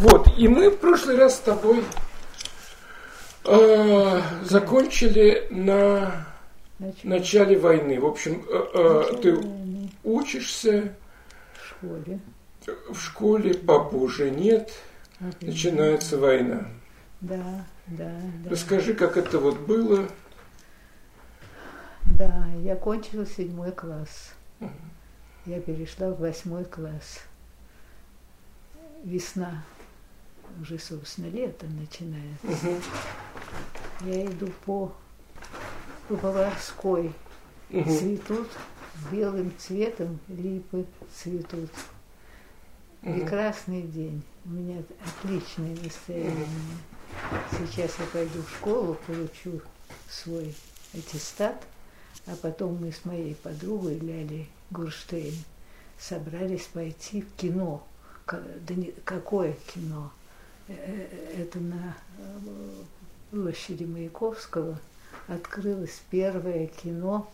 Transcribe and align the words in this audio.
Вот, 0.00 0.28
и 0.38 0.48
мы 0.48 0.70
в 0.70 0.78
прошлый 0.78 1.18
раз 1.18 1.36
с 1.36 1.40
тобой 1.40 1.84
э, 3.44 4.20
закончили 4.44 5.46
на 5.50 6.26
Начали 6.78 7.06
начале 7.06 7.58
войны. 7.58 8.00
В 8.00 8.06
общем, 8.06 8.42
э, 8.48 8.64
э, 8.72 9.16
ты 9.20 9.34
войны 9.34 9.90
учишься 10.02 10.94
в 11.52 11.68
школе. 11.68 12.20
в 12.88 12.98
школе, 12.98 13.52
папы 13.52 13.98
уже 13.98 14.30
нет, 14.30 14.72
А, 15.20 15.30
начинается 15.42 16.16
война. 16.16 16.66
Да, 17.20 17.66
да, 17.86 18.10
да. 18.42 18.50
Расскажи, 18.50 18.94
как 18.94 19.18
это 19.18 19.38
вот 19.38 19.58
было. 19.58 20.08
Да, 22.16 22.46
я 22.62 22.74
кончила 22.74 23.26
седьмой 23.26 23.72
класс. 23.72 24.32
Я 25.44 25.60
перешла 25.60 26.08
в 26.08 26.20
восьмой 26.20 26.64
класс. 26.64 27.20
Весна. 29.04 29.62
Уже, 30.60 30.78
собственно, 30.78 31.26
лето 31.28 31.66
начинается. 31.66 32.46
Мгм, 32.68 32.82
Я 34.02 34.26
иду 34.26 34.48
по, 34.64 34.92
по 36.08 36.16
Поварской. 36.16 37.12
мгм. 37.70 37.84
Цветут 37.96 38.48
белым 39.10 39.52
цветом 39.58 40.18
липы 40.28 40.86
цветут. 41.14 41.70
Мгм. 43.02 43.20
Прекрасный 43.20 43.82
день. 43.82 44.22
У 44.44 44.50
меня 44.50 44.82
отличное 45.22 45.76
настроение. 45.82 46.46
Сейчас 47.52 47.92
я 47.98 48.06
пойду 48.12 48.42
в 48.42 48.50
школу, 48.50 48.96
получу 49.06 49.60
свой 50.08 50.54
аттестат, 50.94 51.62
а 52.26 52.34
потом 52.36 52.76
мы 52.80 52.92
с 52.92 53.04
моей 53.04 53.34
подругой 53.34 53.98
Лялей 53.98 54.48
Гурштейн 54.70 55.34
собрались 55.98 56.66
пойти 56.72 57.22
в 57.22 57.32
кино. 57.36 57.86
Ка- 58.26 58.42
Да 58.66 58.74
не, 58.74 58.92
какое 59.04 59.54
кино? 59.74 60.10
Э, 60.70 60.74
э, 60.76 61.42
Это 61.42 61.58
на 61.58 61.96
э, 62.18 62.22
площади 63.30 63.84
Маяковского 63.84 64.78
открылось 65.26 66.02
первое 66.10 66.66
кино 66.66 67.28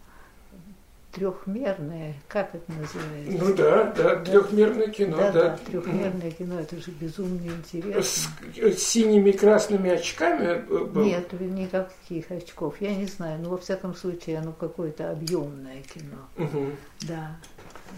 трехмерное, 1.12 2.14
как 2.28 2.54
это 2.54 2.70
называется? 2.72 3.44
Ну 3.44 3.54
да, 3.54 3.92
да, 3.92 4.16
трехмерное 4.16 4.88
кино, 4.88 5.16
да, 5.16 5.32
да. 5.32 5.42
да, 5.48 5.56
трехмерное 5.56 6.30
кино, 6.30 6.60
это 6.60 6.76
же 6.76 6.90
безумно 6.90 7.40
интересно. 7.46 8.02
С 8.02 8.28
с 8.76 8.82
синими 8.82 9.30
красными 9.30 9.90
очками 9.90 10.44
э, 10.44 10.84
был? 10.84 11.04
Нет, 11.04 11.32
никаких 11.40 12.30
очков. 12.30 12.80
Я 12.80 12.94
не 12.94 13.06
знаю, 13.06 13.40
но 13.42 13.50
во 13.50 13.58
всяком 13.58 13.94
случае 13.94 14.38
оно 14.38 14.52
какое-то 14.52 15.10
объемное 15.10 15.82
кино. 15.82 16.28
Мгм. 16.36 16.76
Да. 17.02 17.36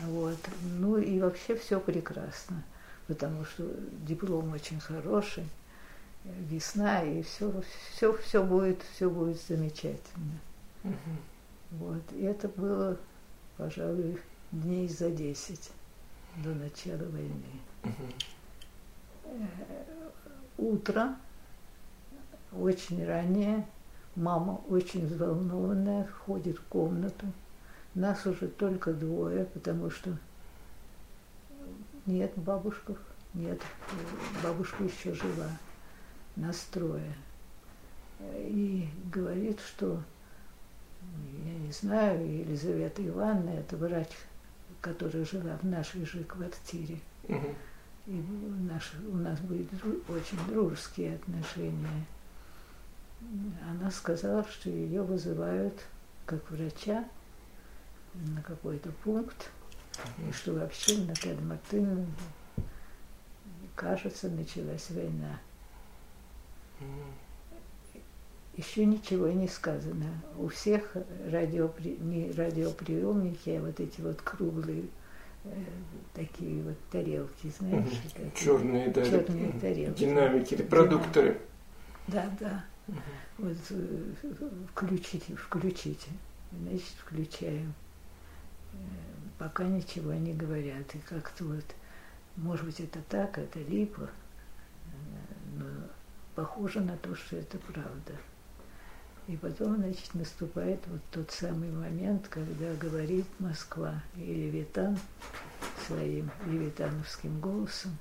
Вот. 0.06 0.38
Ну 0.78 0.98
и 0.98 1.20
вообще 1.20 1.56
все 1.56 1.80
прекрасно, 1.80 2.62
потому 3.08 3.44
что 3.44 3.64
диплом 4.06 4.52
очень 4.52 4.78
хороший, 4.78 5.48
весна, 6.24 7.02
и 7.02 7.22
все, 7.22 7.52
все, 7.92 8.12
все 8.12 8.44
будет, 8.44 8.82
все 8.94 9.10
будет 9.10 9.40
замечательно. 9.42 10.38
Мгм. 10.84 11.18
Вот. 11.72 12.02
И 12.12 12.22
это 12.22 12.48
было, 12.48 12.96
пожалуй, 13.56 14.20
дней 14.52 14.88
за 14.88 15.10
10 15.10 15.70
до 16.36 16.50
начала 16.50 17.04
войны. 17.08 17.60
Мгм. 17.82 18.12
Утро, 20.58 21.16
очень 22.52 23.04
раннее, 23.06 23.66
мама 24.16 24.60
очень 24.68 25.06
взволнованная, 25.06 26.04
входит 26.04 26.58
в 26.58 26.64
комнату. 26.64 27.26
Нас 27.94 28.26
уже 28.26 28.48
только 28.48 28.92
двое, 28.92 29.44
потому 29.46 29.90
что 29.90 30.16
нет 32.08 32.32
бабушков, 32.36 32.98
нет, 33.34 33.60
бабушка 34.42 34.82
еще 34.82 35.14
жива, 35.14 35.46
нас 36.36 36.66
трое. 36.72 37.14
И 38.38 38.88
говорит, 39.12 39.60
что, 39.60 40.02
я 41.44 41.54
не 41.54 41.70
знаю, 41.70 42.26
Елизавета 42.26 43.06
Ивановна, 43.06 43.50
это 43.50 43.76
врач, 43.76 44.08
которая 44.80 45.24
жила 45.24 45.56
в 45.58 45.64
нашей 45.64 46.04
же 46.04 46.24
квартире, 46.24 46.98
и 47.28 48.24
наш, 48.68 48.92
у 49.06 49.16
нас 49.16 49.38
были 49.40 49.68
очень 50.08 50.38
дружеские 50.48 51.16
отношения. 51.16 52.06
Она 53.68 53.90
сказала, 53.90 54.44
что 54.44 54.70
ее 54.70 55.02
вызывают 55.02 55.74
как 56.24 56.50
врача 56.50 57.04
на 58.14 58.42
какой-то 58.42 58.90
пункт, 59.04 59.50
и 60.18 60.32
что 60.32 60.52
вообще 60.52 60.98
Наталья 60.98 61.40
Мартыновна, 61.40 62.06
кажется, 63.74 64.28
началась 64.28 64.90
война. 64.90 65.38
Еще 68.56 68.84
ничего 68.86 69.28
не 69.28 69.46
сказано. 69.46 70.20
У 70.36 70.48
всех 70.48 70.96
радиопри... 71.30 71.96
не 72.00 72.32
радиоприемники, 72.32 73.50
а 73.50 73.60
вот 73.60 73.78
эти 73.78 74.00
вот 74.00 74.20
круглые 74.20 74.86
э, 75.44 75.50
такие 76.12 76.64
вот 76.64 76.76
тарелки, 76.90 77.52
знаешь? 77.56 77.84
Мгм. 77.84 78.00
такие. 78.02 78.32
Черные, 78.34 78.88
да. 78.88 79.04
Черные 79.04 79.52
тарелки. 79.60 80.00
Динамики, 80.00 80.54
репродукторы. 80.54 81.40
Да, 82.08 82.28
да. 82.40 82.64
Вот 83.38 83.56
э, 83.70 84.02
включите, 84.72 85.36
включите. 85.36 86.10
Значит, 86.50 86.94
включаем. 86.98 87.74
Пока 89.38 89.64
ничего 89.64 90.12
не 90.14 90.34
говорят. 90.34 90.94
И 90.94 90.98
как-то 90.98 91.44
вот, 91.44 91.64
может 92.36 92.64
быть, 92.64 92.80
это 92.80 93.00
так, 93.08 93.38
это 93.38 93.60
липа, 93.60 94.02
э, 94.02 95.56
но 95.56 95.66
похоже 96.34 96.80
на 96.80 96.96
то, 96.96 97.14
что 97.14 97.36
это 97.36 97.58
правда. 97.58 98.14
И 99.28 99.36
потом, 99.36 99.76
значит, 99.76 100.14
наступает 100.14 100.80
вот 100.86 101.00
тот 101.10 101.30
самый 101.30 101.70
момент, 101.70 102.28
когда 102.28 102.74
говорит 102.74 103.26
Москва 103.38 104.02
и 104.16 104.20
Левитан 104.20 104.98
своим 105.86 106.30
левитановским 106.46 107.38
голосом 107.38 107.96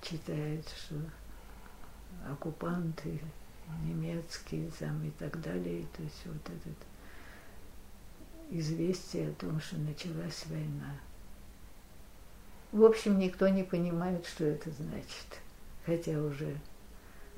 читает, 0.00 0.66
что 0.68 0.94
оккупанты 2.30 3.20
немецкие 3.84 4.70
там 4.78 5.04
и 5.04 5.10
так 5.10 5.40
далее. 5.40 5.84
То 5.96 6.02
есть 6.02 6.22
вот 6.26 6.42
этот 6.48 6.76
известие 8.50 9.30
о 9.30 9.34
том, 9.34 9.60
что 9.60 9.76
началась 9.76 10.44
война. 10.46 10.94
В 12.72 12.82
общем, 12.84 13.18
никто 13.18 13.48
не 13.48 13.62
понимает, 13.62 14.26
что 14.26 14.44
это 14.44 14.70
значит. 14.70 15.40
Хотя 15.86 16.18
уже 16.18 16.58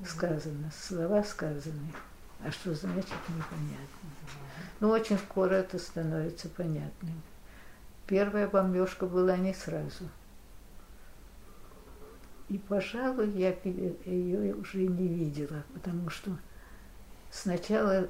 сказано, 0.05 0.71
слова 0.71 1.23
сказаны, 1.23 1.93
а 2.43 2.51
что 2.51 2.73
значит, 2.73 3.13
непонятно. 3.29 4.09
Но 4.79 4.89
очень 4.89 5.17
скоро 5.17 5.55
это 5.55 5.79
становится 5.79 6.49
понятным. 6.49 7.21
Первая 8.05 8.47
бомбежка 8.47 9.05
была 9.05 9.37
не 9.37 9.53
сразу. 9.53 10.05
И, 12.49 12.57
пожалуй, 12.57 13.29
я 13.31 13.55
ее 14.05 14.55
уже 14.55 14.87
не 14.87 15.07
видела, 15.07 15.63
потому 15.73 16.09
что 16.09 16.31
сначала 17.29 18.07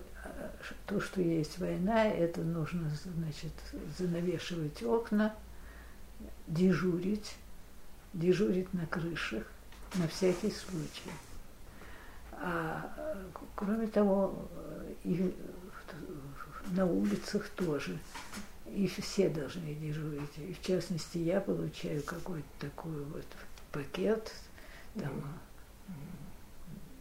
то, 0.85 0.99
что 0.99 1.21
есть 1.21 1.59
война, 1.59 2.05
это 2.05 2.41
нужно, 2.41 2.89
значит, 3.03 3.53
занавешивать 3.97 4.81
окна, 4.83 5.35
дежурить, 6.47 7.35
дежурить 8.13 8.73
на 8.73 8.85
крышах 8.85 9.43
на 9.95 10.07
всякий 10.07 10.51
случай. 10.51 11.11
А 12.33 12.93
кроме 13.55 13.87
того, 13.87 14.49
и 15.03 15.33
на 16.71 16.85
улицах 16.85 17.49
тоже. 17.49 17.97
И 18.65 18.87
все 18.87 19.29
должны 19.29 19.73
дежурить. 19.75 20.37
И 20.37 20.53
в 20.53 20.61
частности, 20.61 21.17
я 21.19 21.39
получаю 21.39 22.03
какой-то 22.03 22.47
такой 22.59 23.03
вот 23.05 23.25
пакет, 23.71 24.33
там 24.95 25.23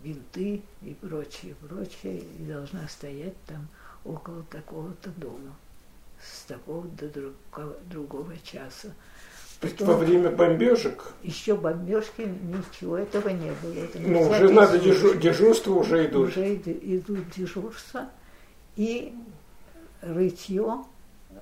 бинты 0.03 0.63
и 0.83 0.95
прочее, 0.95 1.55
прочее, 1.61 2.23
и 2.39 2.45
должна 2.45 2.87
стоять 2.89 3.35
там 3.47 3.69
около 4.05 4.43
такого-то 4.51 5.11
дома 5.17 5.55
с 6.23 6.45
такого 6.45 6.87
до 6.89 7.09
другого, 7.09 7.77
другого 7.91 8.33
часа. 8.43 8.89
То 9.61 9.69
есть 9.69 9.81
во 9.81 9.97
время 9.97 10.31
бомбежек, 10.31 11.05
Еще 11.23 11.55
бомбежки, 11.57 12.23
ничего 12.23 12.99
этого 12.99 13.31
не 13.31 13.53
было. 13.63 13.73
Это 13.73 13.99
ну, 13.99 14.21
уже 14.29 14.51
надо 14.51 14.79
случай. 14.79 14.91
дежу- 14.91 15.15
дежурство 15.19 15.73
уже 15.75 16.07
идут. 16.07 16.29
Уже 16.29 16.55
иду- 16.57 16.79
идут 16.83 17.31
дежурства 17.35 18.11
и 18.77 19.15
рытье 20.03 20.85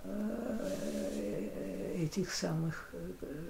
э, 0.04 2.02
этих 2.04 2.32
самых 2.32 2.90
э, 2.92 3.44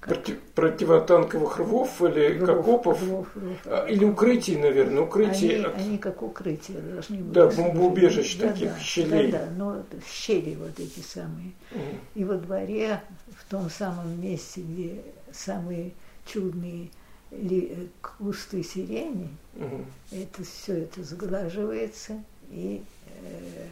Против- 0.00 0.40
противотанковых 0.54 1.58
рвов 1.58 2.00
или 2.02 2.38
рвов, 2.38 2.58
окопов, 2.60 3.02
рвов, 3.02 3.28
рвов. 3.36 3.56
а, 3.66 3.86
или 3.86 4.04
укрытий, 4.06 4.56
наверное, 4.56 5.02
укрытий. 5.02 5.56
Они, 5.56 5.64
от- 5.64 5.76
они 5.76 5.98
как 5.98 6.22
укрытие 6.22 6.78
должны 6.80 7.18
быть. 7.18 7.32
Да, 7.32 7.48
бомбоубежищ 7.48 8.38
Да, 8.38 8.48
таких, 8.48 8.72
да, 8.72 8.80
щелей. 8.80 9.30
Да, 9.30 9.38
да, 9.44 9.50
но 9.58 9.82
щели 10.10 10.54
вот 10.54 10.80
эти 10.80 11.00
самые. 11.00 11.52
Мгм. 11.70 11.82
И 12.14 12.24
во 12.24 12.36
дворе, 12.36 13.02
в 13.36 13.50
том 13.50 13.68
самом 13.68 14.18
месте, 14.22 14.62
где 14.62 15.02
самые 15.32 15.92
чудные 16.24 16.88
ли, 17.30 17.90
кусты 18.18 18.62
сирени, 18.62 19.28
Мгм. 19.54 19.84
это 20.12 20.42
все 20.44 20.78
это 20.84 21.02
сглаживается 21.04 22.14
и 22.50 22.82
э, 23.22 23.66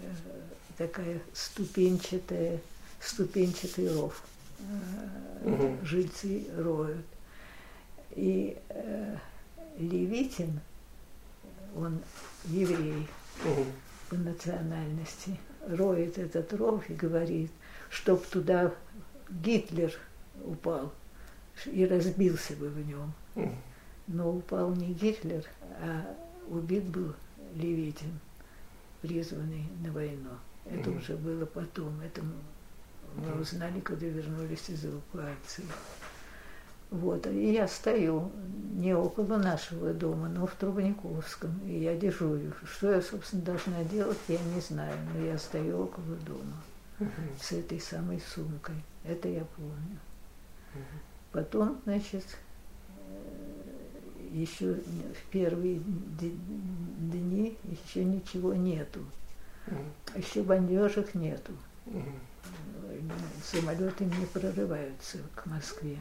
такая 0.77 1.21
ступенчатая, 1.33 2.59
ступенчатый 3.01 3.91
ров 3.95 4.23
Мгм. 5.45 5.85
жильцы 5.85 6.47
роют. 6.57 7.07
И 8.13 8.57
э, 8.69 9.17
Левитин, 9.79 10.61
он 11.77 12.01
еврей 12.45 13.07
Мгм. 13.45 13.65
по 14.09 14.17
национальности, 14.17 15.37
роет 15.69 16.19
этот 16.19 16.53
ров 16.55 16.89
и 16.91 16.95
говорит, 16.95 17.51
чтоб 17.91 18.25
туда 18.27 18.75
Гитлер 19.31 19.93
упал 20.45 20.93
и 21.67 21.87
разбился 21.87 22.55
бы 22.55 22.69
в 22.69 22.87
нем. 22.87 23.13
Мгм. 23.35 23.55
Но 24.09 24.33
упал 24.33 24.75
не 24.75 24.93
Гитлер, 24.95 25.45
а 25.81 26.17
убит 26.49 26.85
был 26.85 27.15
Левитин, 27.55 28.19
призванный 29.03 29.69
на 29.85 29.93
войну. 29.93 30.31
Это 30.65 30.91
Мгм. 30.91 30.99
уже 30.99 31.17
было 31.17 31.47
потом. 31.47 32.01
Это 32.01 32.23
мы- 33.19 33.41
узнали, 33.41 33.81
когда 33.81 34.07
вернулись 34.07 34.69
из 34.69 34.85
эвакуации. 34.85 35.65
Вот, 36.91 37.27
и 37.27 37.53
я 37.53 37.69
стою 37.69 38.31
не 38.73 38.95
около 38.95 39.37
нашего 39.37 39.93
дома, 39.93 40.29
но 40.29 40.47
в 40.47 40.55
Трубниковском, 40.55 41.61
и 41.67 41.81
я 41.81 41.95
дежурю. 41.97 42.53
Что 42.65 42.93
я, 42.93 43.03
собственно, 43.03 43.43
должна 43.43 43.85
делать, 43.85 44.17
я 44.29 44.39
не 44.55 44.61
знаю, 44.63 44.95
но 45.15 45.21
я 45.25 45.37
стою 45.37 45.83
около 45.83 46.17
дома 46.27 46.57
Мгм. 46.99 47.11
с 47.41 47.53
этой 47.53 47.79
самой 47.81 48.23
сумкой. 48.35 48.77
Это 49.05 49.29
я 49.29 49.45
помню. 49.57 49.99
Мгм. 50.75 50.85
Потом, 51.33 51.79
значит, 51.85 52.25
э, 52.89 54.29
еще 54.33 54.75
в 54.75 55.31
первые 55.31 55.81
дни 55.81 57.57
еще 57.65 58.05
ничего 58.05 58.55
нету. 58.55 59.01
Мгм. 59.67 59.85
Еще 60.17 60.43
бомбежек 60.43 61.15
нету. 61.15 61.53
Мгм. 61.87 62.19
Самолеты 63.45 64.05
не 64.05 64.27
прорываются 64.27 65.19
к 65.35 65.47
Москве. 65.47 65.99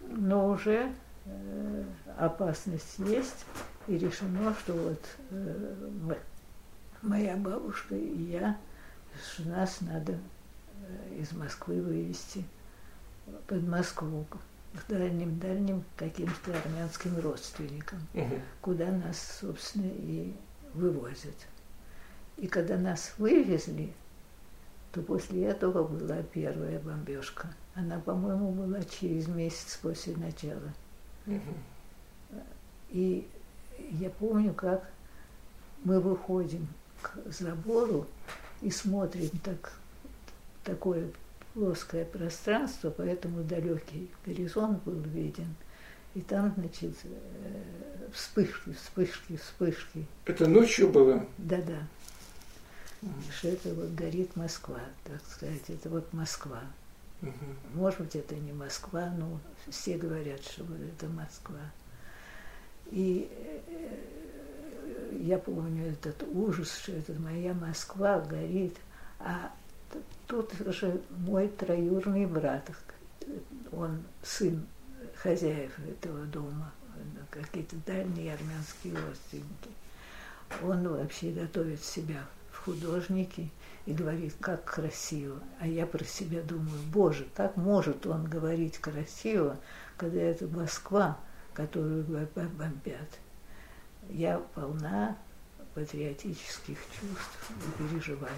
Но 0.00 0.48
уже 0.50 0.92
э, 1.26 1.84
опасность 2.18 2.98
есть, 2.98 3.44
и 3.86 3.96
решено, 3.98 4.54
что 4.60 4.72
вот 4.72 5.04
э, 5.30 5.88
мо- 6.02 6.18
моя 7.02 7.36
бабушка 7.36 7.94
и 7.94 8.22
я, 8.24 8.56
что 9.24 9.48
нас 9.48 9.80
надо 9.82 10.14
э, 10.14 11.18
из 11.20 11.32
Москвы 11.32 11.80
вывести 11.80 12.44
под 13.46 13.62
Москву 13.68 14.26
к 14.74 14.88
дальним-дальним 14.88 15.84
каким-то 15.96 16.58
армянским 16.58 17.18
родственникам 17.20 18.00
Мгм. 18.14 18.40
куда 18.60 18.86
нас, 18.90 19.38
собственно, 19.40 19.86
и 19.92 20.34
вывозят. 20.74 21.36
И 22.38 22.48
когда 22.48 22.76
нас 22.78 23.12
вывезли, 23.18 23.92
то 24.92 25.00
после 25.00 25.44
этого 25.44 25.86
была 25.86 26.22
первая 26.22 26.78
бомбежка. 26.78 27.48
Она, 27.74 27.98
по-моему, 27.98 28.52
была 28.52 28.82
через 28.82 29.26
месяц 29.26 29.78
после 29.80 30.14
начала. 30.16 30.72
И 32.90 33.26
я 33.90 34.10
помню, 34.10 34.52
как 34.52 34.90
мы 35.84 35.98
выходим 35.98 36.68
к 37.00 37.16
забору 37.26 38.06
и 38.60 38.70
смотрим 38.70 39.30
так, 39.42 39.72
такое 40.62 41.08
плоское 41.54 42.04
пространство, 42.04 42.90
поэтому 42.90 43.42
далекий 43.42 44.10
горизонт 44.24 44.82
был 44.84 45.00
виден. 45.00 45.54
И 46.14 46.20
там, 46.20 46.52
значит, 46.56 46.94
э, 47.04 48.08
вспышки, 48.12 48.74
вспышки, 48.74 49.36
вспышки. 49.36 50.06
Это 50.26 50.46
ночью 50.46 50.90
было? 50.90 51.26
Да-да. 51.38 51.88
Что 53.30 53.48
это 53.48 53.74
вот 53.74 53.90
горит 53.94 54.36
Москва, 54.36 54.80
так 55.04 55.20
сказать, 55.26 55.68
это 55.68 55.88
вот 55.88 56.12
Москва. 56.12 56.60
Мгм. 57.20 57.56
Может 57.74 58.00
быть, 58.00 58.16
это 58.16 58.34
не 58.34 58.52
Москва, 58.52 59.12
но 59.16 59.40
все 59.68 59.96
говорят, 59.96 60.42
что 60.42 60.64
вот 60.64 60.80
это 60.80 61.08
Москва. 61.08 61.60
И 62.90 63.28
э, 63.68 65.18
я 65.20 65.38
помню 65.38 65.92
этот 65.92 66.22
ужас, 66.32 66.76
что 66.76 66.92
это 66.92 67.12
моя 67.20 67.54
Москва 67.54 68.20
горит. 68.20 68.76
А 69.18 69.52
тут 70.26 70.52
же 70.66 71.00
мой 71.10 71.48
троюрный 71.48 72.26
брат, 72.26 72.70
он 73.72 74.02
сын 74.22 74.66
хозяев 75.16 75.72
этого 75.78 76.24
дома, 76.26 76.72
какие-то 77.30 77.76
дальние 77.86 78.34
армянские 78.34 78.94
родственники. 78.94 79.70
Он 80.62 80.86
вообще 80.88 81.30
готовит 81.30 81.82
себя 81.82 82.24
художники 82.64 83.50
и 83.86 83.92
говорит, 83.92 84.34
как 84.40 84.64
красиво. 84.64 85.40
А 85.60 85.66
я 85.66 85.86
про 85.86 86.04
себя 86.04 86.42
думаю, 86.42 86.80
боже, 86.92 87.26
как 87.34 87.56
может 87.56 88.06
он 88.06 88.24
говорить 88.24 88.78
красиво, 88.78 89.58
когда 89.96 90.20
это 90.20 90.46
Москва, 90.46 91.18
которую 91.54 92.04
бо- 92.04 92.28
бо- 92.34 92.48
бомбят. 92.48 93.18
Я 94.10 94.38
полна 94.54 95.16
патриотических 95.74 96.76
чувств 96.76 97.50
и 97.50 97.82
переживаний. 97.82 98.36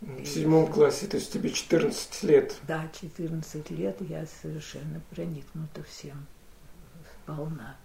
В 0.00 0.26
седьмом 0.26 0.70
классе, 0.70 1.06
то 1.06 1.16
есть 1.16 1.32
тебе 1.32 1.50
14 1.50 2.22
лет. 2.22 2.54
Да, 2.68 2.86
14 3.00 3.70
лет 3.70 3.96
я 4.02 4.26
совершенно 4.42 5.00
проникнута 5.10 5.82
всем 5.84 6.26
сполна. 7.22 7.76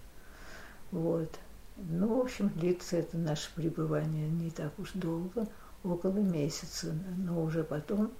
Вот. 0.90 1.38
Ну, 1.76 2.18
в 2.18 2.20
общем, 2.20 2.48
длится 2.50 2.96
это 2.96 3.16
наше 3.16 3.52
пребывание 3.54 4.28
не 4.28 4.50
так 4.50 4.78
уж 4.78 4.92
долго, 4.92 5.46
около 5.82 6.18
месяца, 6.18 6.94
но 7.16 7.42
уже 7.42 7.64
потом 7.64 8.12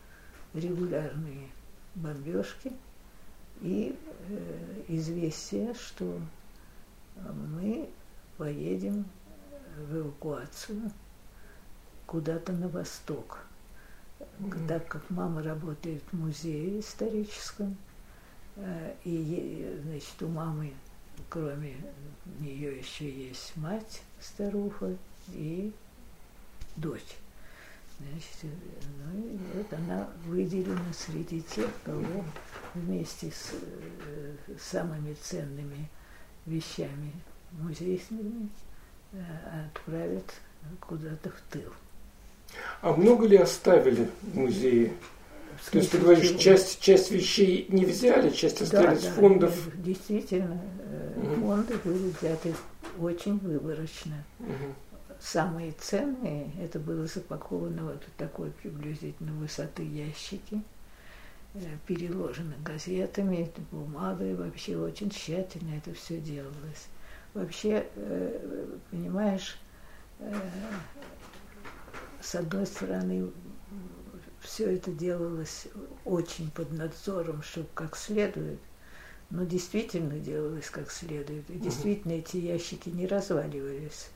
регулярные 0.54 1.48
бомбежки 1.94 2.72
и 3.60 3.96
э, 4.28 4.82
известие, 4.88 5.74
что 5.74 6.18
мы 7.60 7.88
поедем 8.36 9.04
в 9.78 9.96
эвакуацию 9.96 10.90
куда-то 12.06 12.52
на 12.52 12.68
восток. 12.68 13.44
Мгм. 14.38 14.66
Так 14.66 14.88
как 14.88 15.10
мама 15.10 15.42
работает 15.42 16.02
в 16.10 16.18
музее 16.18 16.80
историческом, 16.80 17.76
э, 18.56 18.94
и, 19.04 19.80
значит, 19.84 20.22
у 20.22 20.28
мамы, 20.28 20.72
кроме 21.32 21.74
нее, 22.40 22.76
еще 22.76 23.10
есть 23.10 23.56
мать, 23.56 24.02
старуха, 24.20 24.94
и 25.28 25.72
дочь. 26.76 27.16
Значит, 27.98 28.36
э, 28.42 28.48
ну, 28.98 29.18
и 29.18 29.38
вот 29.54 29.72
она 29.72 30.08
выделена 30.26 30.92
среди 30.92 31.40
тех, 31.40 31.70
кого 31.84 32.24
вместе 32.74 33.30
с 33.30 33.52
э, 33.52 34.34
самыми 34.60 35.14
ценными 35.14 35.88
вещами 36.44 37.12
музейными 37.52 38.50
э, 39.12 39.66
отправят 39.68 40.34
куда-то 40.80 41.30
в 41.30 41.40
тыл. 41.50 41.72
А 42.82 42.92
много 42.92 43.26
ли 43.26 43.38
оставили 43.38 44.10
в 44.22 44.36
То 45.70 45.78
есть 45.78 45.90
ты 45.90 45.98
говоришь, 45.98 46.30
часть, 46.38 46.80
часть 46.80 47.10
вещей 47.10 47.66
не 47.68 47.84
взяли, 47.84 48.30
часть 48.30 48.60
остались 48.62 49.02
да, 49.02 49.10
фондов. 49.10 49.54
да, 49.66 49.82
действительно, 49.82 50.60
э, 50.80 51.12
Мгм. 51.16 51.40
фонды 51.40 51.74
были 51.84 52.12
взяты 52.20 52.54
очень 52.98 53.38
выборочно. 53.38 54.24
Мгм. 54.38 54.74
Самые 55.20 55.72
ценные, 55.72 56.50
это 56.60 56.78
было 56.78 57.06
запаковано 57.06 57.84
вот 57.84 58.02
такой 58.16 58.50
приблизительно 58.50 59.32
высоты 59.34 59.84
ящики, 59.84 60.62
э, 61.54 61.60
переложено 61.86 62.54
газетами, 62.64 63.50
бумагой, 63.70 64.34
вообще 64.34 64.76
очень 64.76 65.10
тщательно 65.10 65.76
это 65.76 65.94
все 65.94 66.18
делалось. 66.18 66.88
Вообще, 67.34 67.86
э, 67.94 68.76
понимаешь, 68.90 69.56
с 72.20 72.34
одной 72.34 72.66
стороны, 72.66 73.30
все 74.42 74.74
это 74.74 74.90
делалось 74.90 75.68
очень 76.04 76.50
под 76.50 76.72
надзором, 76.72 77.42
чтобы 77.42 77.68
как 77.74 77.96
следует, 77.96 78.58
но 79.30 79.44
действительно 79.44 80.18
делалось 80.18 80.68
как 80.68 80.90
следует. 80.90 81.48
И 81.50 81.54
действительно 81.54 82.12
эти 82.12 82.36
ящики 82.36 82.88
не 82.88 83.06
разваливались 83.06 84.10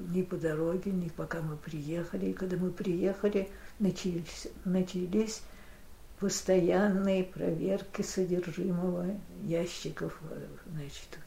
ни 0.00 0.22
по 0.22 0.36
дороге, 0.36 0.90
ни 0.90 1.08
пока 1.08 1.40
мы 1.42 1.56
приехали. 1.56 2.26
И 2.26 2.32
когда 2.32 2.56
мы 2.56 2.70
приехали, 2.70 3.48
начались, 3.78 4.48
начались 4.64 5.42
постоянные 6.20 7.24
проверки 7.24 8.02
содержимого 8.02 9.18
ящиков, 9.42 10.18
э, 10.30 10.46
значит, 10.72 11.18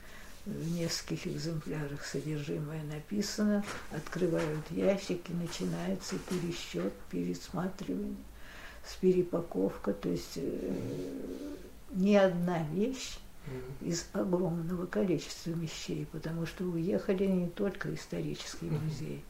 в 0.46 0.72
нескольких 0.72 1.28
экземплярах 1.28 2.04
содержимое 2.04 2.84
написано, 2.84 3.64
открывают 3.92 4.70
ящики, 4.72 5.32
начинается 5.32 6.16
пересчет, 6.30 6.94
пересматривание, 7.10 8.16
с 8.86 8.96
перепаковка, 8.96 9.94
то 9.94 10.10
есть 10.10 10.38
э, 10.38 10.74
ни 11.92 12.16
одна 12.16 12.64
вещь 12.72 13.20
из 13.82 14.08
огромного 14.14 14.86
количества 14.86 15.52
вещей, 15.52 16.08
потому 16.12 16.46
что 16.46 16.64
уехали 16.66 17.26
не 17.26 17.48
только 17.48 17.94
исторический 17.94 18.70
музей, 18.70 19.24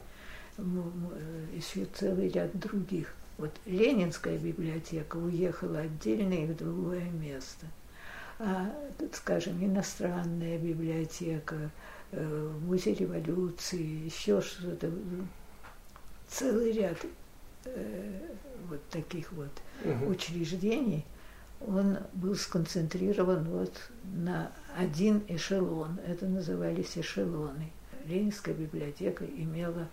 еще 1.55 1.85
целый 1.93 2.29
ряд 2.29 2.57
других. 2.57 3.13
Вот 3.37 3.51
Ленинская 3.65 4.37
библиотека 4.37 5.17
уехала 5.17 5.79
отдельно 5.79 6.33
и 6.33 6.45
в 6.45 6.55
другое 6.55 7.09
место. 7.09 7.65
А, 8.43 8.73
скажем, 9.13 9.63
иностранная 9.63 10.57
библиотека, 10.57 11.69
э, 12.11 12.51
музей 12.61 12.95
революции, 12.95 14.05
еще 14.05 14.41
что-то, 14.41 14.91
целый 16.27 16.71
ряд 16.71 16.97
э, 17.65 18.19
вот 18.67 18.81
таких 18.89 19.31
вот 19.33 19.51
угу. 19.85 20.07
учреждений, 20.07 21.05
он 21.59 21.99
был 22.13 22.33
сконцентрирован 22.33 23.47
вот 23.47 23.91
на 24.05 24.51
один 24.75 25.23
эшелон. 25.27 25.99
Это 26.07 26.25
назывались 26.25 26.97
эшелоны. 26.97 27.71
Ленинская 28.07 28.55
библиотека 28.55 29.23
имела, 29.23 29.87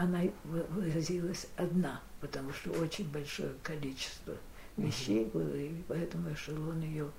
она 0.00 0.22
выразилась 0.42 1.46
одна, 1.56 2.00
потому 2.20 2.52
что 2.52 2.72
очень 2.72 3.08
большое 3.08 3.52
количество 3.62 4.34
вещей 4.76 5.24
было, 5.32 5.54
и 5.54 5.82
поэтому 5.88 6.32
эшелон 6.32 6.80
ее 6.80 7.10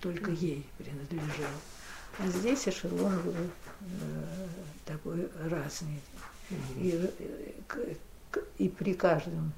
только 0.00 0.30
ей 0.30 0.66
принадлежал. 0.76 1.54
А 2.18 2.26
здесь 2.28 2.68
эшелон 2.68 3.20
был 3.22 3.34
э, 3.34 4.46
такой 4.84 5.28
разный. 5.44 6.00
И, 6.76 7.10
э, 7.18 7.94
и 8.58 8.68
при 8.68 8.94
каждом 8.94 9.52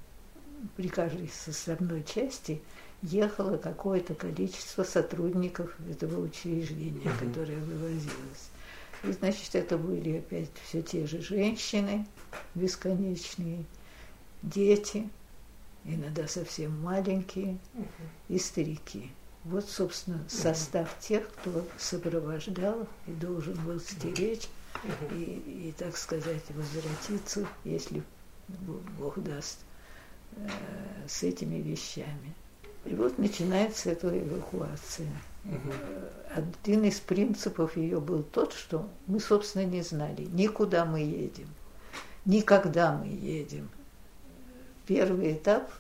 при 0.77 0.89
каждой 0.89 1.29
составной 1.29 2.05
части 2.05 2.61
ехало 3.03 3.57
какое-то 3.57 4.15
количество 4.15 4.85
сотрудников 4.85 5.75
этого 5.89 6.21
учреждения, 6.23 7.01
mm-hmm. 7.01 7.27
которое 7.27 7.59
вывозилось. 7.59 8.51
И, 9.05 9.13
значит, 9.13 9.55
это 9.55 9.79
были 9.79 10.19
опять 10.19 10.51
все 10.65 10.83
те 10.83 11.07
же 11.07 11.23
женщины 11.23 12.07
бесконечные, 12.55 13.65
дети, 14.43 15.09
иногда 15.85 16.27
совсем 16.27 16.81
маленькие, 16.83 17.59
и 18.29 18.39
старики. 18.39 19.11
Вот, 19.45 19.69
собственно, 19.69 20.23
состав 20.29 20.99
тех, 21.01 21.29
кто 21.29 21.67
сопровождал 21.79 22.87
и 23.07 23.13
должен 23.13 23.55
был 23.65 23.81
стеречь 23.81 24.49
и, 25.13 25.69
и, 25.69 25.75
так 25.77 25.97
сказать, 25.97 26.45
возвратиться, 26.51 27.47
если 27.65 28.03
Бог 28.99 29.19
даст, 29.23 29.61
Э, 30.37 30.49
с 31.09 31.23
этими 31.25 31.57
вещами. 31.57 32.35
И 32.85 32.95
вот 32.95 33.19
начинается 33.19 33.91
эта 33.91 34.17
эвакуация. 34.17 35.11
Угу. 35.45 35.73
Один 36.35 36.85
из 36.85 37.01
принципов 37.01 37.77
ее 37.77 38.01
был 38.01 38.23
тот, 38.23 38.53
что 38.53 38.89
мы, 39.07 39.19
собственно, 39.19 39.65
не 39.65 39.83
знали, 39.83 40.23
никуда 40.31 40.85
мы 40.85 41.01
едем, 41.01 41.49
никогда 42.25 42.97
мы 42.97 43.09
едем. 43.09 43.71
Первый 44.91 45.35
этап 45.35 45.71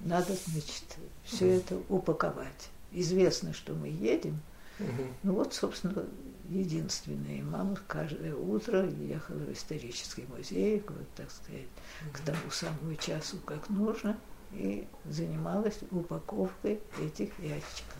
надо, 0.00 0.34
значит, 0.46 0.98
все 1.24 1.46
угу. 1.46 1.54
это 1.54 1.80
упаковать. 1.88 2.68
Известно, 2.92 3.54
что 3.54 3.72
мы 3.72 3.88
едем. 3.88 4.42
Угу. 4.78 5.02
Ну 5.22 5.32
вот, 5.36 5.54
собственно, 5.54 6.04
единственная 6.50 7.42
мама 7.42 7.78
каждое 7.86 8.34
утро 8.34 8.86
ехала 8.86 9.38
в 9.38 9.52
исторический 9.54 10.26
музей, 10.36 10.84
вот, 10.86 11.08
так 11.16 11.30
сказать, 11.30 11.66
к 12.12 12.20
тому 12.20 12.50
самому 12.50 12.94
часу, 12.96 13.38
как 13.46 13.70
нужно, 13.70 14.18
и 14.52 14.86
занималась 15.06 15.78
упаковкой 15.90 16.78
этих 17.00 17.38
ящиков. 17.38 17.96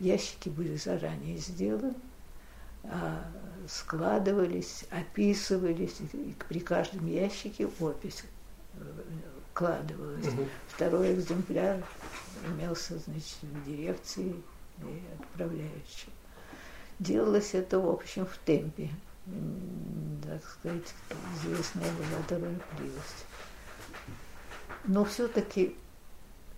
Ящики 0.00 0.48
были 0.48 0.74
заранее 0.74 1.38
сделаны, 1.38 1.94
а 2.82 3.24
складывались, 3.68 4.84
описывались, 4.90 6.00
и 6.12 6.34
при 6.48 6.58
каждом 6.58 7.06
ящике 7.06 7.68
опись 7.78 8.24
вкладывалась. 9.56 10.26
Угу. 10.26 10.48
Второй 10.68 11.14
экземпляр 11.14 11.82
имелся, 12.46 12.98
значит, 12.98 13.38
в 13.40 13.64
дирекции 13.64 14.34
и 14.82 15.02
отправляющим. 15.18 16.12
Делалось 16.98 17.54
это, 17.54 17.80
в 17.80 17.88
общем, 17.88 18.26
в 18.26 18.36
темпе. 18.38 18.90
Так 20.22 20.44
сказать, 20.44 20.94
известная 21.36 21.90
была 21.92 22.22
торопливость. 22.28 23.26
Но 24.84 25.04
все-таки 25.04 25.74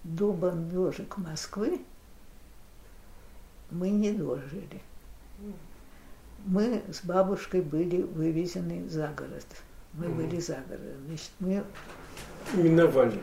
до 0.02 0.32
бомбежек 0.32 1.16
Москвы 1.16 1.80
мы 3.70 3.90
не 3.90 4.12
дожили. 4.12 4.82
Мы 6.44 6.82
с 6.92 7.04
бабушкой 7.04 7.62
были 7.62 8.02
вывезены 8.02 8.88
за 8.88 9.08
город. 9.08 9.46
Мы 9.94 10.06
mm 10.06 10.14
были 10.14 10.40
за 10.40 10.56
городом. 10.68 11.06
Значит, 11.06 11.30
мы 11.40 11.64
Миновали. 12.54 13.20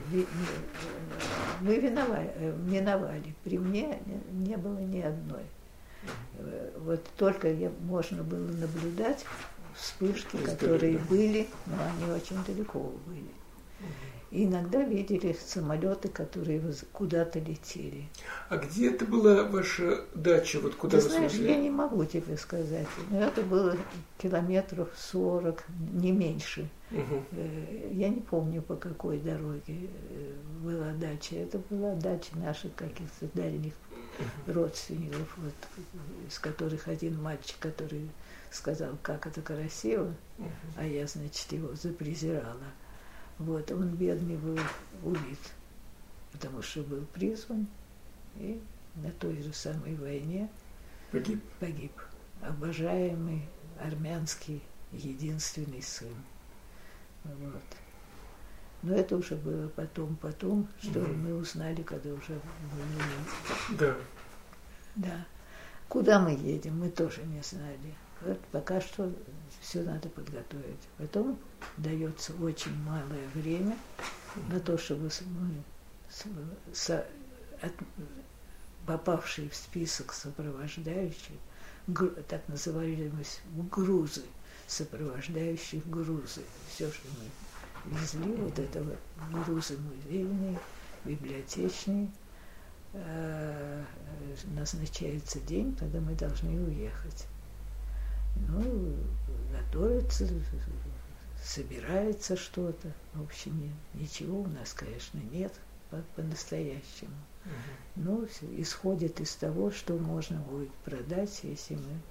Мы 1.61 1.77
виновали, 1.77 2.31
э, 2.35 2.53
миновали. 2.65 3.33
При 3.43 3.57
мне 3.57 3.99
не 4.31 4.57
было 4.57 4.77
ни 4.79 5.01
одной. 5.01 5.43
Вот 6.77 7.03
только 7.17 7.55
можно 7.81 8.23
было 8.23 8.47
наблюдать 8.51 9.25
вспышки, 9.75 10.37
которые 10.37 10.97
были, 10.97 11.47
но 11.65 11.75
они 11.83 12.11
очень 12.11 12.37
далеко 12.45 12.91
были. 13.07 13.29
И 14.35 14.43
иногда 14.43 14.83
видели 14.83 15.33
самолеты, 15.47 16.09
которые 16.09 16.61
куда-то 16.91 17.39
летели. 17.39 18.09
А 18.49 18.57
где 18.57 18.91
это 18.91 19.05
была 19.05 19.45
ваша 19.45 20.01
дача? 20.13 20.59
Вот 20.59 20.75
куда 20.75 20.97
Ты 20.97 21.05
вы 21.05 21.09
знаешь, 21.09 21.31
я 21.35 21.55
не 21.55 21.69
могу 21.69 22.03
тебе 22.03 22.35
сказать. 22.35 22.87
Но 23.09 23.21
это 23.21 23.43
было 23.43 23.77
километров 24.17 24.89
40, 24.97 25.63
не 25.93 26.11
меньше. 26.11 26.67
Угу. 26.91 27.23
Я 27.93 28.09
не 28.09 28.19
помню, 28.19 28.61
по 28.61 28.75
какой 28.75 29.19
дороге 29.19 29.87
э, 30.09 30.33
была 30.61 30.91
дача. 30.99 31.37
Это 31.37 31.61
была 31.69 31.95
дача 31.95 32.37
наших 32.37 32.75
каких-то 32.75 33.27
дальних 33.33 33.73
родственников, 34.47 35.33
вот, 35.37 35.53
из 36.27 36.39
которых 36.39 36.89
один 36.89 37.21
мальчик, 37.21 37.55
который 37.61 38.09
сказал, 38.51 38.97
как 39.01 39.27
это 39.27 39.41
красиво, 39.41 40.13
а 40.75 40.85
я, 40.85 41.07
значит, 41.07 41.53
его 41.53 41.73
запрезирала. 41.73 42.65
Вот, 43.37 43.69
он 43.71 43.89
бедный 43.95 44.37
был 44.37 44.57
убит, 45.03 45.39
потому 46.31 46.61
что 46.61 46.83
был 46.83 47.05
призван 47.13 47.67
и 48.37 48.61
на 48.95 49.11
той 49.11 49.41
же 49.41 49.51
самой 49.51 49.95
войне 49.95 50.49
погиб. 51.11 51.43
погиб. 51.59 51.91
Обожаемый 52.41 53.47
армянский 53.79 54.61
единственный 54.91 55.81
сын. 55.81 56.15
Вот. 57.23 57.63
Но 58.83 58.93
это 58.93 59.17
уже 59.17 59.35
было 59.35 59.67
потом, 59.69 60.15
потом, 60.15 60.67
что 60.79 60.99
mm 60.99 61.17
мы 61.17 61.33
узнали, 61.35 61.81
когда 61.81 62.13
уже 62.13 62.33
были. 62.33 63.77
Да. 63.79 63.95
Да. 64.95 65.25
Куда 65.89 66.19
мы 66.19 66.31
едем, 66.31 66.79
мы 66.79 66.89
тоже 66.89 67.23
не 67.23 67.41
знали. 67.41 67.95
Пока 68.51 68.81
что 68.81 69.11
все 69.61 69.83
надо 69.83 70.09
подготовить. 70.09 70.87
Потом 70.97 71.37
дается 71.77 72.33
очень 72.41 72.75
малое 72.83 73.27
время 73.33 73.77
на 74.49 74.59
то, 74.59 74.77
чтобы 74.77 75.09
от, 77.61 77.73
попавшие 78.85 79.49
в 79.49 79.55
список 79.55 80.13
сопровождающих, 80.13 81.35
так 82.27 82.47
называемые 82.47 83.11
грузы, 83.71 84.23
сопровождающих 84.67 85.87
грузы, 85.87 86.41
все, 86.69 86.89
что 86.91 87.07
мы 87.19 87.97
везли 87.99 88.33
вот 88.35 88.57
это 88.57 88.81
вот 88.81 88.97
грузы 89.31 89.77
музейные, 89.77 90.59
библиотечные. 91.03 92.09
Э, 92.93 93.83
назначается 94.55 95.39
день, 95.41 95.75
когда 95.75 95.99
мы 95.99 96.15
должны 96.15 96.49
уехать. 96.65 97.27
Ну, 98.35 98.95
готовится, 99.51 100.27
собирается 101.43 102.35
что-то. 102.35 102.91
В 103.13 103.23
общем, 103.23 103.71
ничего 103.93 104.41
у 104.41 104.47
нас, 104.47 104.73
конечно, 104.73 105.19
нет 105.31 105.53
по-настоящему. 106.15 107.15
По 107.43 107.49
угу. 107.49 107.55
Ну, 107.95 108.27
исходит 108.59 109.19
из 109.21 109.35
того, 109.35 109.71
что 109.71 109.93
можно 109.97 110.39
будет 110.41 110.73
продать, 110.83 111.39
если 111.43 111.75
мы 111.75 112.01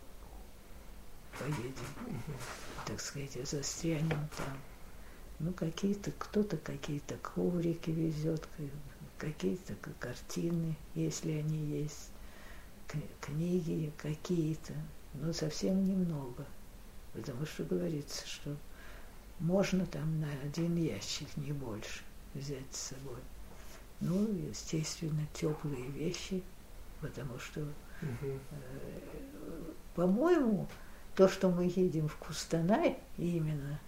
поедем, 1.39 1.73
угу. 2.07 2.39
так 2.87 3.01
сказать, 3.01 3.37
застрянем 3.45 4.29
там. 4.37 4.59
Ну, 5.41 5.53
какие-то, 5.53 6.13
кто-то 6.13 6.57
какие-то 6.57 7.17
коврики 7.17 7.91
везет, 7.91 8.47
какие-то 9.19 9.75
картины, 9.99 10.77
если 10.95 11.33
они 11.33 11.59
есть, 11.59 12.11
книги 13.21 13.93
какие-то, 13.99 14.73
но 15.15 15.33
совсем 15.33 15.85
немного. 15.85 16.45
Потому 17.13 17.47
что 17.47 17.65
говорится, 17.65 18.27
что 18.27 18.57
можно 19.39 19.87
там 19.87 20.21
на 20.21 20.29
один 20.45 20.77
ящик, 20.77 21.29
не 21.37 21.53
больше, 21.53 22.03
взять 22.35 22.73
с 22.73 22.89
собой. 22.91 23.21
Ну, 24.01 24.29
естественно, 24.33 25.27
теплые 25.33 25.89
вещи, 25.91 26.43
потому 27.01 27.39
что, 27.39 27.61
э, 28.03 28.39
по-моему, 29.95 30.69
то, 31.15 31.29
что 31.29 31.51
мы 31.51 31.65
едем 31.65 32.09
в 32.09 32.17
Кустанай 32.17 32.99
именно, 33.17 33.79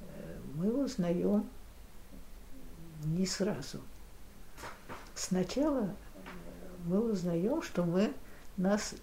э, 0.00 0.40
мы 0.54 0.84
узнаем 0.84 1.48
не 3.04 3.26
сразу. 3.26 3.80
Сначала 5.14 5.84
э, 5.84 5.90
мы 6.84 7.12
узнаем, 7.12 7.62
что 7.62 7.84
мы 7.84 8.12
нас 8.56 8.94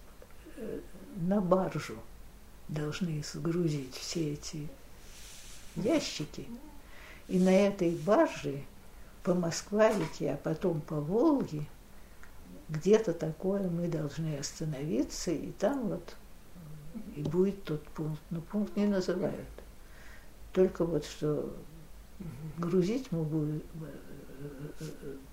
э, 0.56 0.80
на 1.16 1.40
баржу 1.40 1.96
должны 2.68 3.22
сгрузить 3.22 3.94
все 3.94 4.32
эти 4.34 4.68
ящики. 5.76 6.46
И 7.28 7.38
на 7.38 7.50
этой 7.50 7.90
барже 7.90 8.62
по 9.22 9.34
Москва-реке, 9.34 10.32
а 10.32 10.36
потом 10.36 10.80
по 10.80 11.00
Волге, 11.00 11.66
где-то 12.68 13.12
такое 13.12 13.68
мы 13.68 13.88
должны 13.88 14.36
остановиться, 14.36 15.30
и 15.30 15.52
там 15.52 15.88
вот 15.88 16.16
и 17.16 17.22
будет 17.22 17.64
тот 17.64 17.82
пункт. 17.88 18.22
Но 18.30 18.40
пункт 18.40 18.76
не 18.76 18.86
называют. 18.86 19.48
Только 20.52 20.84
вот 20.84 21.04
что 21.04 21.54
грузить 22.58 23.10
мы 23.10 23.24
будем, 23.24 23.62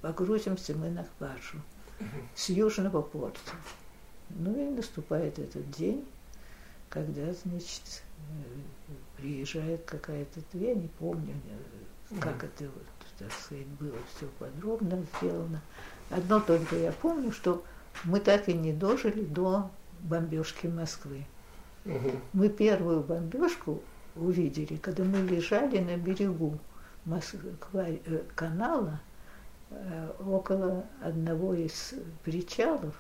погрузимся 0.02 0.74
мы 0.74 0.90
на 0.90 1.08
баржу 1.20 1.62
с 2.36 2.50
южного 2.50 3.02
порта. 3.02 3.40
Ну 4.36 4.56
и 4.56 4.70
наступает 4.70 5.40
этот 5.40 5.70
день, 5.72 6.06
когда, 6.90 7.34
значит, 7.34 8.04
приезжает 9.18 9.84
какая-то, 9.86 10.42
я 10.54 10.74
не 10.74 10.88
помню, 10.88 11.34
как 12.20 12.44
это, 12.44 12.70
так 13.18 13.32
сказать, 13.32 13.68
было 13.80 13.98
все 14.16 14.28
подробно 14.40 15.04
сделано. 15.18 15.62
Одно 16.10 16.40
только 16.40 16.76
я 16.76 16.92
помню, 16.92 17.32
что 17.32 17.64
мы 18.04 18.20
так 18.20 18.50
и 18.50 18.54
не 18.54 18.74
дожили 18.74 19.24
до 19.24 19.70
бомбежки 20.02 20.68
Москвы. 20.68 21.26
Угу. 21.86 22.12
Мы 22.34 22.50
первую 22.50 23.02
бомбежку 23.02 23.82
увидели, 24.16 24.76
когда 24.78 25.04
мы 25.04 25.20
лежали 25.20 25.80
на 25.80 25.98
берегу 25.98 26.60
Москва, 27.06 27.86
э, 27.88 28.24
канала 28.36 29.00
э, 29.70 30.12
около 30.26 30.86
одного 31.02 31.54
из 31.54 31.94
причалов. 32.24 32.96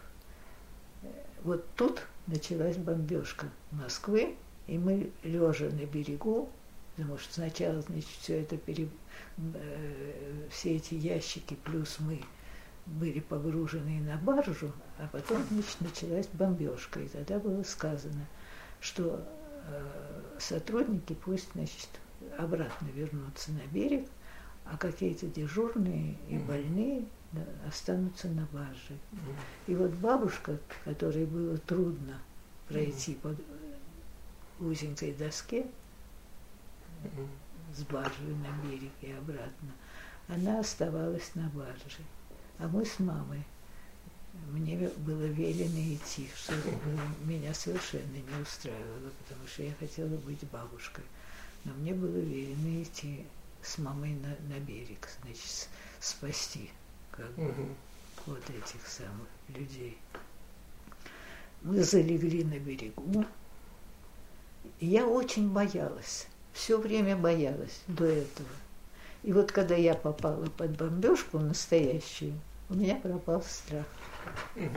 Вот 1.43 1.65
тут 1.75 2.01
началась 2.27 2.77
бомбежка 2.77 3.47
Москвы, 3.71 4.35
и 4.67 4.77
мы 4.77 5.11
лежа 5.23 5.65
на 5.65 5.85
берегу, 5.85 6.49
потому 6.95 7.17
что 7.17 7.33
сначала, 7.33 7.81
значит, 7.81 8.09
все 8.21 8.41
это 8.41 8.57
пере, 8.57 8.89
э, 9.37 10.47
все 10.49 10.75
эти 10.75 10.95
ящики 10.95 11.55
плюс 11.63 11.97
мы 11.99 12.21
были 12.85 13.19
погружены 13.19 14.01
на 14.01 14.17
баржу, 14.17 14.71
а 14.97 15.07
потом, 15.11 15.43
значит, 15.49 15.81
началась 15.81 16.27
бомбежка, 16.33 16.99
и 16.99 17.07
тогда 17.07 17.39
было 17.39 17.63
сказано– 17.63 18.25
что 18.81 19.23
э, 19.67 20.21
сотрудники 20.39 21.13
пусть, 21.13 21.49
значит, 21.53 21.89
обратно 22.37 22.87
вернутся 22.93 23.51
на 23.51 23.65
берег, 23.71 24.07
а 24.65 24.75
какие-то 24.77 25.27
дежурные 25.27 26.17
и 26.27 26.37
больные 26.37 27.05
останутся 27.67 28.27
на 28.29 28.45
барже. 28.47 28.97
И 29.67 29.75
вот 29.75 29.91
бабушка, 29.91 30.57
которой 30.83 31.25
было 31.25 31.57
трудно 31.57 32.19
пройти 32.67 33.15
по 33.15 33.35
узенькой 34.59 35.13
доске 35.13 35.65
с 37.75 37.83
баржи 37.83 38.23
на 38.23 38.67
берег 38.67 38.91
и 39.01 39.11
обратно, 39.11 39.71
она 40.27 40.59
оставалась 40.59 41.33
на 41.35 41.49
барже. 41.49 42.01
А 42.59 42.67
мы 42.67 42.85
с 42.85 42.99
мамой 42.99 43.43
мне 44.49 44.89
было 44.97 45.23
велено 45.23 45.95
идти, 45.95 46.29
что 46.35 46.53
меня 47.25 47.53
совершенно 47.53 48.13
не 48.13 48.41
устраивало, 48.41 49.11
потому 49.23 49.47
что 49.47 49.63
я 49.63 49.73
хотела 49.79 50.15
быть 50.17 50.43
бабушкой. 50.51 51.03
Но 51.63 51.73
мне 51.73 51.93
было 51.93 52.17
велено 52.17 52.81
идти 52.81 53.25
с 53.61 53.77
мамой 53.77 54.15
на, 54.15 54.35
на 54.53 54.59
берег, 54.59 55.07
значит, 55.21 55.69
спасти 55.99 56.71
как 57.11 57.29
бы, 57.33 57.43
угу. 57.43 57.67
вот 58.27 58.43
этих 58.49 58.87
самых 58.87 59.27
людей. 59.49 59.97
Мы 61.61 61.83
залегли 61.83 62.43
на 62.43 62.57
берегу, 62.57 63.25
и 64.79 64.87
я 64.87 65.05
очень 65.05 65.49
боялась, 65.49 66.27
все 66.53 66.77
время 66.77 67.15
боялась 67.15 67.81
до 67.87 68.05
этого. 68.05 68.49
И 69.23 69.33
вот 69.33 69.51
когда 69.51 69.75
я 69.75 69.93
попала 69.93 70.47
под 70.47 70.77
бомбежку 70.77 71.37
настоящую, 71.37 72.33
у 72.69 72.73
меня 72.73 72.95
пропал 72.95 73.43
страх. 73.43 73.85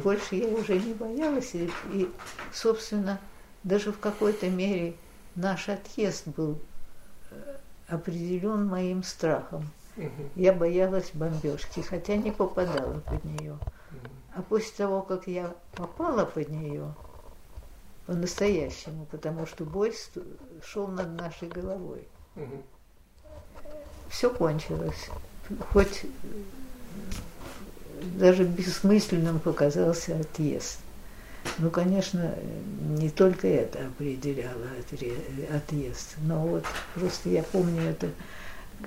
Больше 0.03 0.37
я 0.37 0.49
уже 0.49 0.79
не 0.79 0.93
боялась, 0.93 1.55
и, 1.55 1.71
и 1.93 2.11
собственно, 2.53 3.19
даже 3.63 3.93
в 3.93 3.99
какой-то 3.99 4.51
мере 4.51 4.97
наш 5.35 5.69
отъезд 5.69 6.27
был 6.29 6.59
э, 7.31 7.57
определен 7.89 8.67
моим 8.67 9.03
страхом. 9.03 9.71
Я 10.35 10.53
боялась 10.53 11.11
бомбежки, 11.15 11.81
хотя 11.81 12.17
не 12.17 12.33
попадала 12.33 13.01
под 13.01 13.25
нее. 13.25 13.59
А 14.35 14.43
после 14.43 14.73
того, 14.77 15.03
как 15.03 15.29
я 15.29 15.55
попала 15.73 16.25
под 16.25 16.49
нее, 16.49 16.93
по-настоящему, 18.07 19.07
потому 19.07 19.47
что 19.47 19.65
бой 19.65 19.95
шел 20.63 20.89
над 20.89 21.19
нашей 21.19 21.49
головой. 21.49 22.09
Все 24.09 24.31
кончилось. 24.31 25.09
Хоть 25.73 26.05
даже 28.03 28.45
бессмысленным 28.45 29.39
показался 29.41 30.17
отъезд. 30.19 30.79
Ну, 31.59 31.71
конечно, 31.71 32.35
не 32.81 33.11
только 33.11 33.47
это 33.47 33.87
определяло 33.87 34.67
отъезд, 35.55 36.17
но 36.23 36.41
вот 36.41 36.65
просто 36.95 37.29
я 37.29 37.43
помню 37.43 37.83
это, 37.83 38.09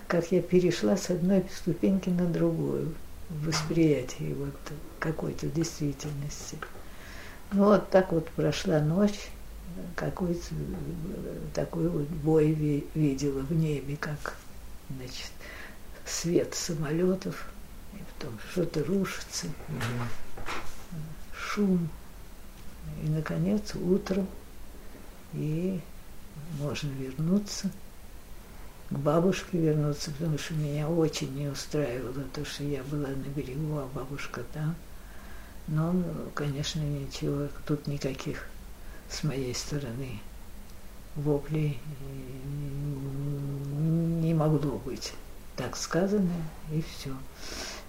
как 0.07 0.31
я 0.31 0.41
перешла 0.41 0.97
с 0.97 1.09
одной 1.09 1.45
ступеньки 1.53 2.09
на 2.09 2.25
другую 2.25 2.93
в 3.29 3.47
восприятии 3.47 4.33
вот 4.37 4.55
какой-то 4.99 5.47
действительности. 5.47 6.57
Ну, 7.51 7.65
вот 7.65 7.89
так 7.89 8.11
вот 8.11 8.27
прошла 8.29 8.79
ночь, 8.79 9.29
какой-то 9.95 10.41
такой 11.53 11.87
вот 11.89 12.07
бой 12.07 12.51
видела 12.93 13.39
в 13.41 13.53
небе, 13.53 13.97
как, 13.97 14.35
значит, 14.89 15.31
свет 16.05 16.53
самолетов 16.55 17.47
потом 18.17 18.37
что-то 18.51 18.83
рушится, 18.83 19.47
угу. 19.47 20.99
шум. 21.37 21.89
И, 23.03 23.09
наконец, 23.09 23.75
утром, 23.75 24.27
и 25.33 25.79
можно 26.59 26.89
вернуться, 26.89 27.69
к 28.89 28.93
бабушке 28.93 29.57
вернуться, 29.57 30.11
потому 30.11 30.37
что 30.37 30.53
меня 30.53 30.87
очень 30.87 31.33
не 31.35 31.47
устраивало 31.47 32.23
то, 32.33 32.45
что 32.45 32.63
я 32.63 32.83
была 32.83 33.09
на 33.09 33.29
берегу, 33.35 33.77
а 33.77 33.89
бабушка 33.93 34.43
там. 34.53 34.75
Но, 35.67 35.93
конечно, 36.33 36.79
ничего, 36.79 37.49
тут 37.65 37.87
никаких 37.87 38.47
с 39.09 39.23
моей 39.23 39.53
стороны 39.53 40.19
воплей 41.15 41.79
не 44.21 44.33
могло 44.33 44.77
быть. 44.77 45.13
Так 45.57 45.75
сказано, 45.75 46.29
и 46.71 46.81
все. 46.81 47.09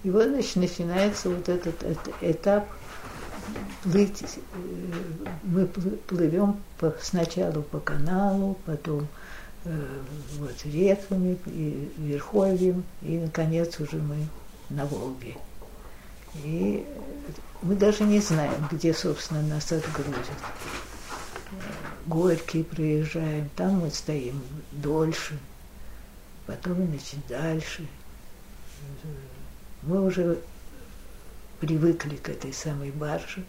И 0.03 0.09
вот 0.09 0.27
значит, 0.27 0.55
начинается 0.55 1.29
вот 1.29 1.47
этот, 1.47 1.83
этот 1.83 2.13
этап 2.21 2.67
плыть. 3.83 4.23
Э, 4.23 4.27
мы 5.43 5.67
плывем 5.67 6.59
по, 6.79 6.95
сначала 7.01 7.61
по 7.61 7.79
каналу, 7.79 8.57
потом 8.65 9.07
вот 9.65 10.65
реками, 10.65 11.37
и 11.45 11.91
верховьем, 11.97 12.83
и 13.01 13.17
наконец 13.17 13.79
уже 13.79 13.97
мы 13.97 14.27
на 14.69 14.85
Волге. 14.85 15.35
И 16.43 16.85
мы 17.61 17.75
даже 17.75 18.03
не 18.03 18.19
знаем, 18.19 18.67
где, 18.71 18.93
собственно, 18.93 19.41
нас 19.41 19.71
отгрузят. 19.71 20.29
Горький 22.05 22.63
проезжаем, 22.63 23.49
там 23.55 23.79
мы 23.79 23.91
стоим 23.91 24.41
дольше, 24.71 25.37
потом, 26.45 26.87
значит, 26.87 27.19
дальше 27.27 27.87
мы 29.81 30.03
уже 30.05 30.39
привыкли 31.59 32.15
к 32.15 32.29
этой 32.29 32.53
самой 32.53 32.91
барже. 32.91 33.43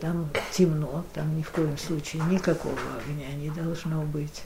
Там 0.00 0.30
темно, 0.52 1.04
там 1.14 1.36
ни 1.36 1.42
в 1.42 1.50
коем 1.50 1.78
случае 1.78 2.22
никакого 2.24 2.76
огня 2.98 3.32
не 3.34 3.50
должно 3.50 4.02
быть. 4.02 4.42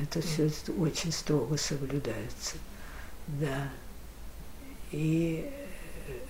Это 0.00 0.20
все 0.20 0.50
очень 0.78 1.12
строго 1.12 1.56
соблюдается. 1.56 2.56
Да. 3.26 3.68
И 4.92 5.50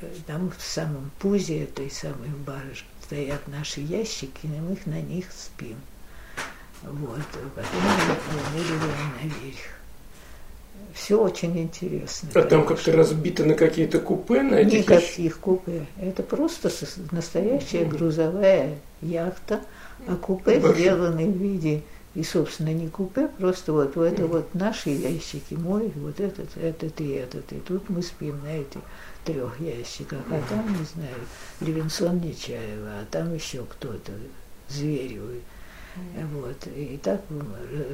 э, 0.00 0.14
там 0.26 0.50
в 0.50 0.61
самом 0.61 1.11
пузе 1.18 1.64
этой 1.64 1.90
самой 1.90 2.28
баржи 2.28 2.85
стоят 3.02 3.46
наши 3.48 3.80
ящики, 3.80 4.46
и 4.46 4.48
мы 4.48 4.72
их 4.72 4.87
на 4.87 5.00
них 5.00 5.30
спим. 5.32 5.76
Вот. 6.82 7.20
Потом 7.54 7.82
мы 7.82 9.28
наверх. 9.28 9.76
Все 10.96 11.20
очень 11.22 11.59
интересно. 11.59 12.30
А 12.35 12.42
там 12.42 12.64
как-то 12.64 12.90
разбито 12.90 13.44
на 13.44 13.52
какие-то 13.52 14.00
купе, 14.00 14.40
на 14.40 14.54
этих 14.54 14.80
Никаких 14.80 15.18
ящик? 15.18 15.37
купе. 15.37 15.87
Это 16.00 16.22
просто 16.22 16.70
настоящая 17.12 17.85
грузовая 17.85 18.78
яхта, 19.02 19.61
а 20.09 20.16
купе 20.16 20.59
Большой. 20.59 20.80
сделаны 20.80 21.26
в 21.26 21.37
виде 21.37 21.82
и, 22.14 22.22
собственно, 22.22 22.72
не 22.72 22.88
купе, 22.88 23.28
просто 23.28 23.74
вот, 23.74 23.94
это 23.98 24.26
вот 24.26 24.54
наши 24.54 24.88
ящики, 24.88 25.52
мой, 25.52 25.92
вот 25.96 26.18
этот, 26.18 26.56
этот 26.56 26.98
и 26.98 27.11
этот. 27.11 27.52
И 27.52 27.56
тут 27.56 27.90
мы 27.90 28.00
спим 28.00 28.42
на 28.42 28.56
этих 28.56 28.80
трех 29.26 29.61
ящиках, 29.61 30.20
а 30.30 30.40
там, 30.48 30.66
не 30.66 30.85
знаю, 30.94 31.16
Левинсон 31.61 32.20
Нечаева, 32.20 33.00
а 33.02 33.06
там 33.11 33.35
еще 33.35 33.64
кто-то, 33.64 34.12
Зверевый. 34.70 35.42
Вот. 36.32 36.66
И 36.74 36.98
так 37.02 37.22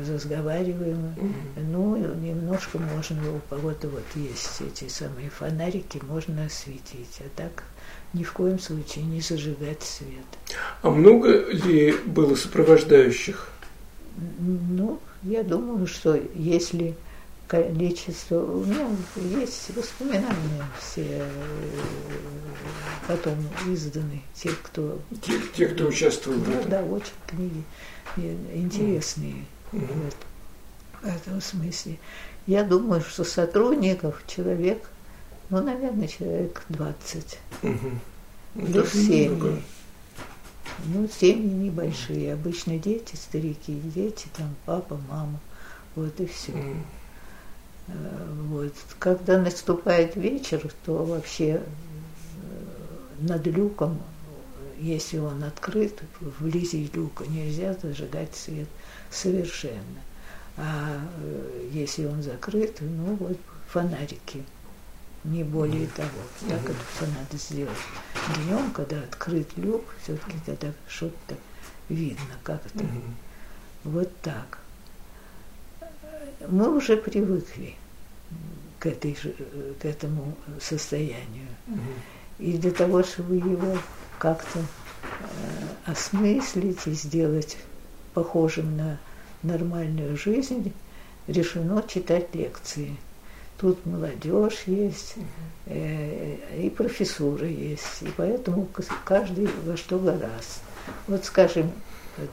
разговариваем. 0.08 1.14
Ну, 1.56 1.96
немножко 2.16 2.78
можно, 2.78 3.36
у 3.36 3.40
кого-то 3.48 3.88
вот 3.88 4.04
есть 4.14 4.60
эти 4.60 4.88
самые 4.88 5.30
фонарики, 5.30 6.00
можно 6.08 6.44
осветить. 6.44 7.20
А 7.20 7.24
так 7.36 7.64
ни 8.12 8.24
в 8.24 8.32
коем 8.32 8.58
случае 8.58 9.04
не 9.04 9.20
зажигать 9.20 9.82
свет. 9.82 10.58
А 10.82 10.90
много 10.90 11.50
ли 11.50 11.92
было 12.06 12.34
сопровождающих? 12.34 13.48
Ну, 14.38 15.00
я 15.22 15.42
думаю, 15.42 15.86
что 15.86 16.20
если 16.34 16.94
количество... 17.46 18.44
У 18.44 18.64
меня 18.64 18.88
есть 19.38 19.74
воспоминания 19.76 20.64
все 20.80 21.04
э, 21.06 21.24
потом 23.06 23.34
изданы, 23.66 24.22
те, 24.34 24.50
кто... 24.62 24.98
Те, 25.22 25.34
те 25.54 25.66
кто 25.68 25.86
участвовал 25.86 26.38
да, 26.38 26.44
в 26.44 26.50
этом. 26.50 26.70
Да, 26.70 26.82
очень 26.82 27.12
книги 27.26 27.64
интересные 28.16 29.44
mm-hmm. 29.72 30.14
в 31.02 31.06
этом 31.06 31.40
смысле. 31.40 31.98
Я 32.46 32.64
думаю, 32.64 33.00
что 33.00 33.24
сотрудников 33.24 34.22
человек, 34.26 34.90
ну, 35.50 35.62
наверное, 35.62 36.08
человек 36.08 36.64
20. 36.68 37.38
Mm-hmm. 37.62 37.98
Плюс 38.54 38.92
семьи. 38.92 39.62
Ну, 40.86 41.08
семьи 41.08 41.48
небольшие. 41.48 42.32
Обычно 42.32 42.78
дети, 42.78 43.14
старики, 43.16 43.80
дети, 43.94 44.26
там 44.36 44.54
папа, 44.66 44.98
мама. 45.08 45.38
Вот 45.94 46.18
и 46.20 46.26
все. 46.26 46.52
Mm. 46.52 46.82
Вот. 48.48 48.74
Когда 48.98 49.38
наступает 49.38 50.16
вечер, 50.16 50.70
то 50.84 51.04
вообще 51.04 51.60
э, 51.60 51.60
над 53.20 53.46
люком, 53.46 54.00
если 54.82 55.18
он 55.18 55.44
открыт, 55.44 56.02
вблизи 56.20 56.90
люка 56.92 57.24
нельзя 57.26 57.74
зажигать 57.80 58.34
свет 58.34 58.68
совершенно. 59.10 60.00
А 60.56 61.00
э, 61.18 61.68
если 61.72 62.04
он 62.04 62.22
закрыт, 62.22 62.78
ну 62.80 63.14
вот 63.14 63.38
фонарики 63.68 64.44
не 65.24 65.44
более 65.44 65.86
того. 65.88 66.08
Так 66.48 66.64
это 66.64 66.78
все 66.94 67.06
надо 67.06 67.36
сделать. 67.36 67.78
Днем, 68.44 68.72
когда 68.72 68.98
открыт 69.02 69.48
люк, 69.56 69.84
все-таки 70.02 70.36
тогда 70.44 70.72
что-то 70.88 71.36
видно, 71.88 72.34
как 72.42 72.60
это. 72.66 72.84
Вот 73.84 74.10
так. 74.20 74.58
Мы 76.48 76.76
уже 76.76 76.96
привыкли 76.96 77.76
к, 78.80 78.86
этой, 78.86 79.16
к 79.80 79.84
этому 79.84 80.36
состоянию. 80.60 81.46
И 82.38 82.58
для 82.58 82.72
того, 82.72 83.04
чтобы 83.04 83.36
его 83.36 83.78
как-то 84.22 84.60
э, 84.60 85.90
осмыслить 85.90 86.86
и 86.86 86.92
сделать 86.92 87.56
похожим 88.14 88.76
на 88.76 88.98
нормальную 89.42 90.16
жизнь, 90.16 90.72
решено 91.26 91.82
читать 91.88 92.34
лекции– 92.34 92.96
Тут 93.62 93.86
молодежь 93.86 94.64
есть, 94.66 95.14
э, 95.66 96.36
и 96.60 96.68
профессура 96.68 97.46
есть, 97.46 98.02
и 98.02 98.08
поэтому 98.16 98.68
каждый 99.04 99.48
во 99.64 99.76
что 99.76 100.00
гораздо. 100.00 100.32
Вот, 101.06 101.24
скажем, 101.24 101.70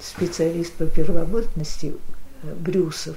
специалист 0.02 0.74
по 0.74 0.88
первобытности 0.88 1.94
э, 2.42 2.56
Брюсов, 2.56 3.16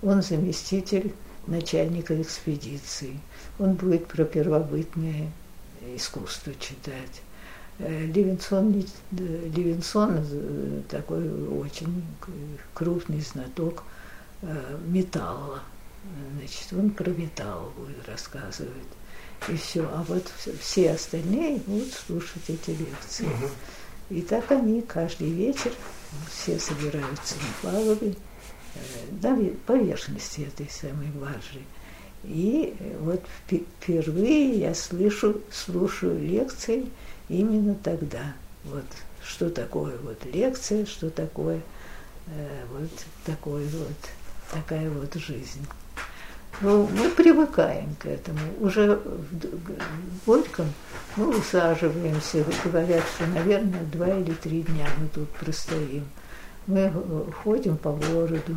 он 0.00 0.22
заместитель 0.22 1.12
начальника 1.46 2.20
экспедиции. 2.22 3.20
Он 3.58 3.74
будет 3.74 4.06
про 4.06 4.24
первобытное 4.24 5.30
искусство 5.94 6.54
читать. 6.58 7.20
Э, 7.82 8.06
Левинсон, 8.06 8.84
Левинсон 9.10 10.18
э, 10.30 10.82
такой 10.88 11.48
очень 11.48 12.04
крупный 12.74 13.20
знаток 13.20 13.84
металла. 14.86 15.60
Значит, 16.38 16.72
он 16.72 16.90
про 16.90 17.10
металл 17.10 17.72
будет 17.76 18.08
рассказывать. 18.08 18.72
И 19.48 19.56
все. 19.56 19.82
А 19.82 20.02
вот 20.08 20.32
все 20.60 20.92
остальные 20.92 21.58
будут 21.66 21.92
слушать 21.92 22.42
эти 22.48 22.70
лекции. 22.70 23.24
Угу. 23.24 24.16
И 24.16 24.22
так 24.22 24.50
они 24.50 24.82
каждый 24.82 25.30
вечер 25.30 25.72
все 26.30 26.58
собираются 26.58 27.36
на 27.36 27.70
палубе, 27.70 28.14
э, 28.74 28.78
на 29.22 29.36
поверхности 29.66 30.42
этой 30.42 30.68
самой 30.68 31.08
баржи. 31.08 31.62
И 32.24 32.74
вот 33.00 33.22
впервые 33.46 34.58
я 34.58 34.74
слышу, 34.74 35.40
слушаю 35.50 36.18
лекции 36.18 36.86
именно 37.30 37.74
тогда. 37.74 38.34
Вот 38.64 38.84
что 39.22 39.48
такое 39.48 39.96
вот 39.98 40.24
лекция, 40.26 40.84
что 40.84 41.10
такое 41.10 41.60
э, 42.26 42.64
вот 42.72 42.90
такой 43.24 43.64
вот 43.66 43.96
такая 44.52 44.90
вот 44.90 45.14
жизнь. 45.14 45.66
Ну, 46.60 46.86
мы 46.94 47.08
привыкаем 47.08 47.94
к 47.98 48.06
этому. 48.06 48.40
Уже 48.60 48.96
в 48.96 50.26
Горьком 50.26 50.66
мы 51.16 51.38
усаживаемся, 51.38 52.44
говорят, 52.64 53.04
что, 53.14 53.26
наверное, 53.26 53.82
два 53.84 54.08
или 54.08 54.32
три 54.32 54.62
дня 54.62 54.86
мы 54.98 55.08
тут 55.08 55.28
простоим. 55.30 56.04
Мы 56.66 56.92
ходим 57.42 57.76
по 57.76 57.92
городу, 57.92 58.56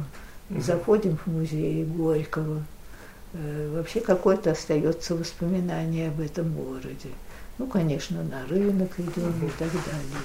заходим 0.50 1.18
в 1.18 1.28
музей 1.28 1.86
Горького. 1.86 2.64
Э, 3.34 3.74
вообще 3.76 4.02
какое-то 4.02 4.52
остается 4.52 5.16
воспоминание 5.16 6.10
об 6.10 6.20
этом 6.20 6.54
городе. 6.54 7.10
Ну, 7.58 7.68
конечно, 7.68 8.24
на 8.24 8.46
рынок 8.48 8.92
идем 9.00 9.46
и 9.46 9.50
так 9.52 9.72
далее. 9.72 10.24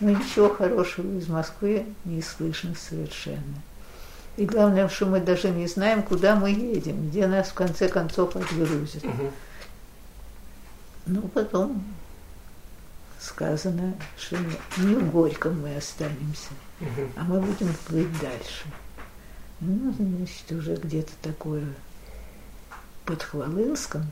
Но 0.00 0.10
ничего 0.10 0.48
хорошего 0.48 1.18
из 1.18 1.28
Москвы 1.28 1.86
не 2.04 2.20
слышно 2.22 2.74
совершенно. 2.74 3.62
И 4.36 4.44
главное, 4.44 4.88
что 4.88 5.06
мы 5.06 5.20
даже 5.20 5.48
не 5.50 5.66
знаем, 5.66 6.02
куда 6.02 6.36
мы 6.36 6.50
едем, 6.50 7.08
где 7.08 7.26
нас 7.26 7.48
в 7.48 7.54
конце 7.54 7.88
концов 7.88 8.36
отгрузят. 8.36 9.04
Угу. 9.04 9.32
Ну, 11.06 11.22
потом 11.28 11.84
сказано, 13.18 13.94
что 14.18 14.36
не 14.78 14.94
в 14.94 15.10
Горьком 15.10 15.62
мы 15.62 15.76
останемся, 15.76 16.50
угу. 16.80 17.08
а 17.16 17.24
мы 17.24 17.40
будем 17.40 17.72
плыть 17.86 18.20
дальше. 18.20 18.66
Ну, 19.60 19.94
значит, 19.94 20.52
уже 20.52 20.76
где-то 20.76 21.12
такое 21.22 21.64
под 23.06 23.22
Хвалынском 23.22 24.04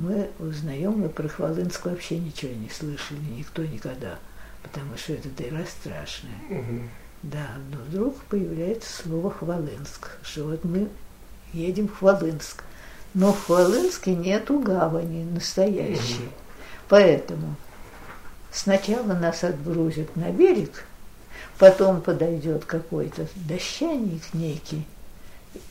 мы 0.00 0.30
узнаем, 0.38 0.92
мы 0.92 1.08
про 1.10 1.28
Хвалынск 1.28 1.84
вообще 1.84 2.18
ничего 2.18 2.52
не 2.54 2.70
слышали, 2.70 3.20
никто 3.36 3.62
никогда, 3.62 4.18
потому 4.62 4.96
что 4.96 5.12
это 5.12 5.28
дыра 5.28 5.62
страшная. 5.66 6.38
Угу. 6.48 6.82
Да, 7.22 7.48
но 7.70 7.76
вдруг 7.86 8.16
появляется 8.24 9.02
слово 9.02 9.30
Хвалынск, 9.30 10.08
что 10.22 10.44
вот 10.44 10.64
мы 10.64 10.88
едем 11.52 11.86
в 11.86 11.98
Хвалынск. 11.98 12.64
Но 13.12 13.32
в 13.34 13.44
Хвалынске 13.44 14.14
нету 14.14 14.58
гавани 14.60 15.24
настоящей. 15.24 16.30
Поэтому 16.88 17.56
сначала 18.50 19.12
нас 19.12 19.44
отгрузят 19.44 20.16
на 20.16 20.30
берег, 20.30 20.84
потом 21.58 22.00
подойдет 22.00 22.64
какой-то 22.64 23.26
дощаник 23.34 24.22
некий, 24.32 24.86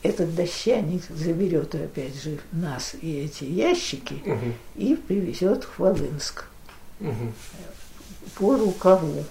этот 0.02 0.34
дощаник 0.34 1.02
заберет 1.08 1.74
опять 1.74 2.22
же 2.22 2.38
нас 2.52 2.94
и 3.00 3.20
эти 3.20 3.44
ящики 3.44 4.22
угу. 4.24 4.54
и 4.76 4.94
привезет 4.94 5.64
в 5.64 5.76
Хвалынск 5.76 6.44
угу. 7.00 7.32
по 8.36 8.56
рукаву 8.56 9.24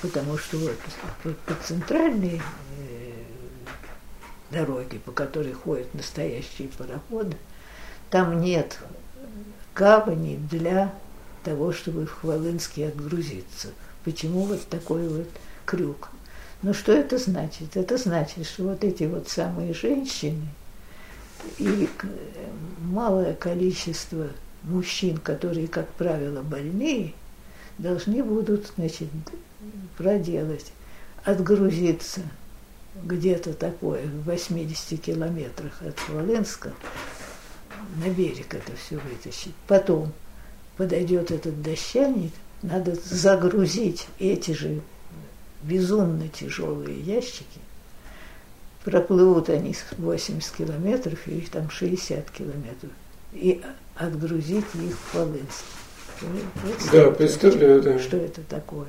потому 0.00 0.38
что 0.38 0.56
вот 0.58 0.76
по, 1.22 1.30
по 1.30 1.54
центральной 1.62 2.40
э, 2.78 3.12
дороге, 4.50 4.98
по 4.98 5.12
которой 5.12 5.52
ходят 5.52 5.92
настоящие 5.94 6.68
пароходы, 6.68 7.36
там 8.10 8.40
нет 8.40 8.78
гавани 9.74 10.36
для 10.50 10.94
того, 11.44 11.72
чтобы 11.72 12.06
в 12.06 12.12
Хвалынске 12.12 12.88
отгрузиться. 12.88 13.68
Почему 14.04 14.44
вот 14.44 14.66
такой 14.68 15.08
вот 15.08 15.28
крюк? 15.64 16.10
Но 16.62 16.72
что 16.72 16.92
это 16.92 17.18
значит? 17.18 17.76
Это 17.76 17.96
значит, 17.96 18.46
что 18.46 18.64
вот 18.64 18.84
эти 18.84 19.04
вот 19.04 19.28
самые 19.28 19.74
женщины 19.74 20.46
и 21.58 21.88
малое 22.78 23.34
количество 23.34 24.28
мужчин, 24.62 25.18
которые, 25.18 25.66
как 25.66 25.88
правило, 25.94 26.42
больные, 26.42 27.14
должны 27.78 28.22
будут, 28.22 28.72
значит, 28.76 29.08
проделать, 29.96 30.72
отгрузиться 31.24 32.20
где-то 33.02 33.54
такое, 33.54 34.06
в 34.06 34.24
80 34.24 35.00
километрах 35.00 35.82
от 35.82 35.98
Хвалынска, 35.98 36.72
на 37.96 38.08
берег 38.10 38.54
это 38.54 38.72
все 38.76 38.98
вытащить. 38.98 39.54
Потом 39.66 40.12
подойдет 40.76 41.30
этот 41.30 41.60
дощаник, 41.62 42.32
надо 42.62 42.94
загрузить 42.94 44.06
эти 44.18 44.52
же 44.52 44.80
безумно 45.62 46.28
тяжелые 46.28 47.00
ящики. 47.00 47.60
Проплывут 48.84 49.48
они 49.48 49.76
80 49.96 50.56
километров 50.56 51.26
или 51.26 51.46
там 51.46 51.70
60 51.70 52.30
километров. 52.30 52.90
И 53.32 53.62
отгрузить 53.94 54.66
их 54.74 54.98
в 54.98 55.10
Хвалынск. 55.12 55.64
Да, 56.92 57.10
представляю, 57.10 57.82
да. 57.82 57.98
Что 57.98 58.16
это 58.16 58.42
такое? 58.42 58.88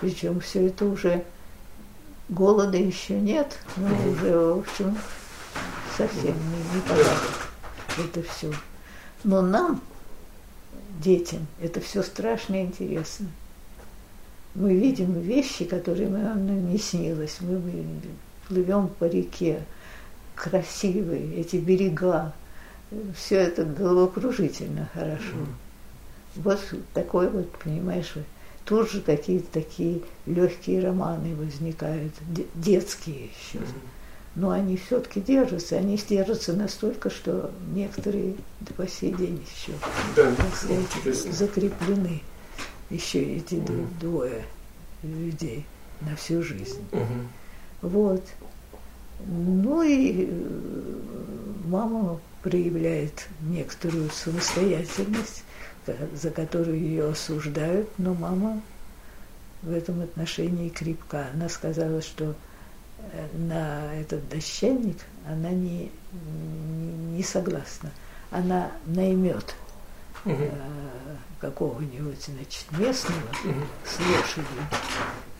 Причем 0.00 0.40
все 0.40 0.68
это 0.68 0.84
уже 0.84 1.24
голода 2.28 2.76
еще 2.76 3.20
нет, 3.20 3.58
но 3.76 3.88
уже, 4.10 4.36
в 4.36 4.58
общем, 4.60 4.98
совсем 5.96 6.34
не, 6.34 6.74
не 6.74 6.80
порядок. 6.88 7.48
Это 7.98 8.22
все. 8.22 8.52
Но 9.24 9.42
нам, 9.42 9.80
детям, 11.00 11.46
это 11.60 11.80
все 11.80 12.02
страшно 12.02 12.62
интересно. 12.62 13.28
Мы 14.54 14.74
видим 14.74 15.20
вещи, 15.20 15.64
которые 15.64 16.08
нам 16.08 16.70
не 16.70 16.78
снилось. 16.78 17.38
Мы 17.40 17.60
плывем 18.48 18.88
по 18.98 19.04
реке, 19.04 19.64
красивые 20.34 21.36
эти 21.36 21.56
берега. 21.56 22.32
Все 23.16 23.36
это 23.36 23.64
головокружительно 23.64 24.88
хорошо. 24.94 25.36
Вот 26.36 26.60
такой 26.92 27.28
вот, 27.28 27.50
понимаешь, 27.52 28.14
тут 28.64 28.90
же 28.90 29.00
какие-то 29.00 29.46
такие 29.52 30.00
легкие 30.26 30.80
романы 30.82 31.34
возникают, 31.34 32.12
детские 32.54 33.26
еще. 33.26 33.64
Но 34.36 34.50
они 34.50 34.76
все-таки 34.76 35.20
держатся, 35.20 35.76
они 35.76 35.96
держатся 35.96 36.54
настолько, 36.54 37.08
что 37.08 37.52
некоторые 37.72 38.34
по 38.76 38.86
сей 38.88 39.12
день 39.12 39.40
еще 39.56 39.72
да, 40.16 40.32
закреплены. 41.30 42.20
Еще 42.90 43.36
эти 43.36 43.56
угу. 43.56 43.86
двое 44.00 44.44
людей 45.02 45.64
на 46.00 46.16
всю 46.16 46.42
жизнь. 46.42 46.84
Угу. 46.92 47.90
Вот. 47.90 48.24
Ну 49.26 49.82
и 49.82 50.26
э, 50.28 50.98
мама 51.66 52.20
проявляет 52.42 53.28
некоторую 53.42 54.10
самостоятельность 54.10 55.44
за 56.14 56.30
которую 56.30 56.78
ее 56.78 57.10
осуждают, 57.10 57.88
но 57.98 58.14
мама 58.14 58.60
в 59.62 59.72
этом 59.72 60.02
отношении 60.02 60.68
крепка. 60.68 61.28
Она 61.34 61.48
сказала, 61.48 62.02
что 62.02 62.34
э, 63.12 63.28
на 63.36 63.94
этот 63.94 64.28
дощанник 64.28 64.98
она 65.26 65.50
не, 65.50 65.90
не 67.12 67.22
согласна. 67.22 67.90
Она 68.30 68.72
наймет 68.86 69.54
угу. 70.24 70.36
э, 70.42 71.16
какого-нибудь 71.40 72.22
значит, 72.24 72.66
местного 72.72 73.20
угу. 73.44 73.66
с 73.84 73.98
лошадью 74.00 74.44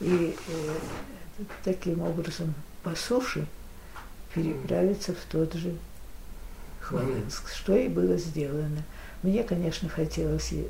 и 0.01 0.37
э, 0.49 1.43
таким 1.65 2.03
образом 2.03 2.55
по 2.83 2.95
суше 2.95 3.47
переправиться 4.35 5.13
в 5.13 5.25
тот 5.31 5.55
же 5.55 5.75
Хвалынск, 6.81 7.49
что 7.49 7.75
и 7.75 7.89
было 7.89 8.19
сделано. 8.19 8.83
Мне, 9.23 9.43
конечно, 9.43 9.89
хотелось 9.89 10.53
и 10.53 10.67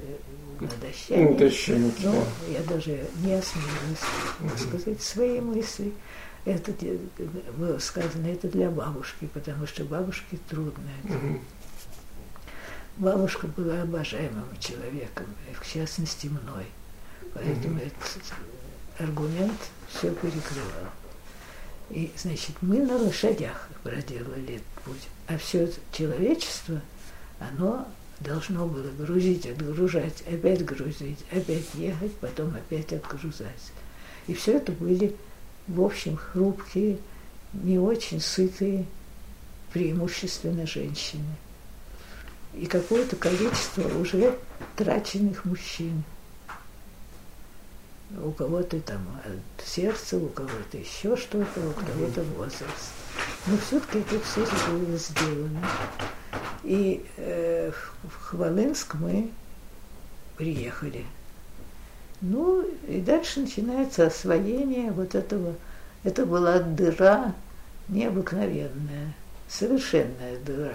на 0.61 0.68
дощанике, 0.81 1.44
дощанике 1.44 2.07
но 2.07 2.12
да. 2.12 2.53
я 2.53 2.62
даже 2.62 3.05
не 3.16 3.35
осмелилась 3.35 4.05
угу. 4.40 4.57
сказать 4.57 5.03
свои 5.03 5.40
мысли. 5.40 5.92
Это 6.44 6.72
было 7.57 7.79
сказано, 7.79 8.27
это 8.27 8.48
для 8.48 8.70
бабушки, 8.70 9.29
потому 9.33 9.66
что 9.66 9.83
бабушке 9.85 10.38
трудно 10.48 10.85
это. 11.03 11.14
Угу. 11.14 11.40
Бабушка 12.96 13.48
была 13.48 13.83
обожаемым 13.83 14.46
человеком, 14.61 15.26
в 15.61 15.72
частности 15.72 16.28
мной. 16.28 16.66
Поэтому 17.35 17.76
угу. 17.76 17.85
этот 17.85 18.22
аргумент 18.98 19.59
все 19.88 20.11
перекрывал. 20.12 20.90
И, 21.90 22.12
значит, 22.16 22.57
мы 22.61 22.78
на 22.78 22.96
лошадях 22.96 23.68
проделали 23.83 24.54
этот 24.54 24.85
путь. 24.85 25.09
А 25.26 25.37
все 25.38 25.70
человечество, 25.92 26.80
оно 27.40 27.88
должно 28.20 28.66
было 28.66 28.90
грузить, 28.92 29.46
отгружать, 29.46 30.22
опять 30.22 30.64
грузить, 30.64 31.18
опять 31.30 31.74
ехать, 31.74 32.14
потом 32.16 32.54
опять 32.54 32.92
отгружать. 32.92 33.72
И 34.28 34.35
все 34.35 34.59
это 34.59 34.72
были, 34.72 35.14
в 35.66 35.83
общем, 35.83 36.16
хрупкие, 36.16 36.98
не 37.52 37.78
очень 37.78 38.20
сытые, 38.20 38.87
преимущественно 39.72 40.66
женщины. 40.66 41.37
И 42.57 42.67
какое-то 42.67 43.17
количество 43.17 43.83
уже 43.99 44.38
траченных 44.77 45.45
мужчин. 45.45 46.05
У 48.23 48.31
кого-то 48.31 48.81
там 48.81 49.01
от 49.25 49.67
сердца, 49.67 50.17
у 50.17 50.29
кого-то 50.29 50.79
еще 50.79 51.17
что-то, 51.17 51.61
у 51.61 51.73
кого-то 51.73 52.23
возраст. 52.37 52.93
Но 53.47 53.57
все-таки 53.59 53.99
это 53.99 54.21
все 54.21 54.47
было 54.71 54.97
сделано. 54.97 55.67
И 56.62 57.05
э, 57.17 57.73
в 58.05 58.23
Хвалынск 58.27 58.95
мы 58.95 59.31
приехали. 60.37 61.05
Ну, 62.21 62.62
и 62.88 63.01
дальше 63.01 63.40
начинается 63.40 64.07
освоение 64.07 64.93
вот 64.93 65.14
этого. 65.14 65.55
Это 66.05 66.25
была 66.25 66.61
дыра 66.61 67.35
необыкновенная, 67.88 69.14
совершенная 69.49 70.38
дыра. 70.38 70.73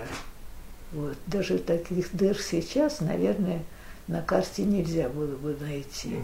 Вот. 0.92 1.18
Даже 1.28 1.58
таких 1.60 2.16
дыр 2.16 2.38
сейчас, 2.40 3.00
наверное, 3.00 3.64
на 4.08 4.22
карте 4.22 4.64
нельзя 4.64 5.10
было 5.10 5.36
бы 5.36 5.56
найти. 5.60 6.18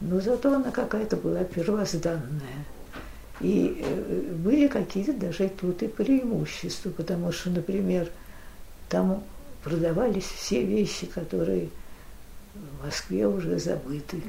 Но 0.00 0.20
зато 0.20 0.54
она 0.54 0.70
какая-то 0.70 1.16
была 1.16 1.44
первозданная. 1.44 2.64
И 3.40 3.82
э, 3.84 4.32
были 4.34 4.66
какие-то 4.66 5.12
даже 5.12 5.48
тут 5.48 5.82
и 5.82 5.88
преимущества, 5.88 6.90
потому 6.90 7.32
что, 7.32 7.50
например, 7.50 8.08
там 8.88 9.22
продавались 9.62 10.24
все 10.24 10.64
вещи, 10.64 11.06
которые 11.06 11.68
в 12.54 12.84
Москве 12.84 13.26
уже 13.26 13.58
забыты, 13.58 14.22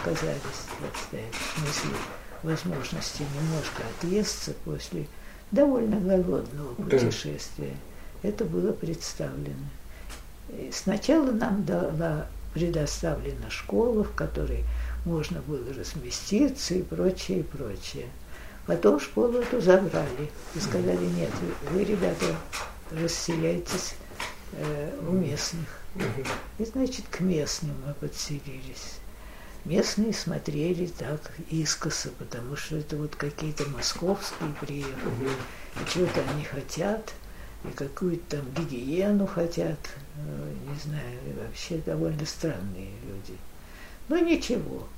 оказались, 0.00 0.40
так 0.80 0.96
сказать, 0.96 1.26
в 1.32 1.58
смысле 1.58 1.98
возможности 2.42 3.22
немножко 3.22 3.82
отъесться 3.98 4.52
после 4.64 5.06
довольно 5.50 5.98
голодного 5.98 6.74
путешествия. 6.74 7.70
Да. 7.70 7.91
Это 8.22 8.44
было 8.44 8.72
представлено. 8.72 9.68
И 10.50 10.70
сначала 10.72 11.30
нам 11.30 11.62
была 11.62 12.26
предоставлена 12.54 13.50
школа, 13.50 14.04
в 14.04 14.14
которой 14.14 14.64
можно 15.04 15.40
было 15.42 15.72
разместиться 15.74 16.74
и 16.74 16.82
прочее, 16.82 17.40
и 17.40 17.42
прочее. 17.42 18.06
Потом 18.66 19.00
школу 19.00 19.38
эту 19.38 19.60
забрали 19.60 20.30
и 20.54 20.60
сказали, 20.60 21.04
нет, 21.04 21.30
вы, 21.70 21.84
ребята, 21.84 22.26
расселяйтесь 22.92 23.94
э, 24.52 24.98
у 25.08 25.12
местных. 25.12 25.66
И, 26.58 26.64
значит, 26.64 27.06
к 27.10 27.20
местным 27.20 27.74
мы 27.84 27.94
подселились. 27.94 28.98
Местные 29.64 30.12
смотрели 30.12 30.86
так 30.86 31.20
искоса, 31.50 32.10
потому 32.18 32.56
что 32.56 32.76
это 32.76 32.96
вот 32.96 33.16
какие-то 33.16 33.68
московские 33.70 34.54
приехали, 34.60 35.30
и 35.76 35.88
что-то 35.88 36.20
они 36.32 36.44
хотят, 36.44 37.12
и 37.64 37.68
какую-то 37.70 38.38
там 38.38 38.64
гигиену 38.64 39.26
хотят, 39.26 39.78
э, 40.16 40.54
не 40.68 40.78
знаю, 40.80 41.18
вообще 41.40 41.78
довольно 41.78 42.26
странные 42.26 42.90
люди. 43.06 43.38
Но 44.08 44.18
ничего. 44.18 44.88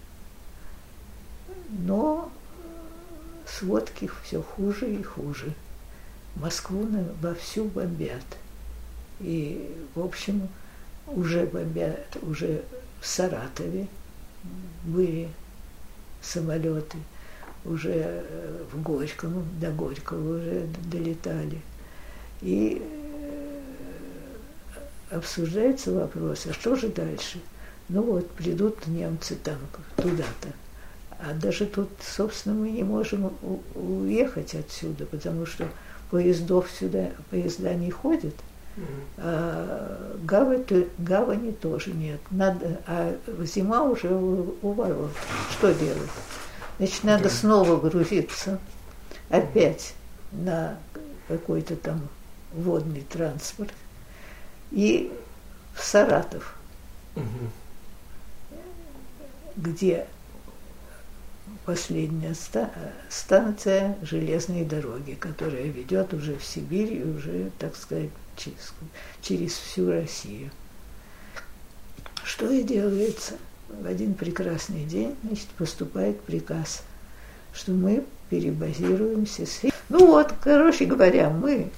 Но 1.69 2.33
сводки 3.47 4.11
все 4.23 4.43
хуже 4.43 4.93
и 4.93 5.03
хуже. 5.03 5.53
Москву 6.37 6.89
вовсю 7.21 7.65
бомбят. 7.67 8.25
И, 9.21 9.77
в 9.95 10.01
общем, 10.01 10.49
уже 11.07 11.47
бомбят, 11.47 12.17
уже 12.23 12.65
в 13.01 13.07
Саратове 13.07 13.87
были 14.85 15.29
самолеты, 16.21 16.99
уже 17.65 17.93
э, 17.95 18.65
в 18.73 18.83
Горьком, 18.83 19.47
до 19.61 19.71
Горького 19.71 20.39
уже 20.39 20.67
долетали. 20.91 21.61
И 22.43 22.83
э, 25.11 25.17
обсуждается 25.17 25.93
вопрос, 25.93 26.47
а 26.47 26.53
что 26.53 26.77
же 26.77 26.89
дальше? 26.89 27.41
Ну 27.89 28.03
вот, 28.03 28.31
придут 28.31 28.87
немцы 28.87 29.37
там 29.37 29.59
туда-то. 29.97 30.49
А 31.19 31.33
даже 31.35 31.67
тут, 31.67 31.91
собственно, 32.01 32.55
мы 32.55 32.71
не 32.71 32.83
можем 32.83 33.33
уехать 33.75 34.55
отсюда, 34.55 35.07
потому 35.07 35.47
что 35.47 35.69
поездов 36.11 36.71
сюда, 36.71 37.11
поезда 37.31 37.75
не 37.75 37.91
ходят, 37.91 38.35
а 39.17 40.17
гавань, 40.25 40.65
гавани 40.99 41.53
тоже 41.53 41.93
нет. 41.93 42.21
Надо, 42.31 42.81
а 42.87 43.17
зима 43.45 43.85
уже 43.85 44.13
у, 44.13 44.57
у 44.63 44.73
ворот. 44.73 45.13
Что 45.53 45.73
делать? 45.73 46.11
Значит, 46.79 47.05
надо 47.05 47.29
снова 47.29 47.79
грузиться 47.79 48.59
опять 49.29 49.95
на 50.33 50.77
какой-то 51.29 51.77
там 51.77 52.09
водный 52.55 53.03
транспорт 53.03 53.73
и 54.71 55.13
в 55.75 55.83
Саратов, 55.83 56.57
Мгм. 57.17 57.51
где 59.57 60.07
последняя 61.65 62.35
ста- 62.35 62.71
станция 63.09 63.97
железной 64.03 64.65
дороги, 64.65 65.15
которая 65.15 65.65
ведет 65.65 66.13
уже 66.15 66.37
в 66.37 66.45
Сибирь 66.45 66.95
и 66.95 67.03
уже, 67.03 67.51
так 67.59 67.77
сказать, 67.77 68.11
через, 68.37 68.73
через 69.23 69.53
всю 69.53 69.91
Россию. 69.91 70.51
Что 72.25 72.51
и 72.51 72.63
делается? 72.63 73.35
В 73.69 73.87
один 73.87 74.15
прекрасный 74.15 74.85
день, 74.85 75.17
значит, 75.25 75.49
поступает 75.59 76.21
приказ, 76.21 76.83
что 77.53 77.73
мы 77.73 78.05
перебазируемся. 78.31 79.47
С... 79.47 79.61
Ну 79.89 80.07
вот, 80.07 80.33
короче 80.43 80.85
говоря, 80.85 81.31
мы 81.31 81.71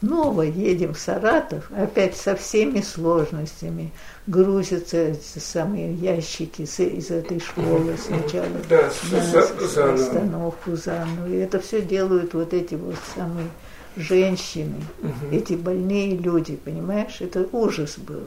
снова 0.00 0.42
едем 0.42 0.94
в 0.94 0.98
Саратов, 0.98 1.70
опять 1.76 2.16
со 2.16 2.34
всеми 2.36 2.80
сложностями. 2.80 3.90
Грузятся 4.26 5.14
самые 5.38 5.92
ящики 5.94 6.64
с- 6.64 6.80
из 6.80 7.10
этой 7.10 7.40
школы 7.40 7.94
сначала 7.98 8.46
Да, 8.68 8.90
с- 8.90 9.76
на 9.76 9.94
остановку 9.94 10.76
заново. 10.76 11.26
И 11.28 11.36
это 11.36 11.58
все 11.60 11.82
делают 11.82 12.32
вот 12.34 12.54
эти 12.54 12.74
вот 12.74 12.94
самые 13.14 13.48
женщины, 13.96 14.76
Мгм. 15.00 15.12
эти 15.32 15.54
больные 15.54 16.16
люди, 16.16 16.56
понимаешь? 16.56 17.16
Это 17.20 17.46
ужас 17.52 17.96
был. 17.98 18.22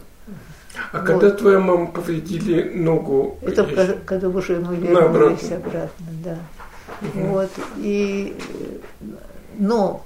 А 0.91 0.99
когда 0.99 1.31
твоя 1.31 1.59
мама 1.59 1.87
повредили 1.87 2.61
ногу? 2.77 3.37
Это 3.41 3.61
я- 3.61 3.67
когда, 3.75 3.93
когда 4.05 4.27
уже 4.29 4.59
мы 4.59 4.75
вернулись 4.75 5.51
обратно, 5.51 6.05
да. 6.23 6.37
Вот, 7.13 7.49
и, 7.77 8.35
э, 8.37 9.05
но, 9.57 10.05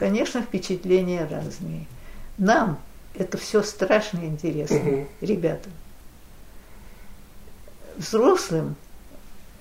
конечно, 0.00 0.40
впечатления 0.40 1.28
разные. 1.30 1.84
Нам 2.38 2.80
это 3.14 3.36
все 3.36 3.62
страшно 3.62 4.20
интересно, 4.20 4.78
Мгм. 4.78 5.08
ребята. 5.20 5.68
Взрослым 7.98 8.76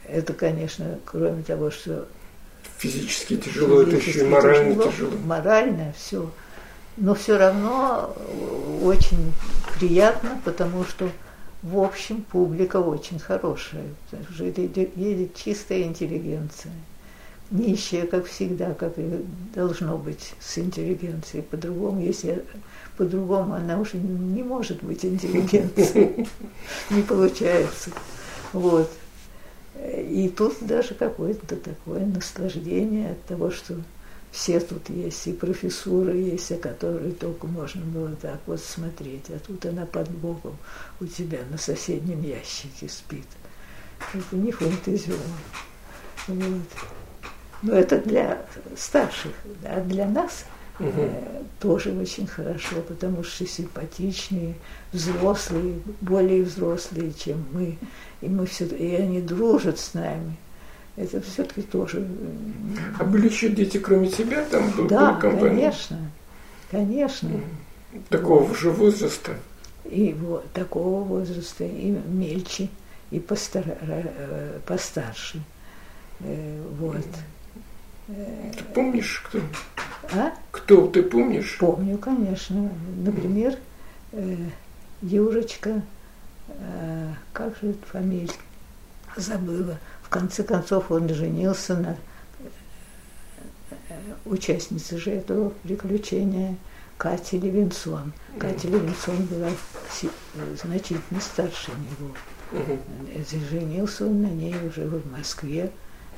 это, 0.08 0.34
конечно, 0.34 0.98
кроме 1.04 1.44
того, 1.44 1.72
что 1.72 2.08
Физически 2.78 3.36
тяжело, 3.36 3.82
это 3.82 3.98
еще 3.98 3.98
и 3.98 4.00
физически 4.14 4.30
морально 4.30 4.84
тяжело. 4.86 5.12
Морально 5.26 5.94
все. 5.98 6.32
Но 6.96 7.16
все 7.16 7.38
равно 7.38 8.16
очень 8.82 9.34
приятно, 9.78 10.40
потому 10.46 10.86
что 10.86 11.10
в 11.64 11.78
общем 11.78 12.22
публика 12.22 12.78
очень 12.78 13.20
хорошая. 13.20 13.84
Едет 14.96 15.36
чистая 15.36 15.82
интеллигенция. 15.84 16.72
Нищая, 17.52 18.06
как 18.06 18.26
всегда, 18.26 18.74
как 18.74 18.98
и 18.98 19.26
должно 19.56 19.98
быть 19.98 20.34
с 20.40 20.58
интеллигенцией. 20.60 21.44
По-другому, 21.44 22.02
если 22.02 22.46
по-другому 22.98 23.54
она 23.54 23.80
уже 23.80 23.98
не 23.98 24.44
может 24.44 24.84
быть 24.84 25.04
интеллигенцией. 25.06 26.28
Не 26.90 27.02
получается. 27.02 27.92
Вот. 28.54 28.92
И 29.82 30.32
тут 30.36 30.58
даже 30.60 30.94
какое-то 30.94 31.56
такое 31.56 32.06
наслаждение 32.06 33.12
от 33.12 33.24
того, 33.24 33.52
что 33.52 33.76
все 34.32 34.60
тут 34.60 34.90
есть, 34.90 35.26
и 35.28 35.34
профессура 35.34 36.14
есть, 36.14 36.52
о 36.52 36.58
которой 36.58 37.12
только 37.14 37.48
можно 37.48 37.84
было 37.86 38.16
так 38.16 38.40
вот 38.46 38.60
смотреть, 38.60 39.30
а 39.30 39.40
тут 39.40 39.66
она 39.66 39.86
под 39.86 40.10
боком 40.12 40.58
у 41.00 41.06
тебя 41.06 41.40
на 41.50 41.58
соседнем 41.58 42.22
ящике 42.22 42.90
спит. 42.90 43.26
Это 44.14 44.36
не 44.36 44.52
фунт 44.52 44.88
изюма. 44.88 45.18
Вот. 46.28 46.99
Но 47.62 47.74
это 47.74 47.98
для 47.98 48.38
старших, 48.78 49.34
а 49.66 49.82
для 49.82 50.06
нас 50.08 50.46
э, 50.80 51.42
тоже 51.60 51.92
очень 51.92 52.26
хорошо, 52.28 52.82
потому 52.88 53.24
что 53.24 53.46
симпатичные, 53.46 54.56
взрослые, 54.94 55.80
более 56.02 56.44
взрослые, 56.44 57.12
чем 57.14 57.44
мы, 57.52 57.78
и 58.22 58.30
мы 58.30 58.46
все, 58.46 58.66
и 58.66 58.96
они 58.96 59.22
дружат 59.22 59.78
с 59.80 59.94
нами. 59.94 60.38
Это 60.96 61.22
все-таки 61.22 61.62
тоже 61.62 61.98
м, 62.00 62.76
А 63.00 63.04
были 63.04 63.28
еще 63.28 63.50
дети, 63.50 63.78
кроме 63.78 64.08
тебя, 64.10 64.44
там 64.46 64.70
был, 64.72 64.88
да, 64.88 65.12
была 65.12 65.20
компания? 65.20 65.50
конечно, 65.50 66.12
конечно. 66.72 67.30
Такого 68.10 68.54
же 68.56 68.72
возраста? 68.72 69.36
И 69.86 70.14
вот 70.14 70.52
такого 70.54 71.04
возраста, 71.04 71.64
и 71.64 71.92
мельче, 72.08 72.70
и 73.12 73.18
постар- 73.20 73.78
э, 73.82 74.60
постарше. 74.66 75.42
Э, 76.20 76.62
Вот. 76.80 77.06
Ты 78.10 78.64
помнишь, 78.74 79.24
кто? 79.26 79.40
А? 80.12 80.34
Кто, 80.50 80.88
ты 80.88 81.04
помнишь? 81.04 81.58
Помню, 81.60 81.98
конечно. 82.00 82.72
Например, 82.98 83.56
э, 84.14 84.36
Юрочка, 85.04 85.84
э, 86.48 87.14
как 87.34 87.56
же 87.58 87.72
эта 87.72 87.86
фамилия? 87.86 88.34
Забыла. 89.16 89.78
В 90.02 90.10
конце 90.10 90.44
концов 90.44 90.90
он 90.90 91.08
женился 91.10 91.78
на 91.78 91.98
э, 93.70 93.94
участнице 94.26 94.98
же 94.98 95.12
этого 95.12 95.52
приключения 95.62 96.56
Кате 96.98 97.38
Левинсон. 97.38 98.14
Катя 98.40 98.70
Левинсон 98.70 99.24
была 99.26 99.50
э, 99.52 100.08
значительно 100.62 101.22
старше 101.22 101.72
него. 101.72 102.16
Э, 102.54 102.78
Женился 103.52 104.08
он 104.08 104.24
на 104.24 104.28
ней 104.28 104.56
уже 104.68 104.88
в 104.88 105.12
Москве. 105.12 105.72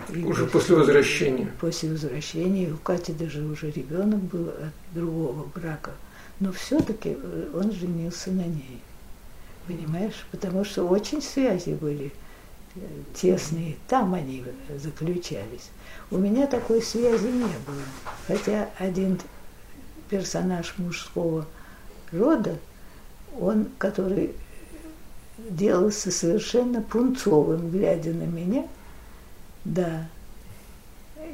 Уже 0.09 0.45
после 0.45 0.75
возвращения. 0.75 1.51
После 1.59 1.89
возвращения 1.89 2.71
у 2.71 2.77
Кати 2.77 3.13
даже 3.13 3.43
уже 3.43 3.71
ребенок 3.71 4.19
был 4.19 4.49
от 4.49 4.73
другого 4.93 5.45
брака. 5.55 5.91
Но 6.39 6.51
все-таки 6.51 7.17
он 7.53 7.71
женился 7.71 8.31
на 8.31 8.43
ней. 8.43 8.81
Понимаешь? 9.67 10.25
Потому 10.31 10.65
что 10.65 10.83
очень 10.87 11.21
связи 11.21 11.71
были 11.71 12.11
э, 12.75 12.79
тесные. 13.13 13.75
Там 13.87 14.13
они 14.13 14.43
заключались. 14.77 15.69
У 16.09 16.17
меня 16.17 16.47
такой 16.47 16.81
связи 16.81 17.27
не 17.27 17.43
было. 17.43 17.83
Хотя 18.27 18.69
один 18.79 19.19
персонаж 20.09 20.73
мужского 20.77 21.45
рода, 22.11 22.57
он, 23.39 23.67
который 23.77 24.33
делался 25.37 26.11
совершенно 26.11 26.81
пунцовым, 26.81 27.69
глядя 27.69 28.11
на 28.11 28.23
меня, 28.23 28.67
да, 29.65 30.07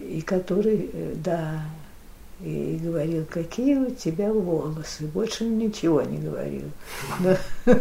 и 0.01 0.21
который, 0.21 0.89
э, 0.91 1.13
да, 1.15 1.63
и 2.41 2.79
говорил, 2.81 3.25
какие 3.25 3.75
у 3.75 3.89
тебя 3.89 4.31
волосы. 4.31 5.05
Больше 5.07 5.43
ничего 5.43 6.01
не 6.03 6.19
говорил. 6.19 6.69
Но 7.19 7.35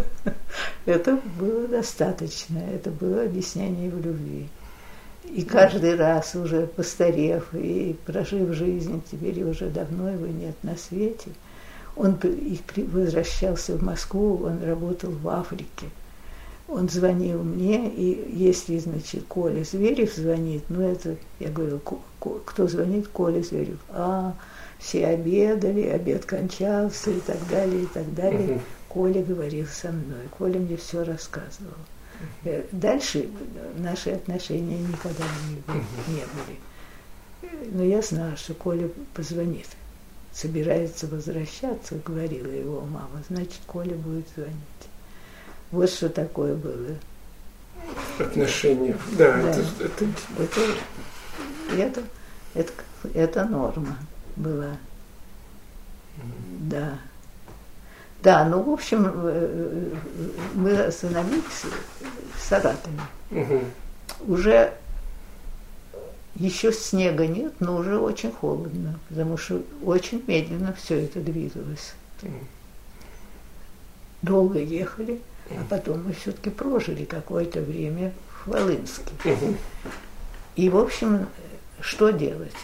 это 0.86 1.20
было 1.38 1.68
достаточно, 1.68 2.58
это 2.58 2.90
было 2.90 3.24
объяснение 3.24 3.90
в 3.90 4.00
любви. 4.00 4.48
И 5.24 5.42
каждый 5.42 5.96
раз, 5.96 6.34
уже 6.36 6.66
постарев 6.66 7.52
и 7.52 7.96
прожив 8.06 8.54
жизнь, 8.54 9.02
теперь 9.10 9.42
уже 9.42 9.68
давно 9.68 10.08
его 10.08 10.26
нет 10.26 10.54
на 10.62 10.76
свете, 10.76 11.30
он 11.96 12.18
и 12.22 12.60
возвращался 12.76 13.76
в 13.76 13.82
Москву, 13.82 14.44
он 14.44 14.62
работал 14.62 15.10
в 15.10 15.28
Африке. 15.28 15.86
Он 16.68 16.88
звонил 16.88 17.42
мне, 17.44 17.88
и 17.88 18.28
если, 18.36 18.78
значит, 18.78 19.24
Коля 19.28 19.62
Зверев 19.62 20.12
звонит, 20.14 20.64
ну 20.68 20.80
это, 20.82 21.16
я 21.38 21.48
говорю, 21.48 21.78
«Ко- 21.78 22.00
ко- 22.18 22.40
кто 22.44 22.66
звонит? 22.66 23.06
Коля 23.08 23.40
Зверев. 23.42 23.78
А, 23.88 24.34
все 24.78 25.06
обедали, 25.06 25.82
обед 25.82 26.24
кончался 26.24 27.10
и 27.12 27.20
так 27.20 27.38
далее, 27.48 27.84
и 27.84 27.86
так 27.86 28.12
далее. 28.14 28.54
Мгм. 28.56 28.60
Коля 28.88 29.22
говорил 29.22 29.66
со 29.66 29.92
мной, 29.92 30.24
Коля 30.36 30.58
мне 30.58 30.76
все 30.76 31.04
рассказывал. 31.04 31.74
Э, 32.44 32.64
Дальше 32.72 33.28
наши 33.78 34.10
отношения 34.10 34.78
никогда 34.78 35.24
не, 35.48 35.60
были- 35.72 36.18
не 36.18 36.24
были. 37.54 37.72
Но 37.76 37.84
я 37.84 38.02
знала, 38.02 38.36
что 38.36 38.54
Коля 38.54 38.88
позвонит. 39.14 39.68
Собирается 40.32 41.06
возвращаться, 41.06 41.94
говорила 42.04 42.48
его 42.50 42.80
мама, 42.80 43.22
значит, 43.28 43.60
Коля 43.66 43.94
будет 43.94 44.26
звонить. 44.34 44.56
Вот 45.70 45.90
что 45.90 46.08
такое 46.08 46.54
было. 46.54 46.96
Отношения. 48.18 48.96
Да, 49.18 49.32
Да. 49.32 49.50
Это, 49.50 49.60
это 49.84 50.04
Это, 50.38 50.60
это, 51.76 52.02
это, 52.54 52.72
это 53.14 53.44
норма 53.44 53.96
была. 54.36 54.76
Да. 56.60 56.98
Да, 58.22 58.44
ну, 58.44 58.62
в 58.62 58.70
общем, 58.70 59.10
э, 59.14 59.90
мы 60.54 60.76
остановились 60.78 61.64
в 62.34 62.40
Саратове. 62.42 63.00
мгм. 63.30 63.60
Уже 64.26 64.72
еще 66.34 66.72
снега 66.72 67.26
нет, 67.26 67.54
но 67.60 67.76
уже 67.76 67.98
очень 67.98 68.32
холодно, 68.32 68.98
потому 69.08 69.36
что 69.36 69.62
очень 69.84 70.22
медленно 70.26 70.74
все 70.74 71.04
это 71.04 71.20
двигалось. 71.20 71.94
Долго 74.22 74.58
ехали, 74.58 75.20
а 75.50 75.64
потом 75.68 76.04
мы 76.04 76.12
все-таки 76.12 76.50
прожили 76.50 77.04
какое-то 77.04 77.60
время 77.60 78.12
в 78.28 78.44
Хвалынске. 78.44 79.12
Мгм. 79.24 79.56
И, 80.56 80.68
в 80.68 80.76
общем, 80.76 81.26
что 81.80 82.10
делать? 82.10 82.54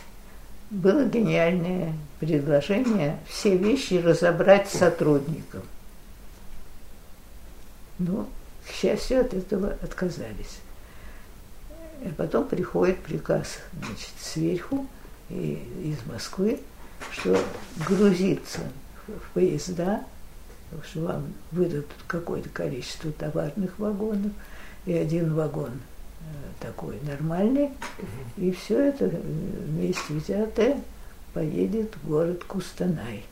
Было 0.71 1.05
гениальное 1.05 1.93
предложение 2.19 3.19
все 3.29 3.57
вещи 3.57 3.95
разобрать 3.95 4.69
сотрудникам. 4.69 5.63
Но, 7.99 8.29
к 8.67 8.73
счастью, 8.73 9.21
от 9.21 9.35
этого 9.35 9.77
отказались. 9.83 10.61
И 12.03 12.09
потом 12.09 12.49
приходит 12.49 12.99
приказ 13.01 13.59
значит, 13.79 14.11
сверху 14.19 14.87
и 15.29 15.63
из 15.85 16.11
Москвы, 16.11 16.61
что 17.11 17.39
грузиться 17.87 18.61
в 19.07 19.35
поезда, 19.35 20.05
что 20.89 21.01
вам 21.01 21.33
выдадут 21.51 21.87
какое-то 22.07 22.49
количество 22.49 23.13
товарных 23.13 23.79
вагонов 23.79 24.33
и 24.87 24.93
один 24.93 25.35
вагон 25.35 25.71
э, 25.71 26.25
такой 26.61 26.99
нормальный, 27.03 27.71
и 28.37 28.53
все 28.53 28.89
это 28.89 29.07
э, 29.07 29.21
вместе 29.67 30.15
взятое 30.15 30.81
поедет 31.35 31.95
в 31.97 32.09
город 32.09 32.45
Кустанай, 32.45 33.25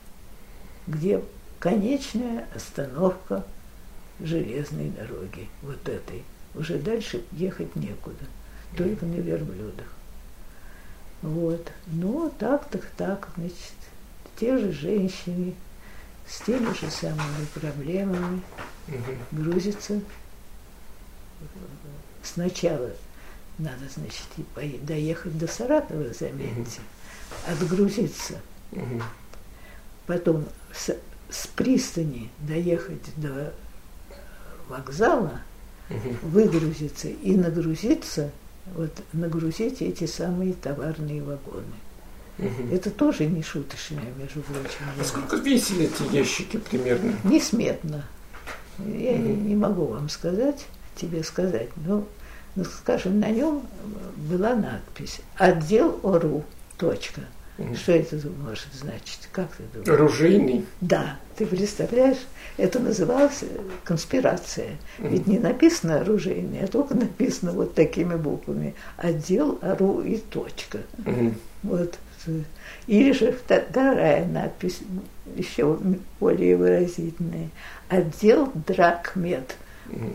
где 0.87 1.23
конечная 1.59 2.47
остановка 2.55 3.45
железной 4.21 4.91
дороги, 4.91 5.49
вот 5.63 5.89
этой. 5.89 6.25
Уже 6.55 6.79
дальше 6.79 7.23
ехать 7.33 7.75
некуда 7.77 8.25
только 8.77 9.07
на 9.07 9.17
верблюдах. 9.17 9.87
Вот. 11.23 11.71
Ну, 11.87 12.33
так, 12.39 12.69
так, 12.71 12.87
так, 12.97 13.29
значит, 13.37 13.75
те 14.39 14.57
же 14.59 14.73
женщины 14.73 15.55
с 16.31 16.43
теми 16.43 16.73
же 16.75 16.91
самыми 16.91 17.45
проблемами 17.55 18.43
грузятся. 19.33 20.01
Сначала 22.23 22.91
надо, 23.59 23.89
значит, 23.95 24.27
и 24.63 24.79
доехать 24.79 25.37
до 25.37 25.47
Саратова, 25.47 26.13
заметьте, 26.13 26.81
отгрузиться. 27.47 28.41
Потом 30.07 30.47
с, 30.73 30.97
с 31.31 31.47
пристани 31.49 32.31
доехать 32.39 33.13
до 33.17 33.53
вокзала, 34.69 35.41
выгрузиться 36.23 37.09
и 37.09 37.35
нагрузиться 37.35 38.31
вот 38.75 39.03
нагрузить 39.13 39.83
эти 39.83 40.07
самые 40.07 40.53
товарные 40.53 41.23
вагоны. 41.23 41.65
Угу. 42.41 42.75
Это 42.75 42.91
тоже 42.91 43.27
не 43.27 43.43
шуточное, 43.43 44.03
между 44.19 44.41
прочим. 44.43 44.85
А 44.99 45.05
сколько 45.05 45.37
весили 45.37 45.85
эти 45.85 46.15
ящики 46.15 46.57
примерно? 46.57 47.15
Несметно. 47.25 48.05
Я 48.79 49.13
угу. 49.13 49.23
не 49.23 49.55
могу 49.55 49.87
вам 49.87 50.09
сказать, 50.09 50.67
тебе 50.97 51.23
сказать, 51.23 51.69
но, 51.77 52.07
ну, 52.57 52.65
скажем, 52.65 53.21
на 53.21 53.29
нем 53.31 53.63
была 54.17 54.55
надпись 54.55 55.21
«Отдел 55.37 56.01
ОРУ. 56.03 56.45
Точка». 56.79 57.23
Что 57.75 57.93
это 57.93 58.17
может 58.43 58.69
значить? 58.73 59.29
Как 59.33 59.49
ты 59.57 59.65
думаешь? 59.75 59.89
Оружейный. 59.89 60.65
Да, 60.81 61.19
ты 61.37 61.45
представляешь, 61.45 62.17
это 62.57 62.79
называлось 62.79 63.45
конспирация. 63.85 64.79
Ведь 64.99 65.27
не 65.27 65.39
написано 65.39 66.01
оружейный, 66.01 66.65
а 66.65 66.69
только 66.69 66.95
написано 66.95 67.53
вот 67.53 67.75
такими 67.75 68.17
буквами. 68.17 68.75
Отдел 68.97 69.59
ОРУ 69.61 70.01
и 70.03 70.17
точка. 70.17 70.79
Вот. 71.63 71.99
Или 72.87 73.13
же 73.13 73.33
вторая 73.33 74.27
надпись, 74.27 74.81
еще 75.37 75.79
более 76.19 76.57
выразительная. 76.57 77.51
Отдел 77.89 78.51
Дракмед. 78.67 79.57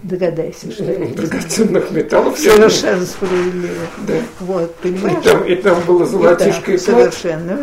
Догадайся, 0.03 0.72
что 0.72 0.86
это. 0.86 1.16
Драгоценных 1.16 1.91
металлов. 1.91 2.39
Совершенно 2.39 3.06
справедливо. 3.06 3.82
Да. 4.08 4.14
Вот, 4.39 4.76
понимаешь? 4.76 5.26
И 5.26 5.30
там, 5.30 5.43
и 5.43 5.56
там 5.56 5.84
было 5.86 6.06
золотишко 6.06 6.72
и, 6.72 6.76
и 6.76 6.78
Совершенно 6.78 7.58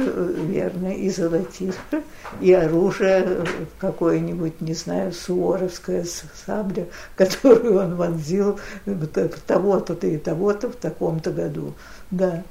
верно. 0.47 0.95
И 0.95 1.09
золотишко, 1.09 2.03
и 2.41 2.53
оружие 2.53 3.47
какое-нибудь, 3.79 4.61
не 4.61 4.75
знаю, 4.75 5.13
суворовская 5.13 6.05
сабля, 6.45 6.87
которую 7.17 7.79
он 7.79 7.97
вонзил 7.97 8.61
в 8.85 9.07
того-то 9.47 9.95
и 10.07 10.19
того-то 10.19 10.69
в 10.69 10.77
таком-то 10.77 11.31
году. 11.31 11.73
Да, 12.11 12.43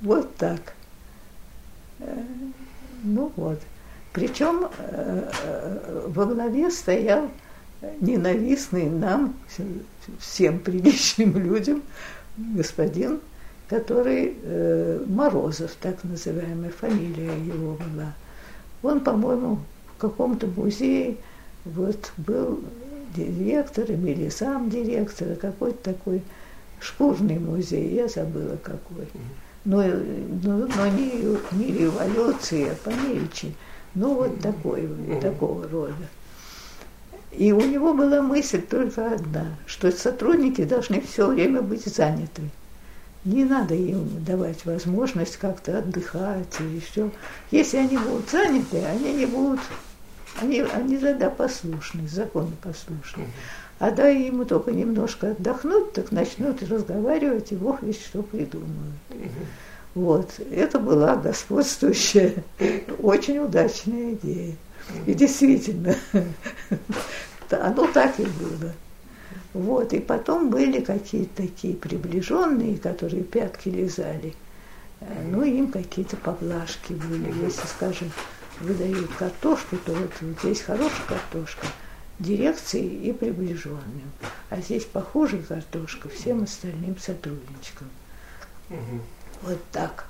вот 0.00 0.34
так. 0.36 0.75
Ну 3.02 3.32
вот. 3.36 3.60
Причем 4.12 4.68
э, 4.78 5.30
э, 5.44 6.06
во 6.08 6.26
главе 6.26 6.70
стоял 6.70 7.28
ненавистный 8.00 8.88
нам, 8.88 9.34
всем 10.18 10.58
приличным 10.58 11.36
людям, 11.42 11.82
господин, 12.36 13.20
который 13.68 14.36
э, 14.42 15.04
Морозов, 15.06 15.72
так 15.80 16.02
называемая 16.04 16.70
фамилия 16.70 17.36
его 17.44 17.74
была. 17.74 18.14
Он, 18.82 19.00
по-моему, 19.00 19.58
в 19.96 20.00
каком-то 20.00 20.46
музее 20.46 21.16
вот 21.64 22.12
был 22.16 22.60
директором 23.14 24.06
или 24.06 24.28
сам 24.28 24.70
директор, 24.70 25.34
какой-то 25.36 25.92
такой 25.92 26.22
шкурный 26.80 27.38
музей, 27.38 27.94
я 27.94 28.08
забыла 28.08 28.56
какой. 28.62 29.08
Но, 29.66 29.82
но, 29.82 30.68
но 30.68 30.86
не, 30.86 31.36
не 31.52 31.72
революция, 31.72 32.72
а 32.72 32.76
помельче. 32.76 33.52
Ну, 33.96 34.14
вот 34.14 34.40
такой, 34.40 34.88
такого 35.20 35.68
рода. 35.68 36.06
И 37.32 37.50
у 37.50 37.60
него 37.60 37.92
была 37.92 38.22
мысль 38.22 38.62
только 38.62 39.14
одна, 39.14 39.56
что 39.66 39.90
сотрудники 39.90 40.64
должны 40.64 41.00
все 41.00 41.26
время 41.26 41.62
быть 41.62 41.84
заняты. 41.84 42.42
Не 43.24 43.44
надо 43.44 43.74
им 43.74 44.24
давать 44.24 44.64
возможность 44.64 45.36
как-то 45.36 45.78
отдыхать 45.78 46.60
или 46.60 46.78
все. 46.78 47.10
Если 47.50 47.78
они 47.78 47.98
будут 47.98 48.30
заняты, 48.30 48.84
они 48.84 49.14
не 49.14 49.26
будут, 49.26 49.58
они, 50.40 50.60
они 50.60 50.96
тогда 50.96 51.28
послушны, 51.28 52.06
законопослушны. 52.06 53.24
А 53.78 53.90
дай 53.90 54.22
ему 54.22 54.46
только 54.46 54.72
немножко 54.72 55.32
отдохнуть, 55.32 55.92
так 55.92 56.10
начнут 56.10 56.62
разговаривать, 56.62 57.52
и 57.52 57.56
Бог 57.56 57.82
весь 57.82 58.02
что 58.02 58.22
придумают. 58.22 58.96
Вот, 59.94 60.30
это 60.50 60.78
была 60.78 61.16
господствующая, 61.16 62.34
очень 63.02 63.38
удачная 63.38 64.14
идея. 64.14 64.54
И 65.04 65.14
действительно, 65.14 65.94
оно 67.50 67.86
так 67.88 68.18
и 68.18 68.24
было. 68.24 68.72
Вот, 69.52 69.92
и 69.92 70.00
потом 70.00 70.50
были 70.50 70.80
какие-то 70.80 71.42
такие 71.42 71.74
приближенные, 71.74 72.78
которые 72.78 73.24
пятки 73.24 73.68
лизали. 73.68 74.34
Ну, 75.30 75.42
им 75.42 75.70
какие-то 75.70 76.16
поблажки 76.16 76.92
были. 76.92 77.32
Если, 77.44 77.66
скажем, 77.66 78.10
выдают 78.60 79.10
картошку, 79.18 79.76
то 79.84 79.92
вот 79.92 80.12
здесь 80.40 80.60
хорошая 80.60 81.06
картошка 81.06 81.66
дирекции 82.18 82.84
и 82.84 83.12
приближенным. 83.12 84.10
А 84.50 84.60
здесь 84.60 84.84
похуже 84.84 85.38
картошка 85.38 86.08
всем 86.08 86.44
остальным 86.44 86.98
сотрудничкам. 86.98 87.88
Угу. 88.70 89.00
Вот 89.42 89.58
так. 89.72 90.06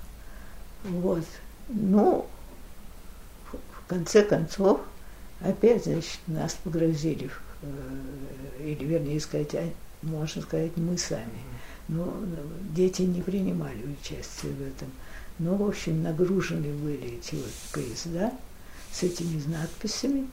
Вот. 0.85 1.25
Ну, 1.69 2.27
в 3.53 3.89
конце 3.89 4.23
концов, 4.23 4.81
опять, 5.41 5.85
значит, 5.85 6.21
нас 6.27 6.57
погрузили, 6.63 7.31
э, 7.63 7.67
или, 8.61 8.85
вернее 8.85 9.21
сказать, 9.21 9.55
а, 9.55 9.69
можно 10.03 10.43
сказать, 10.43 10.77
мы 10.77 10.97
сами. 10.97 11.43
Но 11.89 12.17
дети 12.75 13.03
не 13.03 13.23
принимали 13.23 13.83
участие 13.85 14.53
в 14.53 14.63
этом. 14.63 14.91
Но, 15.39 15.57
в 15.57 15.69
общем, 15.69 16.03
нагружены 16.03 16.73
были 16.73 17.19
эти 17.19 17.35
вот 17.35 17.53
поезда 17.73 18.33
с 18.93 19.03
этими 19.03 19.43
надписями, 19.47 20.27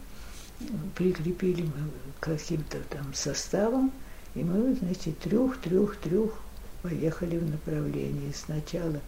прикрепили 0.95 1.63
мы 1.63 1.89
к 2.19 2.23
каким-то 2.23 2.77
там 2.89 3.13
составам, 3.13 3.91
и 4.35 4.43
мы, 4.43 4.75
значит, 4.75 5.19
трюх, 5.19 5.57
трюх, 5.57 5.95
трюх 5.97 6.39
поехали 6.81 7.37
в 7.37 7.49
направлении. 7.49 8.31
Сначала 8.35 8.99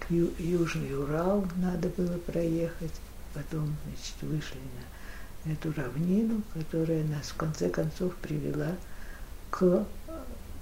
к 0.00 0.10
Ю- 0.10 0.32
Южный 0.38 0.96
Урал 0.96 1.46
надо 1.56 1.88
было 1.88 2.18
проехать, 2.18 2.92
потом, 3.34 3.76
значит, 3.84 4.14
вышли 4.22 4.58
на 5.44 5.52
эту 5.52 5.72
равнину, 5.72 6.42
которая 6.52 7.04
нас 7.04 7.28
в 7.28 7.36
конце 7.36 7.68
концов 7.68 8.14
привела 8.16 8.72
к 9.50 9.86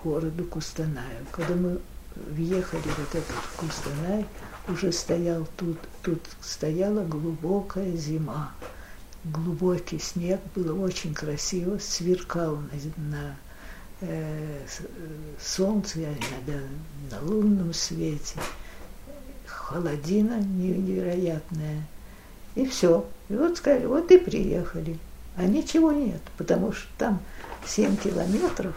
городу 0.02 0.44
Кустанаю. 0.44 1.26
Когда 1.30 1.54
мы 1.54 1.80
въехали 2.16 2.82
в 2.82 2.98
этот 2.98 3.24
Кустанай, 3.56 4.26
уже 4.68 4.92
стоял 4.92 5.46
тут, 5.56 5.78
тут 6.02 6.20
стояла 6.40 7.04
глубокая 7.04 7.96
зима. 7.96 8.52
Глубокий 9.24 10.00
снег, 10.00 10.40
было 10.54 10.84
очень 10.84 11.14
красиво, 11.14 11.78
сверкал 11.78 12.56
на, 12.56 13.10
на 13.10 13.36
э, 14.00 14.66
солнце, 15.40 16.00
на, 16.46 16.60
на 17.10 17.24
лунном 17.24 17.72
свете. 17.72 18.40
Холодина 19.46 20.40
невероятная. 20.40 21.86
И 22.56 22.66
все. 22.66 23.06
И 23.28 23.34
вот 23.34 23.58
сказали, 23.58 23.86
вот 23.86 24.10
и 24.10 24.18
приехали. 24.18 24.98
А 25.36 25.44
ничего 25.44 25.92
нет, 25.92 26.20
потому 26.36 26.72
что 26.72 26.88
там 26.98 27.22
7 27.66 27.96
километров 27.96 28.74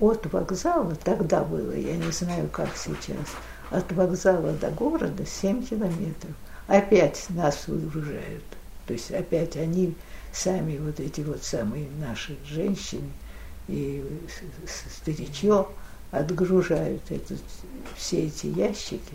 от 0.00 0.30
вокзала, 0.32 0.94
тогда 0.96 1.42
было, 1.44 1.72
я 1.72 1.96
не 1.96 2.10
знаю, 2.10 2.48
как 2.48 2.76
сейчас, 2.76 3.28
от 3.70 3.92
вокзала 3.92 4.52
до 4.52 4.70
города 4.70 5.24
7 5.24 5.64
километров. 5.64 6.32
Опять 6.66 7.26
нас 7.30 7.68
выгружают. 7.68 8.44
То 8.86 8.92
есть 8.92 9.10
опять 9.10 9.56
они 9.56 9.94
сами, 10.32 10.78
вот 10.78 11.00
эти 11.00 11.20
вот 11.20 11.42
самые 11.42 11.88
наши 12.00 12.36
женщины 12.44 13.10
и 13.68 14.04
старичье, 14.66 15.66
отгружают 16.10 17.02
этот, 17.10 17.40
все 17.96 18.26
эти 18.26 18.46
ящики. 18.46 19.14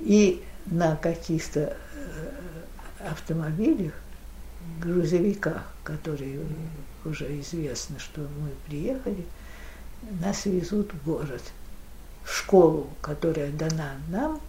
И 0.00 0.42
на 0.66 0.96
каких-то 0.96 1.76
э, 1.94 2.30
автомобилях, 3.08 3.92
грузовиках, 4.80 5.72
которые 5.84 6.40
уже 7.04 7.40
известно, 7.40 7.98
что 7.98 8.22
мы 8.22 8.50
приехали, 8.66 9.24
нас 10.20 10.46
везут 10.46 10.92
в 10.92 11.04
город, 11.04 11.42
в 12.24 12.32
школу, 12.32 12.90
которая 13.00 13.50
дана 13.52 13.94
нам, 14.08 14.40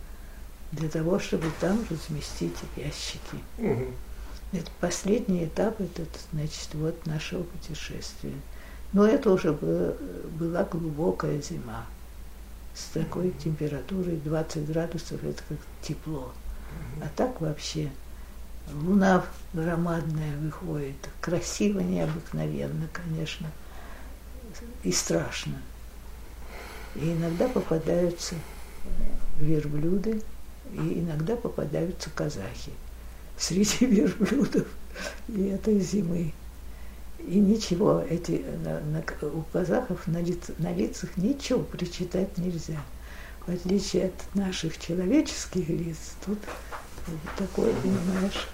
для 0.71 0.89
того, 0.89 1.19
чтобы 1.19 1.47
там 1.59 1.86
разместить 1.89 2.55
ящики. 2.77 3.38
Угу. 3.57 3.88
Это 4.52 4.70
последний 4.82 5.45
этап, 5.45 5.80
этот, 5.80 6.10
значит, 6.34 6.70
вот 6.74 7.06
нашего 7.06 7.43
путешествия. 7.43 8.34
Но 8.91 9.06
это 9.06 9.32
уже 9.32 9.54
было, 9.54 9.95
была 10.38 10.64
глубокая 10.66 11.41
зима 11.41 11.86
с 12.76 12.86
такой 12.93 13.32
температурой 13.32 14.18
20 14.18 14.68
градусов, 14.68 15.24
это 15.24 15.41
как 15.47 15.58
тепло. 15.82 16.34
А 17.02 17.08
так 17.16 17.39
вообще 17.39 17.89
луна 18.74 19.24
громадная 19.54 20.38
выходит, 20.38 20.97
красиво, 21.22 21.80
необыкновенно, 21.80 22.89
конечно, 22.91 23.49
и 24.84 24.91
страшно. 24.91 25.62
И 26.95 27.14
иногда 27.14 27.47
попадаются 27.47 28.36
верблюды, 29.39 30.22
и 30.74 30.99
иногда 30.99 31.38
попадаются 31.38 32.10
казахи 32.10 32.72
среди 33.42 33.86
верблюдов 33.86 34.68
и 35.28 35.48
этой 35.48 35.80
зимы. 35.80 36.34
И 37.20 37.39
ничего, 37.39 38.04
эти, 38.10 38.44
на, 38.64 38.80
на, 38.80 39.28
у 39.28 39.44
казахов 39.54 40.08
на, 40.08 40.22
лиц, 40.22 40.52
на 40.58 40.74
лицах 40.74 41.18
ничего 41.18 41.60
причитать 41.60 42.38
нельзя. 42.38 42.82
В 43.46 43.50
отличие 43.50 44.08
от 44.08 44.36
наших 44.36 44.80
человеческих 44.80 45.70
лиц, 45.70 46.16
тут 46.26 46.39
такое, 47.38 47.74
понимаешь, 47.76 48.48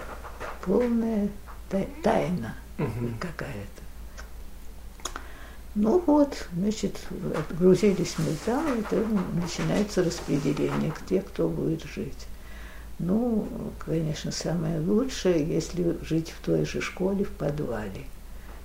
полная 0.65 1.29
тайна 2.03 2.55
какая-то. 3.19 3.83
Ну 5.75 6.01
вот, 6.05 6.47
значит, 6.53 6.99
отгрузились 7.35 8.15
мы 8.17 8.35
там, 8.45 8.79
и 8.79 8.81
там 8.83 9.39
начинается 9.39 10.03
распределение, 10.03 10.93
где 11.01 11.21
кто 11.21 11.47
будет 11.47 11.83
жить. 11.83 12.27
Ну, 12.99 13.47
конечно, 13.79 14.31
самое 14.31 14.79
лучшее, 14.79 15.45
если 15.47 15.97
жить 16.03 16.31
в 16.31 16.43
той 16.43 16.65
же 16.65 16.81
школе, 16.81 17.25
в 17.25 17.31
подвале. 17.31 18.05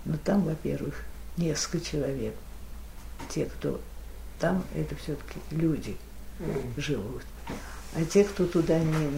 Но 0.04 0.16
там, 0.24 0.42
во-первых, 0.42 0.94
несколько 1.36 1.84
человек. 1.84 2.34
Те, 3.28 3.44
кто 3.44 3.80
там, 4.38 4.64
это 4.74 4.96
все-таки 4.96 5.38
люди 5.50 5.96
живут. 6.76 7.22
А 7.94 8.04
те, 8.04 8.24
кто 8.24 8.46
туда 8.46 8.78
не, 8.78 9.10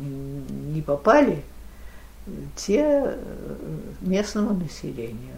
не, 0.00 0.74
не 0.74 0.82
попали, 0.82 1.42
те 2.54 3.16
местному 4.00 4.54
населению. 4.54 5.36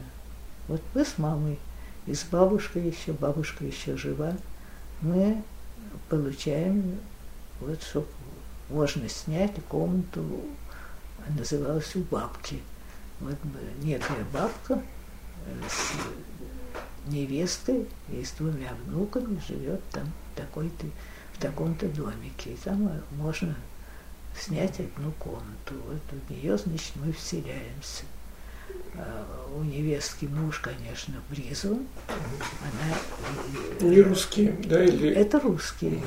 Вот 0.69 0.83
мы 0.95 1.05
с 1.05 1.17
мамой 1.19 1.59
и 2.07 2.15
с 2.15 2.25
бабушкой 2.25 2.89
еще, 2.89 3.13
бабушка 3.13 3.65
еще 3.65 3.97
жива, 3.97 4.35
мы 5.01 5.43
получаем, 6.09 6.99
вот, 7.61 7.83
чтобы 7.83 8.07
можно 8.69 9.09
снять 9.09 9.53
комнату, 9.69 10.25
называлась 11.39 11.95
у 11.97 12.01
бабки. 12.01 12.61
Вот 13.21 13.37
некая 13.83 14.25
бабка 14.33 14.83
с 15.69 15.93
невестой 17.11 17.87
и 18.11 18.25
с 18.25 18.33
двумя 18.33 18.73
внуками 18.87 19.41
живет 19.47 19.81
там 19.91 20.13
такой-то, 20.35 20.87
в 21.35 21.39
таком-то 21.39 21.89
домике. 21.89 22.53
И 22.53 22.57
там 22.57 23.03
можно 23.13 23.55
снять 24.39 24.81
одну 24.81 25.13
комнату. 25.13 25.75
Вот 25.87 26.01
у 26.13 26.33
нее, 26.33 26.59
значит, 26.59 26.93
мы 26.97 27.13
вселяемся. 27.13 28.05
А 28.97 29.47
у 29.57 29.63
невестки 29.63 30.27
муж, 30.27 30.61
конечно, 30.61 31.15
Бризу. 31.31 31.79
Она... 32.09 33.89
Не 33.89 34.01
русские, 34.03 34.53
да? 34.53 34.85
Или... 34.85 35.11
Это 35.11 35.41
русские. 35.41 36.03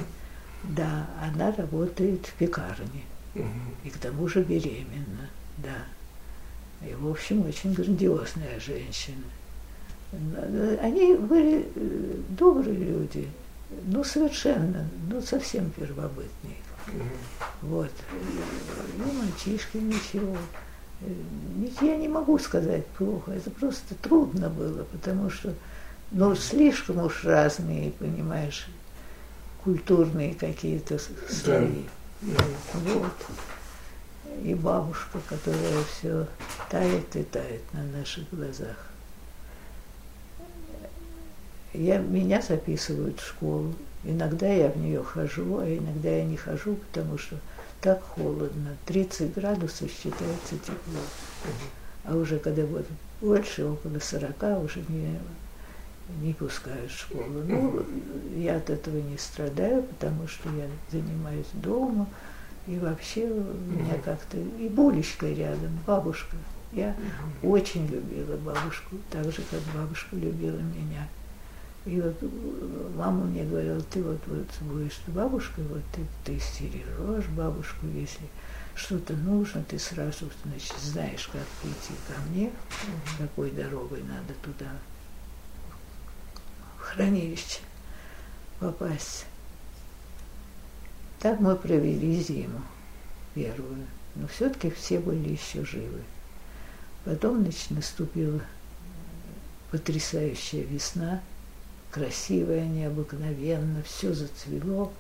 Да, 0.64 1.08
она 1.22 1.52
работает 1.52 2.26
в 2.26 2.34
пекарне. 2.34 3.04
Угу. 3.36 3.46
И 3.86 3.90
к 3.90 3.98
тому 3.98 4.28
же 4.28 4.44
беременна, 4.44 5.30
да. 5.58 6.88
И, 6.88 6.94
в 6.94 7.10
общем, 7.10 7.46
очень 7.46 7.74
грандиозная 7.74 8.60
женщина. 8.60 9.24
Они 10.82 11.16
были 11.16 11.66
э, 11.76 12.14
добрые 12.30 12.78
люди, 12.78 13.28
ну, 13.86 14.04
совершенно, 14.04 14.88
ну, 15.10 15.22
совсем 15.22 15.70
первобытные. 15.72 16.58
Вот. 17.62 17.92
Ну, 18.98 19.12
мальчишки, 19.14 19.78
ничего. 19.78 20.38
Я 21.82 21.96
не 21.96 22.08
могу 22.08 22.40
сказать 22.40 22.86
плохо, 22.88 23.32
это 23.32 23.52
просто 23.52 23.94
трудно 23.96 24.50
было, 24.50 24.84
потому 24.84 25.30
что, 25.30 25.54
ну, 26.12 26.36
слишком 26.36 27.00
уж 27.00 27.24
разные, 27.24 27.92
понимаешь, 27.92 28.68
культурные 29.64 30.34
какие-то 30.34 30.98
слои. 31.30 31.84
Да. 32.22 32.44
Вот. 32.74 33.14
И 34.44 34.56
бабушка, 34.56 35.20
которая 35.28 35.84
все 35.84 36.28
тает 36.70 37.16
и 37.16 37.24
тает 37.24 37.62
на 37.74 37.84
наших 37.84 38.30
глазах. 38.32 38.78
Я, 41.74 41.98
меня 41.98 42.42
записывают 42.42 43.20
в 43.20 43.28
школу. 43.28 43.74
Иногда 44.04 44.48
я 44.48 44.70
в 44.70 44.78
нее 44.78 45.04
хожу, 45.04 45.60
а 45.60 45.68
иногда 45.68 46.10
я 46.10 46.24
не 46.24 46.38
хожу, 46.38 46.76
потому 46.76 47.18
что 47.18 47.38
так 47.82 48.02
холодно. 48.02 48.76
30 48.86 49.34
градусов 49.36 49.90
считается 49.92 50.58
тепло. 50.58 51.02
А 52.04 52.16
уже 52.16 52.40
когда 52.40 52.64
будет 52.64 52.88
больше, 53.22 53.66
около 53.66 54.00
40, 54.00 54.64
уже 54.64 54.80
не, 54.90 55.20
не 56.22 56.34
пускают 56.34 56.92
в 56.92 57.00
школу. 57.00 57.44
Ну, 57.48 57.86
я 58.36 58.58
от 58.58 58.70
этого 58.70 58.98
не 58.98 59.18
страдаю, 59.18 59.84
потому 59.84 60.28
что 60.28 60.50
я 60.50 60.68
занимаюсь 60.92 61.48
дома. 61.54 62.08
И 62.68 62.78
вообще 62.78 63.26
у 63.26 63.72
меня 63.72 63.96
как-то... 64.04 64.38
И 64.38 64.70
булечка 64.70 65.28
рядом, 65.28 65.80
бабушка. 65.86 66.36
Я 66.74 66.96
очень 67.42 67.88
любила 67.88 68.36
бабушку, 68.38 68.98
так 69.10 69.26
же, 69.32 69.42
как 69.50 69.62
бабушка 69.74 70.16
любила 70.16 70.58
меня. 70.58 71.08
И 71.88 72.02
вот 72.02 72.22
мама 72.98 73.24
мне 73.24 73.46
говорила, 73.46 73.80
ты 73.80 74.04
вот, 74.04 74.20
вот 74.28 74.48
будешь 74.60 75.00
бабушкой, 75.08 75.64
вот 75.68 75.82
ты, 75.94 76.02
ты 76.26 76.38
стережешь 76.38 77.30
бабушку, 77.30 77.88
если 77.88 78.28
что-то 78.76 79.14
нужно, 79.14 79.64
ты 79.64 79.80
сразу, 79.80 80.30
значит, 80.44 80.76
знаешь, 80.80 81.30
как 81.32 81.46
прийти 81.62 81.94
ко 82.06 82.20
мне, 82.30 82.52
какой 83.18 83.52
дорогой 83.52 84.04
надо 84.04 84.34
туда, 84.44 84.70
в 86.78 86.82
хранилище 86.82 87.62
попасть. 88.60 89.26
Так 91.20 91.40
мы 91.40 91.56
провели 91.56 92.22
зиму 92.22 92.62
первую, 93.34 93.86
но 94.16 94.28
все-таки 94.28 94.72
все 94.72 95.00
были 95.00 95.30
еще 95.30 95.64
живы. 95.64 96.02
Потом, 97.06 97.44
значит, 97.44 97.72
наступила 97.72 98.42
потрясающая 99.72 100.64
весна– 100.64 101.22
красивая, 101.98 102.66
необыкновенно, 102.66 103.82
все 103.84 104.14
зацвело. 104.14 104.92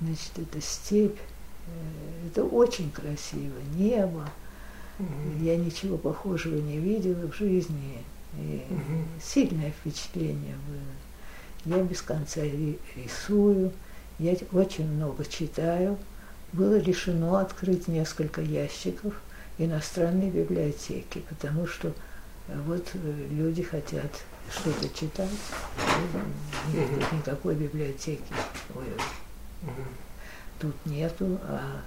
Значит, 0.00 0.32
это 0.36 0.60
степь, 0.60 1.18
э, 1.66 2.28
это 2.28 2.44
очень 2.44 2.90
красиво, 2.90 3.54
небо. 3.74 4.28
Угу. 4.98 5.44
Я 5.44 5.56
ничего 5.56 5.96
похожего 5.96 6.60
не 6.60 6.78
видела 6.78 7.30
в 7.30 7.34
жизни. 7.34 7.98
И 8.38 8.64
угу. 8.68 9.04
Сильное 9.22 9.70
впечатление 9.70 10.56
было. 10.68 11.76
Я 11.76 11.82
без 11.82 12.02
конца 12.02 12.42
рисую, 12.42 13.72
я 14.18 14.36
очень 14.52 14.88
много 14.88 15.24
читаю. 15.24 15.98
Было 16.52 16.78
решено 16.78 17.40
открыть 17.40 17.88
несколько 17.88 18.40
ящиков 18.40 19.14
иностранной 19.58 20.30
библиотеки, 20.30 21.22
потому 21.28 21.66
что 21.66 21.88
э, 22.48 22.60
вот 22.66 22.86
э, 22.94 23.26
люди 23.30 23.62
хотят 23.62 24.10
что-то 24.50 24.88
читать. 24.88 25.28
Нет 26.72 27.12
никакой 27.12 27.54
библиотеки. 27.54 28.22
Ой, 28.74 28.84
тут 30.58 30.74
нету, 30.86 31.38
а 31.42 31.82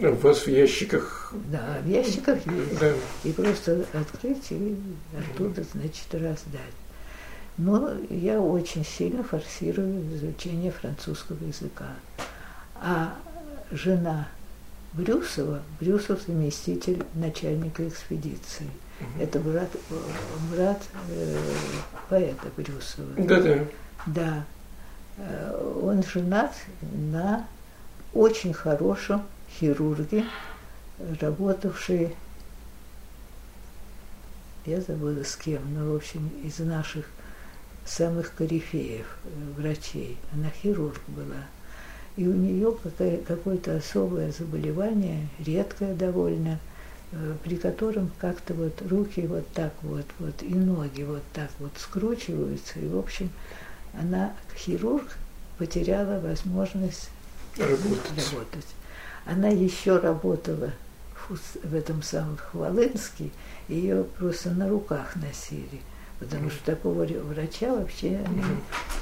У 0.00 0.14
вас 0.16 0.46
в 0.46 0.48
ящиках? 0.48 1.32
Да, 1.50 1.78
в 1.82 1.88
ящиках 1.88 2.44
есть. 2.46 2.78
Да. 2.78 2.92
И 3.24 3.32
просто 3.32 3.84
открыть 3.92 4.50
и 4.50 4.76
оттуда, 5.16 5.62
значит, 5.72 6.12
раздать. 6.12 6.74
Но 7.58 7.92
я 8.10 8.40
очень 8.40 8.84
сильно 8.84 9.22
форсирую 9.22 10.16
изучение 10.16 10.72
французского 10.72 11.44
языка. 11.44 11.90
А 12.74 13.14
жена 13.70 14.28
Брюсова, 14.92 15.62
Брюсов 15.80 16.20
заместитель 16.26 17.02
начальника 17.14 17.86
экспедиции. 17.88 18.68
Это 19.18 19.40
брат, 19.40 19.68
брат 20.54 20.80
э, 21.08 21.36
поэта 22.08 22.48
Брюсова. 22.56 23.08
Да, 23.16 23.40
да. 23.40 23.64
Да. 24.06 24.44
Э, 25.16 25.78
Он 25.82 26.02
женат 26.02 26.54
на 26.92 27.46
очень 28.12 28.52
хорошем 28.52 29.22
хирурге, 29.58 30.24
работавшей, 31.20 32.14
я 34.66 34.80
забыла 34.80 35.24
с 35.24 35.34
кем, 35.36 35.62
но, 35.74 35.92
в 35.92 35.96
общем, 35.96 36.28
из 36.44 36.58
наших 36.60 37.06
самых 37.84 38.34
корифеев, 38.34 39.06
э, 39.24 39.28
врачей. 39.56 40.18
Она 40.32 40.50
хирург 40.50 41.00
была. 41.08 41.46
И 42.16 42.26
у 42.26 42.34
нее 42.34 42.76
какое-то 43.26 43.76
особое 43.76 44.32
заболевание, 44.32 45.28
редкое 45.38 45.94
довольно, 45.94 46.58
э, 47.12 47.34
при 47.42 47.56
котором 47.56 48.10
как-то 48.18 48.52
вот 48.54 48.82
руки 48.82 49.26
вот 49.26 49.48
так 49.54 49.72
вот, 49.82 50.04
вот 50.18 50.42
и 50.42 50.54
ноги 50.54 51.02
вот 51.02 51.22
так 51.32 51.50
вот 51.58 51.72
скручиваются. 51.78 52.78
И, 52.80 52.88
в 52.88 52.98
общем, 52.98 53.30
она, 53.98 54.34
хирург, 54.56 55.16
потеряла 55.58 56.20
возможность 56.20 57.08
Работать. 57.56 58.32
работать. 58.32 58.66
Она 59.24 59.48
еще 59.48 59.98
работала 59.98 60.72
в, 61.28 61.74
этом 61.74 62.02
самом 62.02 62.36
Хвалынске, 62.36 63.30
ее 63.68 64.04
просто 64.04 64.50
на 64.50 64.68
руках 64.68 65.16
носили, 65.16 65.80
потому 66.22 66.50
что 66.50 66.64
такого 66.64 67.04
врача 67.04 67.74
вообще 67.74 68.20
они 68.26 68.42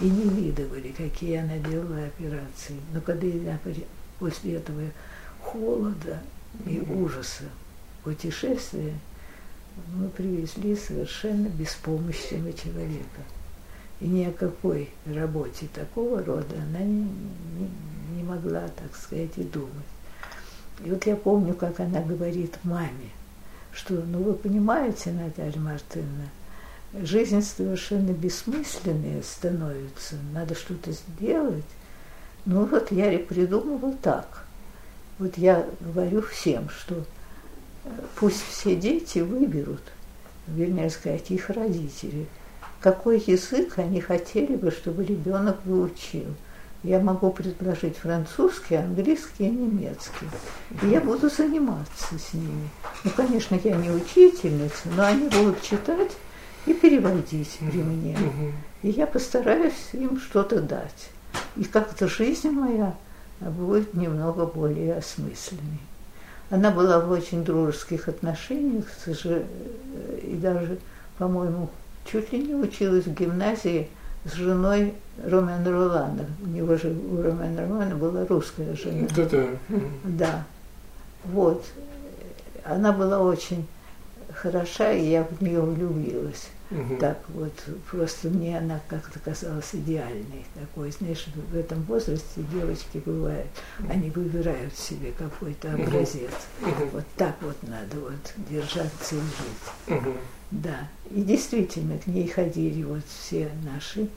и 0.01 0.05
не 0.11 0.29
видывали, 0.29 0.89
какие 0.97 1.37
она 1.37 1.59
делала 1.59 2.05
операции. 2.05 2.77
Но 2.93 3.01
когда 3.01 3.29
после 4.19 4.55
этого 4.57 4.83
холода 5.43 6.19
и 6.67 6.81
ужаса 6.81 7.45
путешествия 8.05 8.95
мы 9.95 10.09
привезли 10.09 10.77
совершенно 10.77 11.49
беспомощного 11.49 12.53
человека. 12.53 13.23
И 14.01 14.07
ни 14.07 14.25
о 14.25 14.33
какой 14.33 14.91
работе 15.07 15.69
такого 15.75 16.23
рода 16.25 16.57
она 16.69 16.81
не, 16.81 17.03
не- 17.03 18.17
не 18.17 18.23
могла, 18.23 18.63
так 18.69 18.97
сказать, 18.97 19.31
и 19.37 19.43
думать. 19.43 19.71
И 20.85 20.91
вот 20.91 21.05
я 21.07 21.17
помню, 21.17 21.53
как 21.55 21.81
она 21.81 22.01
говорит 22.01 22.57
маме, 22.63 23.11
что, 23.73 23.95
ну 23.95 24.23
вы 24.23 24.33
понимаете, 24.35 25.13
Наталья 25.13 25.59
Мартыновна, 25.61 26.29
жизнь 26.93 27.43
совершенно 27.43 28.11
бессмысленная 28.11 29.23
становится, 29.23 30.17
надо 30.33 30.55
что-то 30.55 30.93
сделать. 30.93 31.65
Ну 32.47 32.65
вот 32.65 32.91
я 32.91 33.19
придумывал 33.19 33.95
так. 34.03 34.45
Вот 35.19 35.37
я 35.37 35.67
говорю 35.81 36.23
всем, 36.23 36.69
что 36.71 36.95
э, 36.95 37.89
пусть 38.17 38.43
все 38.43 38.75
дети 38.75 39.19
выберут, 39.19 39.83
вернее 40.47 40.89
сказать, 40.89 41.31
их 41.31 41.51
родители, 41.51 42.27
какой 42.81 43.21
язык 43.21 43.79
они 43.79 44.01
хотели 44.01 44.57
бы, 44.57 44.71
чтобы 44.71 45.05
ребенок 45.05 45.59
выучил. 45.65 46.35
Я 46.83 46.99
могу 46.99 47.31
предложить 47.31 47.99
французский, 47.99 48.77
английский 48.77 49.49
и 49.49 49.51
немецкий. 49.51 50.27
И 50.83 50.87
я 50.87 51.03
буду 51.03 51.29
заниматься 51.29 52.19
с 52.19 52.33
ними. 52.33 52.71
Ну, 53.05 53.11
конечно, 53.15 53.61
я 53.63 53.77
не 53.77 53.91
учительница, 53.91 54.89
но 54.97 55.05
они 55.05 55.29
будут 55.29 55.61
читать 55.61 56.13
и 56.67 56.73
переводить 56.75 57.59
при 57.61 57.83
мне. 57.83 58.17
И 58.83 58.91
я 58.91 59.07
постараюсь 59.07 59.91
им 59.93 60.19
что-то 60.21 60.61
дать. 60.61 61.11
И 61.57 61.65
как-то 61.65 62.09
жизнь 62.09 62.51
моя 62.51 62.95
будет 63.41 63.95
немного 63.95 64.47
более 64.47 64.97
осмысленной. 64.97 65.81
Она 66.51 66.71
была 66.71 66.99
в 67.01 67.11
очень 67.11 67.45
дружеских 67.45 68.09
отношениях 68.09 68.85
и 70.23 70.39
даже, 70.43 70.79
по-моему, 71.19 71.69
чуть 72.11 72.33
ли 72.33 72.41
не 72.41 72.55
училась 72.55 73.05
в 73.05 73.15
гимназии 73.15 73.89
с 74.25 74.33
женой 74.33 74.95
Ромена 75.25 75.71
Ролана. 75.71 76.27
У 76.43 76.49
него 76.49 76.77
же, 76.77 76.91
у 76.91 77.23
Ромена 77.23 77.67
Ролана 77.67 77.95
была 77.95 78.27
русская 78.27 78.75
жена. 78.75 79.07
Да, 79.15 79.25
да. 79.27 79.47
Да. 80.05 80.45
Вот. 81.25 81.65
Она 82.65 82.93
была 82.93 83.21
очень 83.21 83.67
хороша, 84.41 84.93
и 84.93 85.07
я 85.11 85.25
в 85.25 85.43
нее 85.43 85.61
влюбилась. 85.61 86.49
Мгм. 86.71 86.99
Так 86.99 87.19
вот, 87.31 87.53
просто 87.91 88.29
мне 88.29 88.57
она 88.59 88.81
как-то 88.89 89.19
казалась 89.19 89.71
идеальной 89.73 90.45
такой. 90.55 90.93
Знаешь, 90.93 91.27
в 91.53 91.57
этом 91.57 91.83
возрасте 91.83 92.43
девочки 92.53 93.03
бывают, 93.05 93.49
они 93.89 94.11
выбирают 94.11 94.77
себе 94.77 95.13
какой-то 95.19 95.75
образец. 95.75 96.31
Мгм. 96.61 96.89
Вот 96.93 97.05
так 97.17 97.35
вот 97.41 97.57
надо 97.65 97.99
вот 98.01 98.35
держаться 98.49 99.17
и 99.17 99.19
жить. 99.19 99.99
Мгм. 100.01 100.15
Да. 100.53 100.89
И 101.11 101.23
действительно, 101.23 101.99
к 101.99 102.07
ней 102.07 102.29
ходили 102.29 102.85
вот 102.85 103.03
все 103.09 103.51
наши, 103.65 104.09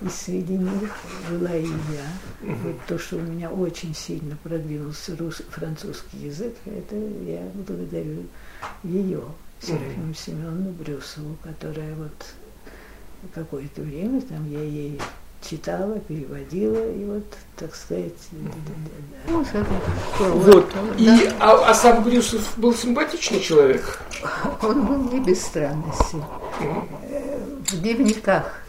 и 0.00 0.08
среди 0.08 0.54
них 0.54 0.96
была 1.28 1.54
и 1.54 1.66
я. 1.66 2.52
Вот 2.64 2.76
то, 2.86 2.98
что 2.98 3.16
у 3.16 3.20
меня 3.20 3.50
очень 3.50 3.94
сильно 3.94 4.36
продвинулся 4.42 5.14
рус- 5.16 5.42
французский 5.50 6.18
язык, 6.18 6.54
это 6.64 6.96
я 6.96 7.42
благодарю 7.66 8.22
ее, 8.82 9.24
Серафиму 9.60 10.14
Семеновну 10.14 10.70
Брюсову, 10.70 11.36
которая 11.42 11.94
вот 11.94 12.24
какое-то 13.34 13.82
время 13.82 14.20
там 14.22 14.48
я 14.50 14.62
ей 14.62 15.00
читала, 15.42 15.98
переводила, 16.00 16.90
и 16.92 17.04
вот, 17.04 17.24
так 17.56 17.74
сказать, 17.74 18.12
ну, 19.28 19.42
это- 19.42 19.64
Вот. 20.18 20.66
да. 20.74 20.94
И, 20.96 21.28
а, 21.40 21.70
а 21.70 21.74
сам 21.74 22.02
Брюсов 22.04 22.54
был 22.58 22.74
симпатичный 22.74 23.40
человек? 23.40 24.00
Он 24.62 24.84
был 24.86 25.12
не 25.12 25.20
без 25.20 25.42
странностей. 25.42 26.20
Э, 27.10 27.38
В 27.68 27.80
дневниках 27.82 28.62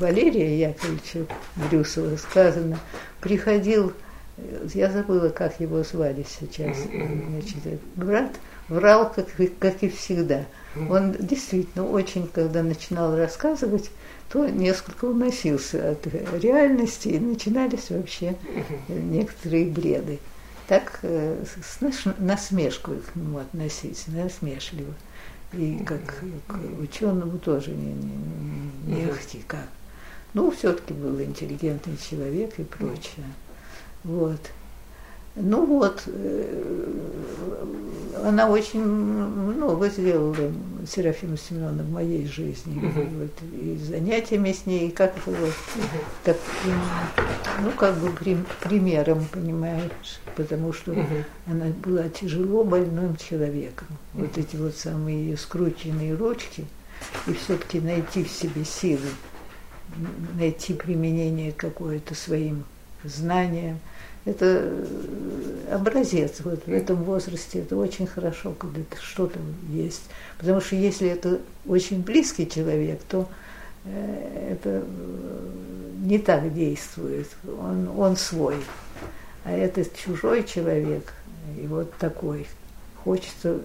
Валерия 0.00 0.58
Яковлевича 0.68 1.26
Брюсова 1.56 2.16
сказано, 2.16 2.78
приходил, 3.20 3.92
я 4.74 4.90
забыла, 4.90 5.28
как 5.30 5.60
его 5.60 5.82
звали 5.82 6.26
сейчас, 6.28 6.76
значит, 6.78 7.80
брат, 7.96 8.32
врал, 8.68 9.12
как, 9.12 9.38
и- 9.40 9.46
как 9.46 9.82
и 9.82 9.88
всегда. 9.88 10.44
Он 10.90 11.12
действительно 11.12 11.86
очень, 11.86 12.26
когда 12.26 12.62
начинал 12.62 13.16
рассказывать, 13.16 13.90
то 14.28 14.46
несколько 14.48 15.04
уносился 15.04 15.92
от 15.92 16.06
реальности, 16.42 17.08
и 17.08 17.18
начинались 17.20 17.90
вообще 17.90 18.36
некоторые 18.88 19.66
бреды. 19.66 20.18
Так 20.66 20.98
э, 21.02 21.44
с 21.62 21.80
насмешкой 22.18 22.96
к 23.00 23.14
нему 23.14 23.38
относиться, 23.38 24.10
насмешливо. 24.10 24.92
И 25.52 25.78
как 25.86 26.00
к 26.48 26.56
ученому 26.80 27.38
тоже 27.38 27.70
не, 27.70 27.92
не, 27.92 28.96
не 28.96 29.04
ахти 29.10 29.42
как. 29.46 29.68
Ну, 30.32 30.50
все-таки 30.50 30.92
был 30.94 31.20
интеллигентный 31.20 31.96
человек 31.98 32.58
и 32.58 32.64
прочее. 32.64 33.26
Вот. 34.02 34.40
Ну 35.36 35.66
вот, 35.66 36.02
э, 36.06 36.90
она 38.24 38.48
очень 38.48 38.82
много 38.84 39.88
сделала 39.88 40.36
Серафима 40.88 41.36
Семеновна 41.36 41.82
в 41.82 41.90
моей 41.90 42.26
жизни. 42.26 42.74
Мгм. 42.74 43.08
Вот, 43.18 43.30
и 43.52 43.76
занятиями 43.76 44.52
с 44.52 44.64
ней, 44.66 44.88
и 44.88 44.90
как 44.92 45.14
вот, 45.26 45.36
так, 46.22 46.36
ну, 47.62 47.70
как 47.72 47.96
бы 47.98 48.10
прим- 48.10 48.46
примером, 48.62 49.26
понимаешь, 49.32 50.20
потому 50.36 50.72
что 50.72 50.92
Мгм. 50.92 51.24
она 51.48 51.66
была 51.84 52.08
тяжело 52.08 52.62
больным 52.64 53.16
человеком. 53.16 53.88
Вот 54.14 54.38
эти 54.38 54.56
вот 54.56 54.76
самые 54.76 55.30
ее 55.30 55.36
скрученные 55.36 56.14
ручки, 56.14 56.64
и 57.26 57.32
все-таки 57.32 57.80
найти 57.80 58.22
в 58.22 58.30
себе 58.30 58.64
силы, 58.64 59.08
найти 60.38 60.74
применение 60.74 61.52
какое-то 61.52 62.14
своим 62.14 62.64
знаниям. 63.04 63.80
Это 64.24 64.46
э, 64.46 65.74
образец. 65.74 66.40
Вот 66.40 66.66
в 66.66 66.72
этом 66.72 67.02
возрасте 67.04 67.60
это 67.60 67.76
очень 67.76 68.06
хорошо, 68.06 68.52
когда 68.52 68.80
это 68.80 69.00
что-то 69.00 69.38
есть. 69.70 70.02
Потому 70.38 70.60
что 70.60 70.76
если 70.76 71.08
это 71.08 71.40
очень 71.66 72.02
близкий 72.02 72.48
человек, 72.48 73.00
то 73.08 73.28
э, 73.84 74.48
это 74.52 74.82
э, 74.82 75.50
не 76.04 76.18
так 76.18 76.54
действует. 76.54 77.28
Он, 77.60 77.88
он 77.96 78.16
свой. 78.16 78.56
А 79.44 79.52
этот 79.52 79.94
чужой 79.94 80.44
человек, 80.44 81.12
и 81.60 81.66
вот 81.66 81.92
такой, 81.98 82.46
хочется 83.04 83.60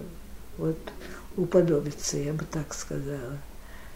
вот 0.58 0.76
уподобиться, 1.38 2.18
я 2.18 2.34
бы 2.34 2.44
так 2.44 2.74
сказала. 2.74 3.38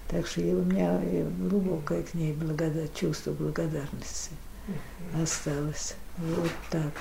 Так 0.08 0.26
что 0.26 0.40
у 0.40 0.62
меня 0.62 0.98
глубокое 1.38 2.02
к 2.02 2.14
ней 2.14 2.32
благода- 2.32 2.88
чувство 2.94 3.32
благодарности 3.32 4.30
осталось. 5.20 5.94
Вот 6.18 6.50
так. 6.70 6.92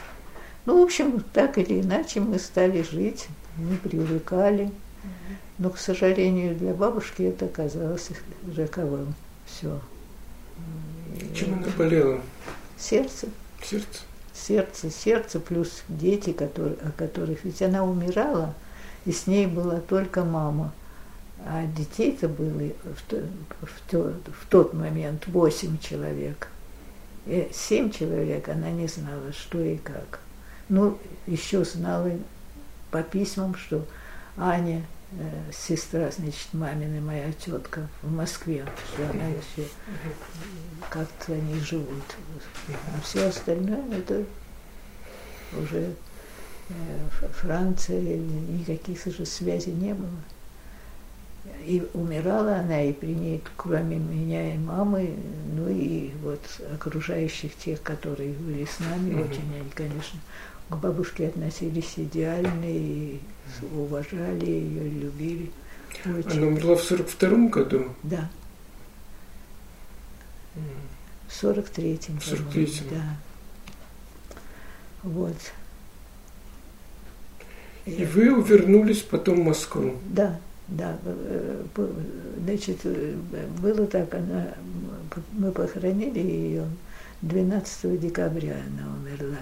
Ну, 0.66 0.80
в 0.80 0.84
общем, 0.84 1.24
так 1.34 1.58
или 1.58 1.82
иначе 1.82 2.20
мы 2.20 2.40
стали 2.40 2.82
жить, 2.82 3.28
мы 3.58 3.76
привыкали. 3.78 4.72
Но, 5.58 5.70
к 5.70 5.78
сожалению, 5.78 6.56
для 6.56 6.74
бабушки 6.74 7.24
это 7.24 7.46
оказалось 7.46 8.10
роковым. 8.56 9.14
Все. 9.46 9.80
Чем 11.36 11.56
она 11.56 11.68
болела? 11.78 12.22
Сердце. 12.78 13.28
Сердце. 13.62 14.00
Сердце, 14.34 14.90
сердце, 14.90 15.40
плюс 15.40 15.84
дети, 15.88 16.32
которые, 16.32 16.76
о 16.84 16.92
которых... 16.92 17.44
Ведь 17.44 17.62
она 17.62 17.84
умирала, 17.84 18.56
и 19.06 19.12
с 19.12 19.28
ней 19.28 19.46
была 19.46 19.80
только 19.80 20.24
мама. 20.24 20.74
А 21.46 21.66
детей-то 21.68 22.28
было 22.30 22.72
в, 22.84 23.14
в, 23.62 23.92
в 23.92 24.48
тот 24.50 24.74
момент 24.74 25.28
восемь 25.28 25.78
человек. 25.78 26.48
И 27.26 27.50
семь 27.54 27.92
человек 27.92 28.50
она 28.50 28.70
не 28.70 28.88
знала, 28.88 29.32
что 29.32 29.62
и 29.62 29.78
как. 29.78 30.20
Ну, 30.70 30.98
еще 31.26 31.64
знала 31.64 32.12
по 32.92 33.02
письмам, 33.02 33.56
что 33.56 33.86
Аня, 34.38 34.86
э, 35.12 35.52
сестра, 35.54 36.10
значит, 36.12 36.48
мамина, 36.54 37.00
моя 37.00 37.32
тетка 37.34 37.88
в 38.02 38.12
Москве, 38.12 38.66
что 38.94 39.10
она 39.10 39.28
еще 39.28 39.68
как-то 40.90 41.34
они 41.34 41.60
живут. 41.60 42.04
А 42.68 43.02
все 43.02 43.28
остальное 43.28 43.84
это 43.92 44.26
уже 45.58 45.94
э, 46.70 47.28
Франция, 47.34 48.02
никаких 48.02 49.06
же 49.06 49.26
связей 49.26 49.72
не 49.72 49.94
было. 49.94 50.10
И 51.66 51.88
умирала 51.94 52.58
она, 52.58 52.84
и 52.84 52.92
при 52.92 53.14
ней, 53.14 53.42
кроме 53.56 53.98
меня 53.98 54.54
и 54.54 54.58
мамы, 54.58 55.16
ну 55.56 55.70
и 55.70 56.12
вот 56.22 56.42
окружающих 56.74 57.56
тех, 57.56 57.82
которые 57.82 58.34
были 58.34 58.66
с 58.66 58.80
нами, 58.80 59.14
mm-hmm. 59.14 59.30
очень 59.30 59.60
они, 59.60 59.70
конечно, 59.74 60.20
к 60.70 60.76
бабушке 60.76 61.28
относились 61.28 61.94
идеально 61.96 62.66
и 62.66 63.20
уважали 63.74 64.46
ее, 64.46 64.90
любили. 64.90 65.52
Очень. 66.06 66.40
Она 66.40 66.48
умерла 66.48 66.76
в 66.76 66.84
сорок 66.84 67.08
втором 67.08 67.50
году? 67.50 67.86
Да. 68.04 68.30
В 71.28 71.34
сорок 71.34 71.70
третьем. 71.70 72.20
В 72.20 72.26
сорок 72.26 72.50
третьем. 72.52 72.86
Да. 72.90 73.18
Вот. 75.04 75.38
И 77.86 78.06
вы 78.06 78.42
вернулись 78.42 79.02
потом 79.02 79.42
в 79.42 79.46
Москву? 79.46 79.96
Да. 80.06 80.40
Да, 80.70 80.98
э, 81.04 81.66
значит, 82.46 82.80
э, 82.86 83.16
было 83.62 83.86
так, 83.86 84.14
она, 84.14 84.54
мы 85.34 85.52
похоронили 85.52 86.20
ее 86.20 86.66
12 87.22 88.00
декабря 88.00 88.56
она 88.68 88.96
умерла. 88.96 89.40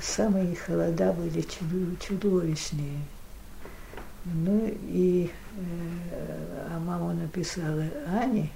Самые 0.00 0.56
холода 0.56 1.12
были 1.12 1.44
чудовищные. 2.00 3.00
Ну 4.24 4.74
и 4.88 5.30
э, 5.56 6.66
а 6.70 6.78
мама 6.80 7.12
написала 7.12 7.84
Ане, 8.06 8.50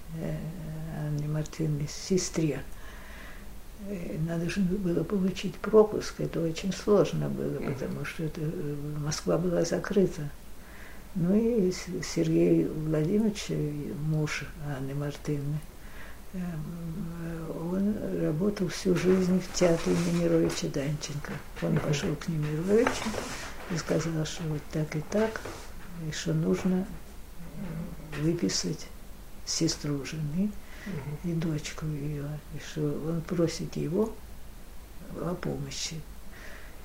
Анне 0.98 1.28
Мартыновне, 1.28 1.88
сестре. 1.88 2.60
Надо 4.26 4.48
же 4.48 4.60
было 4.60 5.04
получить 5.04 5.56
пропуск, 5.56 6.14
это 6.18 6.40
очень 6.40 6.72
сложно 6.72 7.28
было, 7.28 7.58
потому 7.58 8.06
что 8.06 8.24
это, 8.24 8.40
Москва 8.98 9.36
была 9.36 9.62
закрыта. 9.64 10.22
Ну 11.16 11.32
и 11.36 11.72
Сергей 12.02 12.64
Владимирович, 12.64 13.46
муж 14.08 14.44
Анны 14.66 14.96
Мартыновны, 14.96 15.60
эм, 16.32 17.72
он 17.72 17.94
работал 18.20 18.66
всю 18.66 18.96
жизнь 18.96 19.40
в 19.40 19.56
театре 19.56 19.94
Немировича 19.94 20.66
Данченко. 20.68 21.32
Он 21.62 21.78
пошел 21.78 22.12
к 22.16 22.26
Немировичу 22.26 23.04
и 23.70 23.76
сказал, 23.76 24.24
что 24.24 24.42
вот 24.44 24.60
так 24.72 24.96
и 24.96 25.00
так, 25.12 25.40
и 26.08 26.10
что 26.10 26.34
нужно 26.34 26.84
выписать 28.20 28.88
сестру 29.46 30.04
жены 30.04 30.50
и 31.22 31.32
дочку 31.32 31.86
ее, 31.86 32.26
и 32.54 32.58
что 32.58 32.82
он 32.82 33.20
просит 33.20 33.76
его 33.76 34.12
о 35.20 35.32
помощи. 35.34 36.00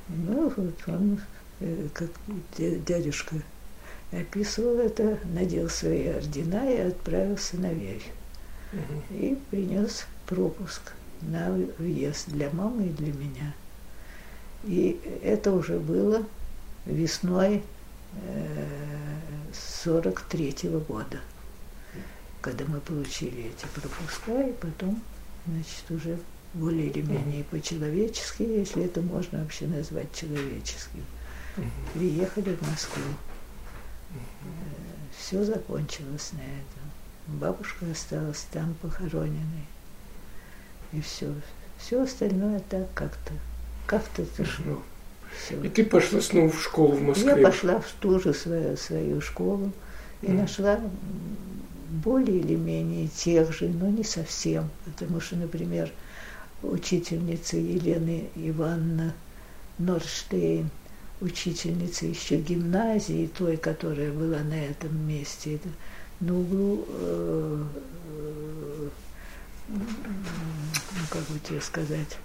Ну 0.07 0.53
вот 0.55 0.75
он, 0.86 1.19
э, 1.61 1.88
как 1.95 2.11
дядюшка 2.57 3.36
описывал 4.12 4.80
это, 4.80 5.20
надел 5.26 5.70
свои 5.70 6.07
ордена 6.07 6.72
и 6.72 6.78
отправился 6.78 7.57
наверх. 7.57 8.03
Угу. 8.74 9.18
И 9.18 9.38
принес 9.49 10.05
пропуск 10.28 10.93
на 11.22 11.51
въезд 11.78 12.30
для 12.30 12.49
мамы 12.51 12.88
и 12.88 12.89
для 12.89 13.14
меня. 13.14 13.53
И 14.64 14.99
это 15.24 15.51
уже 15.51 15.80
было 15.80 16.24
весной 16.86 17.64
сорок 19.53 20.22
третьего 20.22 20.80
года, 20.80 21.20
когда 22.41 22.66
мы 22.66 22.80
получили 22.80 23.51
эти 23.51 23.66
пропуска, 23.74 24.41
и 24.41 24.53
потом, 24.53 25.01
значит, 25.45 25.89
уже 25.89 26.18
более 26.53 26.88
или 26.88 27.01
менее 27.01 27.43
по-человечески, 27.45 28.43
если 28.43 28.86
это 28.86 29.01
можно 29.01 29.39
вообще 29.39 29.68
назвать 29.68 30.14
человеческим, 30.14 31.05
приехали 31.93 32.55
в 32.55 32.70
Москву. 32.70 33.03
Все 35.18 35.43
закончилось 35.43 36.32
на 36.34 36.41
этом. 36.41 37.39
Бабушка 37.39 37.86
осталась 37.91 38.45
там 38.51 38.76
похороненной. 38.82 39.66
И 40.91 41.01
все. 41.01 41.34
Все 41.78 42.01
остальное 42.01 42.60
так 42.70 42.88
как-то. 42.93 43.34
Как-то 43.86 44.24
шло. 44.43 44.82
Все. 45.38 45.62
И 45.64 45.70
ты 45.70 45.86
пошла 45.86 46.22
снова 46.22 46.49
в 46.49 46.62
школу 46.62 46.95
в 46.95 47.01
Москве? 47.01 47.30
Я 47.30 47.38
пошла 47.38 47.80
в 47.80 47.91
ту 47.99 48.20
же 48.20 48.34
свою, 48.34 48.76
свою 48.78 49.22
школу 49.22 49.72
и 50.22 50.28
mm. 50.28 50.41
нашла 50.41 50.80
более 51.89 52.39
или 52.39 52.55
менее 52.55 53.07
тех 53.07 53.53
же, 53.53 53.68
но 53.68 53.89
не 53.89 54.03
совсем. 54.03 54.70
Потому 54.86 55.22
что, 55.22 55.36
например, 55.36 55.91
учительница 56.64 57.57
Елена 57.57 58.26
Ивановна 58.36 59.14
Норштейн 59.78 60.70
учительница 61.22 62.05
еще 62.05 62.38
гимназии, 62.38 63.30
той, 63.38 63.57
которая 63.57 64.11
была 64.11 64.39
на 64.39 64.65
этом 64.65 65.07
месте, 65.07 65.59
на 66.20 66.38
углу, 66.38 66.86
э, 66.88 67.63
э, 68.07 68.89
ну, 69.70 69.80
как 71.09 71.22
бы 71.28 71.39
тебе 71.39 71.61
сказать, 71.61 72.17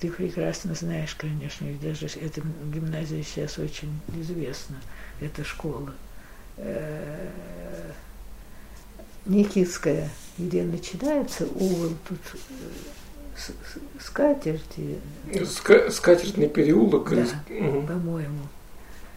ты 0.00 0.10
прекрасно 0.10 0.74
знаешь, 0.74 1.14
конечно, 1.14 1.66
ведь 1.66 1.80
даже 1.80 2.06
эта 2.18 2.42
гимназия 2.72 3.22
сейчас 3.22 3.58
очень 3.58 4.00
известна, 4.14 4.76
эта 5.20 5.44
школа. 5.44 5.94
Э, 6.56 7.30
Никитская, 9.26 10.10
где 10.36 10.62
начинается 10.64 11.46
угол, 11.46 11.94
тут 12.06 12.20
скатерти. 14.00 14.98
Ска 15.44 15.90
скатертный 15.90 16.48
переулок. 16.48 17.10
Да, 17.10 17.22
угу. 17.48 17.86
по-моему. 17.86 18.40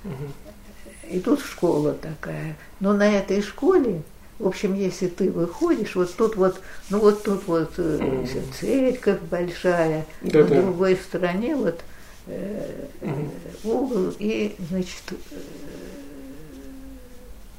Угу. 0.03 1.11
И 1.11 1.19
тут 1.19 1.41
школа 1.41 1.93
такая. 1.93 2.55
Но 2.79 2.93
на 2.93 3.09
этой 3.09 3.41
школе, 3.41 4.01
в 4.39 4.47
общем, 4.47 4.73
если 4.73 5.07
ты 5.07 5.31
выходишь, 5.31 5.95
вот 5.95 6.13
тут 6.15 6.35
вот, 6.35 6.59
ну 6.89 6.99
вот 6.99 7.23
тут 7.23 7.47
вот 7.47 7.77
угу. 7.79 8.27
церковь 8.59 9.19
большая, 9.29 10.05
да, 10.21 10.39
на 10.39 10.47
да. 10.47 10.61
другой 10.61 10.95
стороне 10.97 11.55
вот 11.55 11.79
э, 12.27 12.87
угу. 13.01 13.71
угол 13.71 14.13
и, 14.19 14.55
значит, 14.69 15.03
э, 15.11 15.15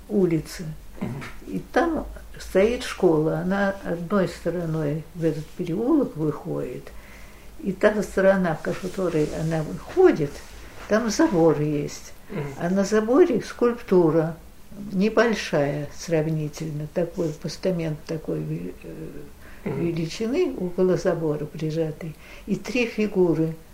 улица. 0.09 0.65
Угу. 1.01 1.09
И 1.51 1.61
там 1.73 2.07
стоит 2.39 2.83
школа, 2.83 3.39
она 3.39 3.75
одной 3.85 4.29
стороной 4.29 5.03
в 5.15 5.25
этот 5.25 5.47
переулок 5.47 6.17
выходит, 6.17 6.93
и 7.61 7.73
та 7.73 8.03
сторона, 8.03 8.55
в 8.55 8.63
которой 8.63 9.29
она 9.41 9.63
выходит, 9.63 10.31
там 10.89 11.11
забор 11.11 11.61
есть. 11.61 12.13
А 12.59 12.69
на 12.69 12.85
заборе 12.85 13.41
скульптура 13.41 14.37
небольшая 14.93 15.89
сравнительно, 15.97 16.87
такой 16.93 17.31
постамент 17.31 17.99
такой 18.07 18.75
э, 18.85 19.71
величины 19.71 20.55
около 20.57 20.97
забора 20.99 21.47
прижатый, 21.47 22.15
и 22.47 22.57
три 22.57 22.87
фигуры– 22.87 23.55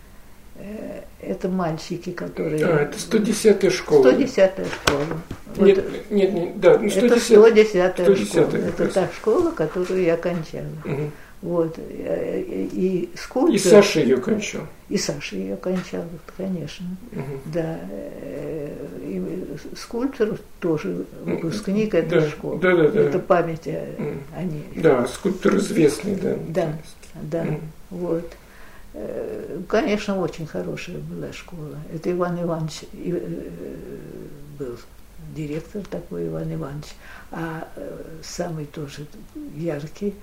это 1.20 1.48
мальчики, 1.48 2.10
которые... 2.10 2.64
А, 2.64 2.82
это 2.82 2.96
110-я 2.96 3.70
школа. 3.70 4.12
110-я 4.12 4.50
школа. 4.66 5.04
Нет, 5.56 5.78
вот, 5.78 6.10
нет, 6.10 6.32
нет, 6.32 6.60
да, 6.60 6.78
ну 6.78 6.90
110 6.90 6.96
это 6.96 7.16
110-я 7.16 7.90
110 7.90 8.28
школа. 8.28 8.56
Это 8.56 8.86
та 8.88 9.08
школа, 9.08 9.50
которую 9.50 10.02
я 10.02 10.16
кончала. 10.16 10.66
Угу. 10.84 11.10
Вот. 11.42 11.78
Э, 11.78 12.40
и, 12.40 12.68
и 12.72 13.16
скульптор... 13.16 13.54
И 13.54 13.58
Саша 13.58 14.00
ее 14.00 14.16
кончал. 14.16 14.62
И 14.88 14.96
Саша 14.96 15.36
ее 15.36 15.56
кончал, 15.56 16.04
конечно. 16.36 16.86
Угу. 17.12 17.40
Да. 17.52 17.80
Э, 17.90 18.68
и 19.02 19.22
скульптор 19.76 20.38
тоже 20.60 21.04
выпускник 21.24 21.94
этой 21.94 22.20
да, 22.20 22.28
школы. 22.28 22.60
Да, 22.60 22.74
да, 22.74 22.88
да. 22.88 23.00
Это 23.00 23.18
память 23.18 23.68
о, 23.68 23.86
о 24.36 24.42
ней. 24.42 24.64
Да, 24.76 25.06
скульптор 25.06 25.56
известный, 25.56 26.16
да. 26.16 26.36
Да, 26.48 26.72
да. 27.22 27.42
Угу. 27.42 27.60
Вот. 27.90 28.32
Э, 28.94 29.60
конечно, 29.68 30.20
очень 30.20 30.46
хорошая 30.46 30.98
была 30.98 31.32
школа. 31.32 31.76
Это 31.92 32.12
Иван 32.12 32.40
Иванович 32.40 32.84
э, 32.92 33.50
был 34.58 34.78
директор 35.34 35.82
такой 35.82 36.28
Иван 36.28 36.54
Иванович, 36.54 36.86
а 37.32 37.66
э, 37.74 38.20
самый 38.22 38.66
тоже 38.66 39.06
яркий 39.56 40.14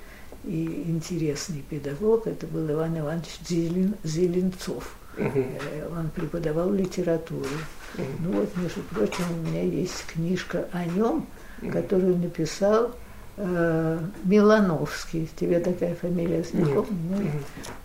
и 0.46 0.86
интересный 0.88 1.64
педагог 1.70 2.26
это 2.28 2.48
был 2.48 2.72
Иван 2.72 2.98
Иванович 2.98 3.40
Зелен, 3.46 3.96
Зеленцов. 4.04 4.96
Угу. 5.18 5.46
Он 5.98 6.10
преподавал 6.10 6.72
литературу. 6.72 7.46
Угу. 7.98 8.04
Ну 8.20 8.32
вот, 8.32 8.56
между 8.56 8.82
прочим, 8.84 9.26
у 9.32 9.48
меня 9.50 9.64
есть 9.64 10.06
книжка 10.08 10.68
о 10.72 10.86
нем, 10.86 11.28
которую 11.72 12.18
написал 12.18 12.96
э, 13.42 14.00
Милановский. 14.24 15.30
Тебе 15.36 15.60
такая 15.60 15.96
фамилия 15.96 16.44
знакома? 16.44 16.88
Нет. 17.18 17.34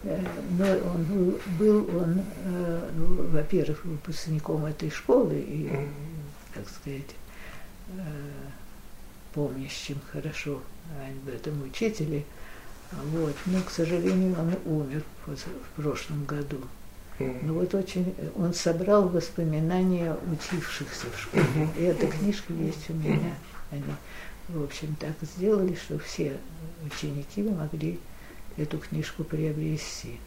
Э, 0.05 0.21
но 0.59 0.67
он 0.91 1.35
был, 1.59 1.89
он, 1.99 2.23
э, 2.45 2.91
ну, 2.95 3.29
во-первых, 3.31 3.85
выпускником 3.85 4.67
этой 4.67 4.91
школы 4.91 5.35
и, 5.35 5.71
так 6.55 6.69
сказать, 6.69 7.15
э, 7.89 8.01
помнящим 9.33 9.99
хорошо 10.13 10.61
об 11.01 11.29
этом 11.29 11.63
учителе. 11.63 12.25
Вот. 13.13 13.35
Но, 13.47 13.61
к 13.63 13.71
сожалению, 13.71 14.37
он 14.39 14.55
умер 14.65 15.03
в 15.27 15.83
прошлом 15.83 16.25
году. 16.25 16.59
Ну 17.19 17.55
вот 17.55 17.75
очень, 17.75 18.15
он 18.37 18.53
собрал 18.53 19.09
воспоминания 19.09 20.15
учившихся 20.31 21.07
в 21.15 21.19
школе. 21.19 21.69
И 21.79 21.83
эта 21.83 22.07
книжка 22.07 22.53
есть 22.53 22.91
у 22.91 22.93
меня. 22.93 23.35
Они, 23.71 23.83
в 24.49 24.63
общем, 24.63 24.97
так 25.01 25.15
сделали, 25.23 25.75
что 25.75 25.99
все 25.99 26.37
ученики 26.85 27.43
могли 27.43 27.99
эту 28.57 28.79
книжку 28.79 29.25
приобрести. 29.25 30.19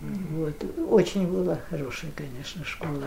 Вот. 0.00 0.54
Очень 0.90 1.28
была 1.28 1.58
хорошая, 1.70 2.10
конечно, 2.16 2.64
школа. 2.64 3.04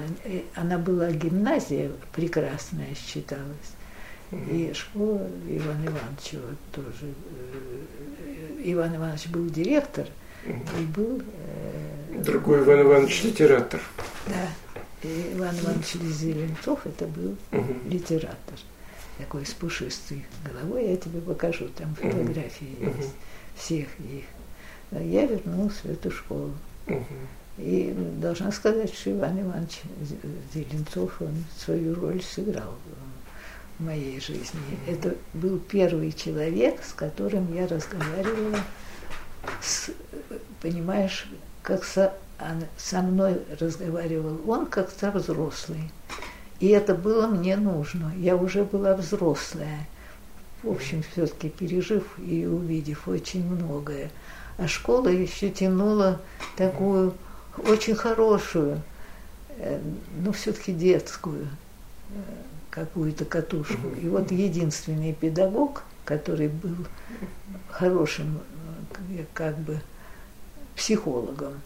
Она 0.56 0.78
была 0.78 1.12
гимназия 1.12 1.92
прекрасная 2.14 2.96
считалась. 2.96 3.74
И 4.32 4.72
школа 4.74 5.28
Ивана 5.48 5.86
Ивановича 5.86 6.38
вот 6.40 6.58
тоже. 6.72 7.14
Э, 8.26 8.62
Иван 8.64 8.96
Иванович 8.96 9.28
был 9.28 9.50
директор, 9.50 10.08
и 10.46 10.84
был... 10.96 11.22
Э, 11.22 12.22
Другой 12.24 12.62
Иван 12.62 12.82
Иванович 12.82 13.24
литератор. 13.24 13.82
Да. 14.28 14.50
И 15.04 15.34
Иван 15.36 15.56
Иванович 15.60 15.94
Зеленцов 15.94 16.86
это 16.86 17.06
был 17.06 17.36
литератор. 17.88 18.58
Такой 19.18 19.46
с 19.46 19.54
пушистой 19.54 20.26
головой. 20.44 20.90
Я 20.90 20.98
тебе 20.98 21.22
покажу, 21.22 21.70
там 21.70 21.96
фотографии 21.96 22.76
угу. 22.80 22.98
есть 22.98 23.14
всех 23.56 23.88
их. 24.00 24.26
Я 24.92 25.26
вернулась 25.26 25.78
в 25.84 25.86
эту 25.86 26.12
школу. 26.12 26.54
Угу. 26.88 27.06
И 27.58 27.94
должна 28.18 28.52
сказать, 28.52 28.94
что 28.94 29.12
Иван 29.12 29.42
Иванович 29.42 29.82
Зеленцов, 30.54 31.22
он 31.22 31.36
свою 31.58 31.96
роль 31.96 32.22
сыграл 32.22 32.76
в 33.80 33.84
моей 33.84 34.20
жизни. 34.20 34.60
Это 34.88 35.16
был 35.34 35.60
первый 35.60 36.12
человек, 36.12 36.84
с 36.84 36.94
которым 36.94 37.54
я 37.54 37.68
разговаривала, 37.68 38.60
с, 39.62 39.92
понимаешь, 40.62 41.28
как 41.62 41.86
со, 41.86 42.14
со 42.78 43.02
мной 43.02 43.42
разговаривал 43.60 44.42
он, 44.50 44.66
как 44.66 44.92
со 44.92 45.12
взрослый. 45.12 45.92
И 46.60 46.68
это 46.70 46.96
было 46.96 47.28
мне 47.28 47.58
нужно. 47.58 48.14
Я 48.18 48.36
уже 48.36 48.64
была 48.64 48.96
взрослая. 48.96 49.88
В 50.64 50.72
общем, 50.72 51.04
все-таки 51.12 51.50
пережив 51.50 52.18
и 52.18 52.46
увидев 52.46 53.08
очень 53.08 53.46
многое. 53.46 54.10
А 54.58 54.68
школа 54.68 55.10
еще 55.10 55.50
тянула 55.50 56.22
такую 56.56 57.14
очень 57.58 57.96
хорошую, 57.96 58.82
э, 59.58 59.80
но 60.24 60.32
все-таки 60.32 60.74
детскую 60.74 61.48
э, 62.10 62.14
какую-то 62.70 63.26
катушку. 63.26 63.90
И 64.02 64.08
вот 64.08 64.32
единственный 64.32 65.14
педагог, 65.14 65.84
который 66.06 66.48
был 66.48 66.76
хорошим 67.70 68.40
э, 69.10 69.26
как 69.34 69.58
бы 69.58 69.82
психологом, 70.76 71.62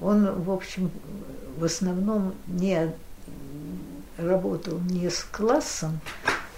он, 0.00 0.42
в 0.42 0.50
общем, 0.50 0.90
в 1.56 1.64
основном 1.64 2.34
не 2.46 2.92
работал 4.18 4.78
не 4.80 5.08
с 5.08 5.24
классом, 5.24 6.00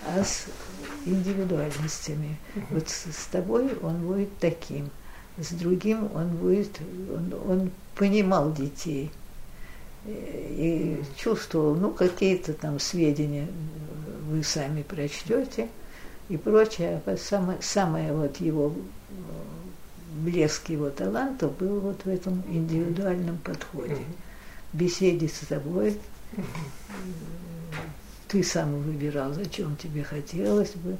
а 0.07 0.25
с 0.25 0.47
индивидуальностями. 1.07 2.39
Вот 2.71 2.89
с, 2.89 3.13
с 3.13 3.27
тобой 3.31 3.77
он 3.83 4.07
будет 4.07 4.37
таким, 4.39 4.91
с 5.39 5.53
другим 5.53 6.11
он 6.15 6.29
будет, 6.31 6.81
он, 7.15 7.35
он 7.49 7.71
понимал 7.95 8.53
детей– 8.53 9.13
и 10.07 11.03
чувствовал, 11.17 11.75
ну, 11.75 11.91
какие-то 11.91 12.55
там 12.55 12.79
сведения 12.79 13.49
вы 14.29 14.43
сами 14.43 14.83
прочтете 14.83 15.69
и 16.29 16.37
прочее. 16.37 17.03
А 17.05 17.17
самое, 17.17 17.59
самое 17.61 18.13
вот 18.13 18.39
его 18.39 18.73
блеск 20.23 20.69
его 20.71 20.91
таланта 20.91 21.49
был 21.49 21.81
вот 21.81 22.05
в 22.05 22.09
этом 22.09 22.43
индивидуальном 22.49 23.39
подходе. 23.39 23.99
Беседе 24.73 25.29
с 25.29 25.47
тобой. 25.47 25.99
Ты 28.31 28.45
сам 28.45 28.81
выбирал, 28.83 29.35
зачем 29.35 29.77
тебе 29.77 30.05
хотелось 30.05 30.71
бы. 30.77 30.97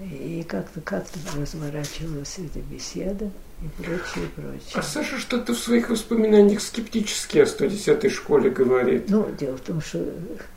И 0.00 0.42
как-то 0.48 0.80
как-то 0.80 1.18
разворачивалась 1.36 2.38
эта 2.38 2.60
беседа 2.60 3.30
и 3.60 3.82
прочее, 3.82 4.26
прочее. 4.34 4.72
А 4.72 4.82
Саша 4.82 5.18
что-то 5.18 5.52
в 5.52 5.58
своих 5.58 5.90
воспоминаниях 5.90 6.62
скептически 6.62 7.36
о 7.36 7.44
110-й 7.44 8.08
школе 8.08 8.48
говорит. 8.48 9.10
Ну, 9.10 9.28
дело 9.38 9.58
в 9.58 9.60
том, 9.60 9.82
что 9.82 9.98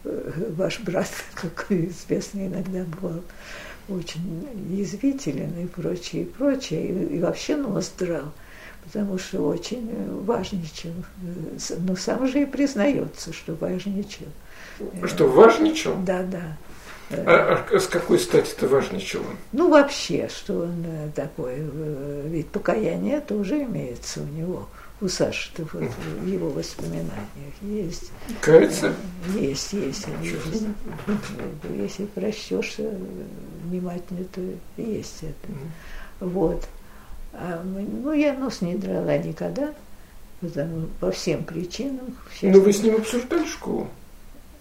э, 0.06 0.52
ваш 0.56 0.80
брат, 0.80 1.10
как 1.34 1.66
известно, 1.70 2.48
иногда 2.48 2.86
бывал 2.86 3.22
очень 3.90 4.48
язвителен 4.70 5.66
и 5.66 5.68
прочее, 5.68 6.22
и 6.22 6.26
прочее, 6.26 6.88
и, 6.88 7.18
и 7.18 7.20
вообще 7.20 7.58
нос 7.58 7.92
драл, 8.00 8.32
потому 8.86 9.18
что 9.18 9.42
очень 9.42 9.92
важничал. 10.22 10.94
Но 11.80 11.98
сам 11.98 12.26
же 12.30 12.44
и 12.44 12.46
признается, 12.46 13.34
что 13.34 13.56
важничал. 13.56 14.28
Что, 15.06 15.28
важничал? 15.28 15.96
Да, 16.04 16.24
да. 16.24 16.58
А, 17.12 17.66
а 17.72 17.80
с 17.80 17.88
какой 17.88 18.20
стати 18.20 18.52
это 18.52 18.68
важно 18.68 19.00
чего? 19.00 19.26
Ну, 19.52 19.70
вообще, 19.70 20.30
что 20.34 20.62
он 20.62 20.84
э, 20.86 21.10
такой, 21.16 21.56
э, 21.58 22.28
ведь 22.28 22.48
покаяние 22.48 23.20
тоже 23.22 23.64
имеется 23.64 24.22
у 24.22 24.26
него, 24.26 24.68
у 25.02 25.08
Саши, 25.08 25.52
вот, 25.58 25.84
в 26.22 26.28
его 26.28 26.50
воспоминаниях 26.50 27.54
есть. 27.62 28.12
Кается? 28.42 28.94
Есть, 29.36 29.74
есть. 29.74 30.08
есть. 30.22 30.64
Если 31.76 32.06
прочтешь 32.06 32.78
внимательно, 33.66 34.24
то 34.26 34.42
есть 34.78 35.24
это. 35.24 35.54
Вот. 36.20 36.66
А, 37.34 37.62
ну, 37.64 38.14
я 38.14 38.34
нос 38.34 38.62
не 38.62 38.76
драла 38.76 39.18
никогда, 39.18 39.74
потому, 40.40 40.88
по 41.00 41.12
всем 41.12 41.44
причинам. 41.44 42.16
Ну, 42.42 42.62
вы 42.62 42.72
с 42.72 42.82
ним 42.82 42.96
обсуждали 42.96 43.46
школу? 43.46 43.90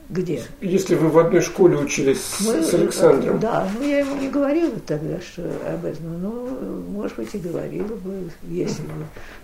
Где? 0.09 0.43
Если 0.61 0.95
вы 0.95 1.09
в 1.09 1.19
одной 1.19 1.41
школе 1.41 1.79
учились 1.79 2.21
Мы, 2.41 2.63
с 2.63 2.75
Александром. 2.75 3.41
Да, 3.41 3.67
ну 3.75 3.87
я 3.87 4.01
ему 4.01 4.17
не 4.17 4.29
говорила 4.29 4.79
тогда 4.87 5.19
что 5.21 5.43
об 5.67 5.85
этом. 5.85 6.21
Ну, 6.21 6.83
может 6.91 7.17
быть, 7.17 7.35
и 7.35 7.39
говорила 7.39 7.95
бы, 7.97 8.31
если 8.49 8.83
бы 8.83 8.93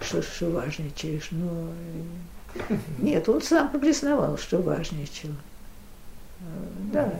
что, 0.00 0.20
что 0.20 0.50
важничаешь. 0.50 1.28
Но 1.30 1.68
нет, 2.98 3.28
он 3.28 3.40
сам 3.40 3.70
признавал, 3.70 4.36
что 4.36 4.58
важничал. 4.58 5.30
Да. 6.92 7.12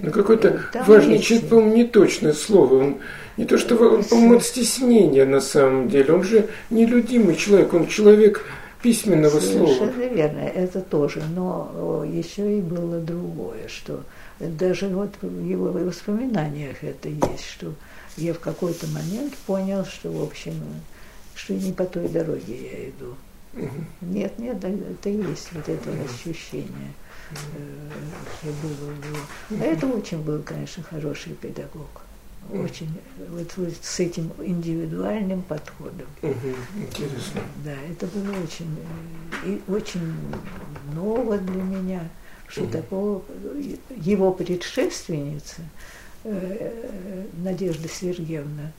Ну, 0.00 0.10
какой-то 0.10 0.60
важничает, 0.86 1.48
по-моему, 1.48 1.74
не 1.74 1.84
точное 1.84 2.32
слово. 2.32 2.74
Он 2.82 2.96
не 3.36 3.44
то, 3.44 3.58
что 3.58 3.76
он, 3.76 4.04
по-моему, 4.04 4.36
от 4.36 4.44
стеснения 4.44 5.24
на 5.24 5.40
самом 5.40 5.88
деле. 5.88 6.14
Он 6.14 6.22
же 6.22 6.48
нелюдимый 6.70 7.34
человек, 7.36 7.74
он 7.74 7.88
человек 7.88 8.44
письменного 8.84 9.40
Совершенно 9.40 9.66
слова. 9.66 9.78
Совершенно 9.78 10.14
верно, 10.14 10.38
это 10.40 10.80
тоже. 10.82 11.22
Но 11.34 12.04
еще 12.04 12.58
и 12.58 12.60
было 12.60 13.00
другое, 13.00 13.66
что 13.68 14.04
даже 14.38 14.88
вот 14.88 15.10
в 15.22 15.44
его 15.44 15.72
воспоминаниях 15.72 16.84
это 16.84 17.08
есть, 17.08 17.46
что 17.46 17.72
я 18.18 18.34
в 18.34 18.40
какой-то 18.40 18.86
момент 18.88 19.34
понял, 19.46 19.86
что, 19.86 20.12
в 20.12 20.22
общем, 20.22 20.52
что 21.34 21.54
не 21.54 21.72
по 21.72 21.86
той 21.86 22.08
дороге 22.08 22.70
я 22.72 22.90
иду. 22.90 23.14
Угу. 23.54 23.84
Нет, 24.02 24.38
нет, 24.38 24.62
это 24.62 25.08
есть 25.08 25.48
вот 25.52 25.66
это 25.66 25.90
угу. 25.90 26.04
ощущение. 26.04 26.92
Угу. 27.30 28.52
Было, 28.62 28.90
было. 28.90 29.62
А 29.62 29.64
это 29.64 29.86
очень 29.86 30.18
был, 30.22 30.42
конечно, 30.42 30.82
хороший 30.82 31.32
педагог 31.32 32.03
очень 32.52 32.90
вот, 33.30 33.52
вот 33.56 33.72
с 33.80 34.00
этим 34.00 34.30
индивидуальным 34.38 35.42
подходом. 35.42 36.06
Угу, 36.22 36.54
интересно. 36.76 37.40
Да, 37.64 37.74
это 37.90 38.06
было 38.06 38.32
очень, 38.42 38.76
э, 39.44 39.48
и 39.48 39.62
очень 39.70 40.14
ново 40.94 41.38
для 41.38 41.62
меня, 41.62 42.08
что 42.48 42.64
угу. 42.64 42.72
такого 42.72 43.22
его 43.96 44.32
предшественница 44.32 45.62
э, 46.24 47.26
Надежда 47.42 47.88
Сергеевна 47.88 48.72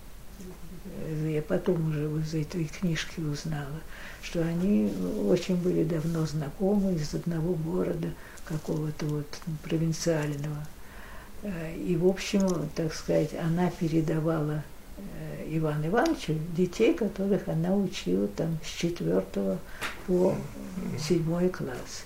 я 1.28 1.42
потом 1.42 1.90
уже 1.90 2.06
из 2.22 2.34
этой 2.34 2.66
книжки 2.66 3.20
узнала, 3.20 3.82
что 4.22 4.42
они 4.42 4.92
очень 5.28 5.56
были 5.56 5.84
давно 5.84 6.26
знакомы 6.26 6.96
из 6.96 7.14
одного 7.14 7.54
города, 7.54 8.10
какого-то 8.46 9.06
вот 9.06 9.28
провинциального. 9.64 10.66
И, 11.44 11.96
в 11.96 12.08
общем, 12.08 12.70
так 12.76 12.94
сказать, 12.94 13.36
она 13.36 13.70
передавала 13.70 14.64
э, 14.98 15.46
Ивану 15.50 15.88
Ивановичу 15.88 16.34
детей, 16.56 16.94
которых 16.94 17.48
она 17.48 17.76
учила 17.76 18.28
там 18.28 18.58
с 18.64 18.68
четвертого 18.68 19.60
по 20.08 20.36
седьмой 21.00 21.50
класс, 21.50 22.06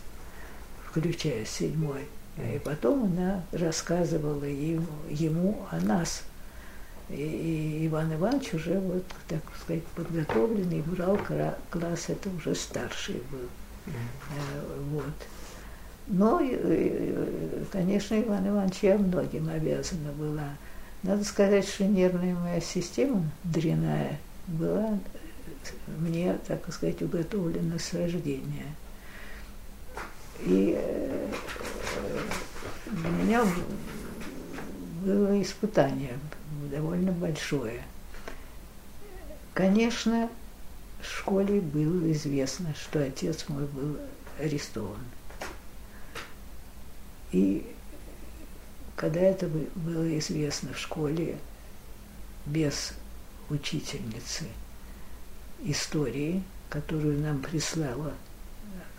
включая 0.90 1.46
седьмой. 1.46 2.06
И 2.38 2.60
потом 2.60 3.04
она 3.06 3.44
рассказывала 3.52 4.44
ему, 4.44 4.88
ему 5.10 5.66
о 5.72 5.80
нас. 5.80 6.24
И, 7.10 7.16
и 7.16 7.88
Иван 7.88 8.14
Иванович 8.14 8.54
уже, 8.54 8.80
вот, 8.80 9.04
так 9.28 9.42
сказать, 9.62 9.84
подготовленный, 9.96 10.82
брал 10.82 11.18
класс, 11.70 12.06
это 12.08 12.30
уже 12.30 12.56
старший 12.56 13.22
был. 13.32 13.48
Э, 13.88 14.80
вот. 14.92 15.04
Но, 16.10 16.42
конечно, 17.72 18.20
Иван 18.20 18.48
Иванович 18.48 18.80
я 18.82 18.98
многим 18.98 19.48
обязана 19.48 20.12
была. 20.12 20.50
Надо 21.04 21.24
сказать, 21.24 21.68
что 21.68 21.86
нервная 21.86 22.34
моя 22.34 22.60
система 22.60 23.24
дряная 23.44 24.20
была 24.48 24.98
мне, 26.00 26.36
так 26.48 26.74
сказать, 26.74 27.02
уготовлена 27.04 27.78
с 27.78 27.94
рождения. 27.94 28.66
И 30.42 30.76
э, 30.78 31.28
для 32.88 33.10
меня 33.10 33.46
было 35.04 35.40
испытание 35.42 36.18
довольно 36.72 37.12
большое. 37.12 37.84
Конечно, 39.54 40.28
в 41.02 41.06
школе 41.06 41.62
было 41.62 42.12
известно, 42.14 42.74
что 42.74 43.04
отец 43.04 43.46
мой 43.48 43.66
был 43.66 43.98
арестован. 44.40 44.98
И 47.32 47.66
когда 48.96 49.22
это 49.22 49.48
было 49.48 50.18
известно 50.20 50.74
в 50.74 50.80
школе 50.80 51.38
без 52.46 52.94
учительницы 53.50 54.46
истории, 55.62 56.44
которую 56.70 57.20
нам 57.20 57.42
прислала 57.42 58.14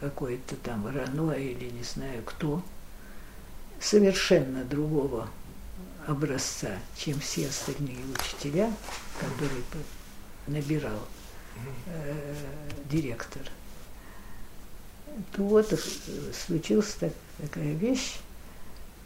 какой-то 0.00 0.56
там 0.56 0.86
Рано 0.86 1.32
или 1.32 1.70
не 1.70 1.82
знаю 1.82 2.22
кто, 2.24 2.62
совершенно 3.80 4.64
другого 4.64 5.28
образца, 6.06 6.78
чем 6.96 7.18
все 7.20 7.48
остальные 7.48 7.98
учителя, 8.18 8.72
которые 9.20 9.62
набирал 10.46 11.06
э, 11.86 12.34
директор, 12.90 13.42
то 15.32 15.42
вот 15.42 15.78
случилась 16.46 16.96
так, 16.98 17.12
такая 17.40 17.74
вещь, 17.74 18.18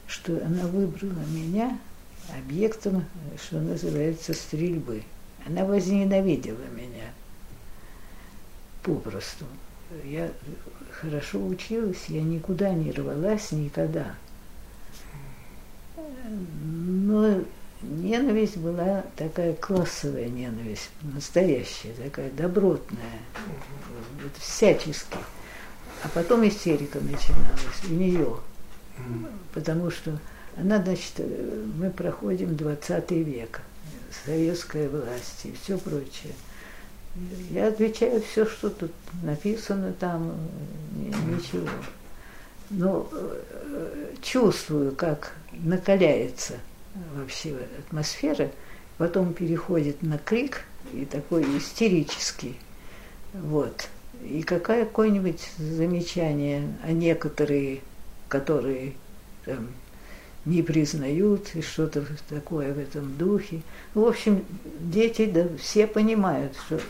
что 0.07 0.45
она 0.45 0.67
выбрала 0.67 1.25
меня 1.31 1.79
объектом, 2.37 3.05
что 3.43 3.61
называется, 3.61 4.35
стрельбы. 4.35 5.03
Она 5.47 5.65
возненавидела 5.65 6.65
меня 6.75 7.11
попросту. 8.83 9.45
Я 10.05 10.31
хорошо 10.93 11.45
училась, 11.45 12.05
я 12.09 12.23
никуда 12.23 12.73
не 12.73 12.91
рвалась 12.93 13.53
никогда. 13.53 14.15
Но 16.63 17.45
ненависть 17.83 18.57
была 18.57 19.05
такая 19.17 19.55
классовая 19.55 20.29
ненависть, 20.29 20.91
настоящая, 21.03 21.93
такая 21.93 22.31
добротная, 22.31 23.21
вот, 24.23 24.33
всячески. 24.39 25.19
А 26.05 26.09
потом 26.13 26.47
истерика 26.47 27.01
начиналась 27.01 27.85
у 27.89 27.95
нее, 27.95 28.37
потому 29.55 29.91
что 29.91 30.19
она, 30.55 30.83
значит, 30.83 31.19
мы 31.79 31.89
проходим 31.91 32.57
20 32.57 33.11
век, 33.11 33.63
советская 34.25 34.91
власть 34.91 35.45
и 35.45 35.55
все 35.63 35.79
прочее. 35.79 36.35
Я 37.51 37.69
отвечаю 37.69 38.21
все, 38.21 38.45
что 38.45 38.69
тут 38.69 38.93
написано 39.23 39.95
там, 39.95 40.35
ничего. 40.93 41.69
Но 42.69 43.09
э, 43.11 44.15
чувствую, 44.21 44.95
как 44.95 45.33
накаляется 45.53 46.55
вообще 47.15 47.57
атмосфера, 47.79 48.51
потом 48.99 49.33
переходит 49.33 50.03
на 50.03 50.19
крик 50.19 50.65
и 50.93 51.07
такой 51.07 51.45
истерический. 51.57 52.59
Вот. 53.33 53.89
И 54.25 54.43
какое 54.43 54.85
какое-нибудь 54.85 55.51
замечание, 55.59 56.75
а 56.83 56.93
некоторые, 56.93 57.81
которые 58.29 58.95
там, 59.45 59.69
не 60.45 60.63
признают 60.63 61.55
и 61.55 61.63
что-то 61.63 62.07
такое 62.29 62.73
в 62.73 62.79
этом 62.79 63.17
духе. 63.17 63.61
В 63.93 64.05
общем, 64.05 64.45
дети 64.81 65.27
да, 65.27 65.47
все 65.59 65.87
понимают, 65.87 66.55
что 66.67 66.81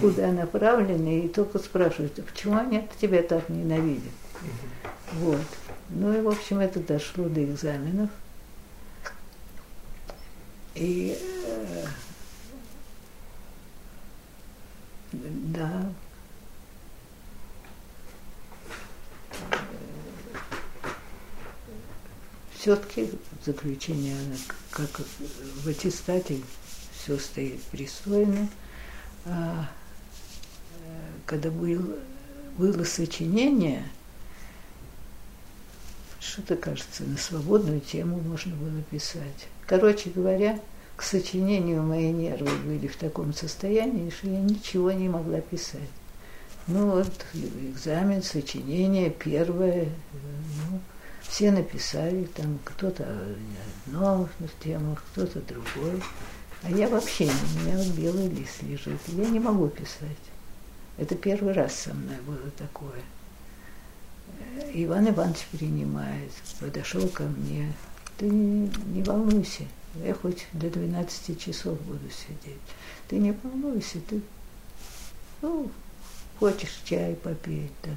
куда 0.00 0.32
направлены, 0.32 1.20
и 1.20 1.28
только 1.28 1.58
спрашивают, 1.58 2.14
почему 2.14 2.56
они 2.56 2.86
тебя 3.00 3.22
так 3.22 3.48
ненавидят. 3.48 4.12
Вот. 5.14 5.40
Ну 5.90 6.12
и, 6.16 6.20
в 6.20 6.28
общем, 6.28 6.58
это 6.58 6.80
дошло 6.80 7.28
до 7.28 7.44
экзаменов. 7.44 8.10
И 10.74 11.16
э, 11.16 11.84
да, 15.12 15.90
все-таки 22.66 23.08
заключение, 23.44 24.16
как 24.70 24.90
в 25.62 25.68
аттестате, 25.68 26.40
все 26.98 27.16
стоит 27.16 27.62
пристойно. 27.62 28.48
А, 29.24 29.70
э, 30.80 30.86
когда 31.26 31.52
был, 31.52 31.94
было 32.58 32.82
сочинение, 32.82 33.84
что-то 36.18 36.56
кажется, 36.56 37.04
на 37.04 37.16
свободную 37.16 37.80
тему 37.80 38.18
можно 38.18 38.56
было 38.56 38.82
писать. 38.90 39.46
Короче 39.68 40.10
говоря, 40.10 40.58
к 40.96 41.02
сочинению 41.02 41.84
мои 41.84 42.10
нервы 42.10 42.50
были 42.64 42.88
в 42.88 42.96
таком 42.96 43.32
состоянии, 43.32 44.10
что 44.10 44.28
я 44.28 44.40
ничего 44.40 44.90
не 44.90 45.08
могла 45.08 45.40
писать. 45.40 45.82
Ну 46.66 46.90
вот, 46.90 47.26
экзамен, 47.32 48.24
сочинение, 48.24 49.10
первое, 49.10 49.84
ну, 50.12 50.80
все 51.28 51.50
написали, 51.50 52.24
там 52.24 52.58
кто-то 52.64 53.06
одно 53.86 54.28
в 54.38 54.64
тему, 54.64 54.96
кто-то 55.12 55.40
другой. 55.40 56.02
А 56.62 56.70
я 56.70 56.88
вообще, 56.88 57.24
у 57.24 57.60
меня 57.60 57.76
вот 57.76 57.88
белый 57.94 58.28
лист 58.28 58.62
лежит, 58.62 59.00
я 59.08 59.26
не 59.26 59.38
могу 59.38 59.68
писать. 59.68 60.16
Это 60.96 61.14
первый 61.14 61.52
раз 61.52 61.74
со 61.74 61.94
мной 61.94 62.16
было 62.26 62.50
такое. 62.56 63.02
Иван 64.72 65.10
Иванович 65.10 65.46
принимает, 65.52 66.32
подошел 66.58 67.06
ко 67.08 67.24
мне. 67.24 67.72
Ты 68.16 68.26
не, 68.26 69.02
волнуйся, 69.02 69.64
я 70.02 70.14
хоть 70.14 70.46
до 70.52 70.70
12 70.70 71.38
часов 71.38 71.78
буду 71.82 72.08
сидеть. 72.10 72.60
Ты 73.08 73.18
не 73.18 73.32
волнуйся, 73.32 73.98
ты 74.08 74.22
ну, 75.42 75.70
хочешь 76.38 76.80
чай 76.84 77.14
попить, 77.14 77.72
да. 77.82 77.90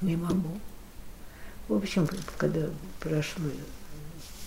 Не 0.00 0.16
могу. 0.16 0.58
В 1.70 1.76
общем, 1.76 2.08
когда 2.36 2.68
прошло 2.98 3.44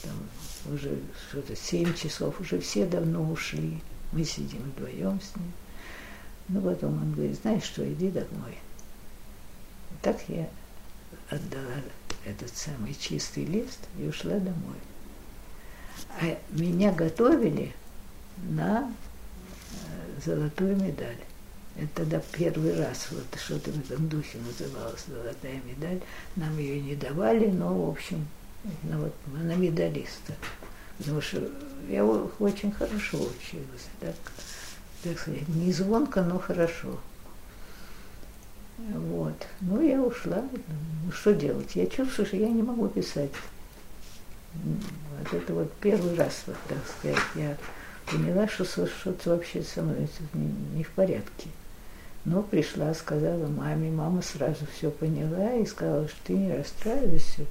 там, 0.01 0.73
уже 0.73 0.99
что-то 1.29 1.55
7 1.55 1.93
часов, 1.93 2.37
уже 2.41 2.59
все 2.59 2.85
давно 2.85 3.31
ушли, 3.31 3.81
мы 4.11 4.25
сидим 4.25 4.61
вдвоем 4.63 5.21
с 5.21 5.33
ним. 5.37 5.53
Ну, 6.49 6.59
потом 6.59 7.01
он 7.01 7.13
говорит, 7.13 7.39
знаешь 7.39 7.63
что, 7.63 7.89
иди 7.89 8.11
домой. 8.11 8.59
Так 10.01 10.17
я 10.27 10.49
отдала 11.29 11.75
этот 12.25 12.53
самый 12.57 12.93
чистый 12.93 13.45
лист 13.45 13.79
и 13.97 14.05
ушла 14.05 14.37
домой. 14.39 14.81
А 16.19 16.37
меня 16.49 16.91
готовили 16.91 17.73
на 18.49 18.91
э, 19.71 20.21
золотую 20.25 20.75
медаль. 20.75 21.23
Это 21.75 21.87
тогда 21.95 22.21
первый 22.31 22.77
раз 22.77 23.07
вот 23.09 23.25
что-то 23.39 23.71
в 23.71 23.77
этом 23.79 24.07
духе 24.07 24.37
называлось 24.37 25.05
золотая 25.07 25.59
медаль. 25.65 26.01
Нам 26.35 26.57
ее 26.59 26.79
не 26.79 26.95
давали, 26.95 27.47
но, 27.47 27.87
в 27.87 27.89
общем, 27.89 28.27
ну, 28.83 28.99
вот, 28.99 29.15
на 29.27 29.55
медалиста. 29.55 30.33
Потому 30.99 31.21
что 31.21 31.49
я 31.89 32.05
очень 32.05 32.71
хорошо 32.71 33.17
училась, 33.17 33.87
так, 33.99 34.15
так 35.03 35.19
сказать, 35.19 35.47
не 35.47 35.71
звонко, 35.73 36.21
но 36.21 36.37
хорошо. 36.37 36.99
Вот. 38.77 39.47
Ну, 39.61 39.81
я 39.81 39.99
ушла. 40.01 40.43
Ну, 41.05 41.11
что 41.11 41.33
делать? 41.33 41.75
Я 41.75 41.87
чувствую, 41.87 42.27
что 42.27 42.37
я 42.37 42.49
не 42.49 42.61
могу 42.61 42.87
писать. 42.87 43.31
Вот 44.53 45.33
это 45.33 45.53
вот 45.53 45.73
первый 45.79 46.13
раз, 46.15 46.43
вот, 46.45 46.57
так 46.69 46.77
сказать, 46.87 47.17
я 47.33 47.57
поняла, 48.05 48.47
что 48.47 48.65
что-то 48.65 49.31
вообще 49.31 49.63
со 49.63 49.81
мной 49.81 50.07
не 50.75 50.83
в 50.83 50.89
порядке. 50.91 51.49
Но 52.25 52.41
пришла, 52.41 52.93
сказала 52.93 53.47
маме, 53.47 53.91
мама 53.91 54.21
сразу 54.21 54.65
все 54.77 54.89
поняла 54.89 55.53
и 55.55 55.65
сказала, 55.65 56.07
что 56.07 56.17
ты 56.25 56.33
не 56.33 56.55
расстраивайся, 56.55 57.45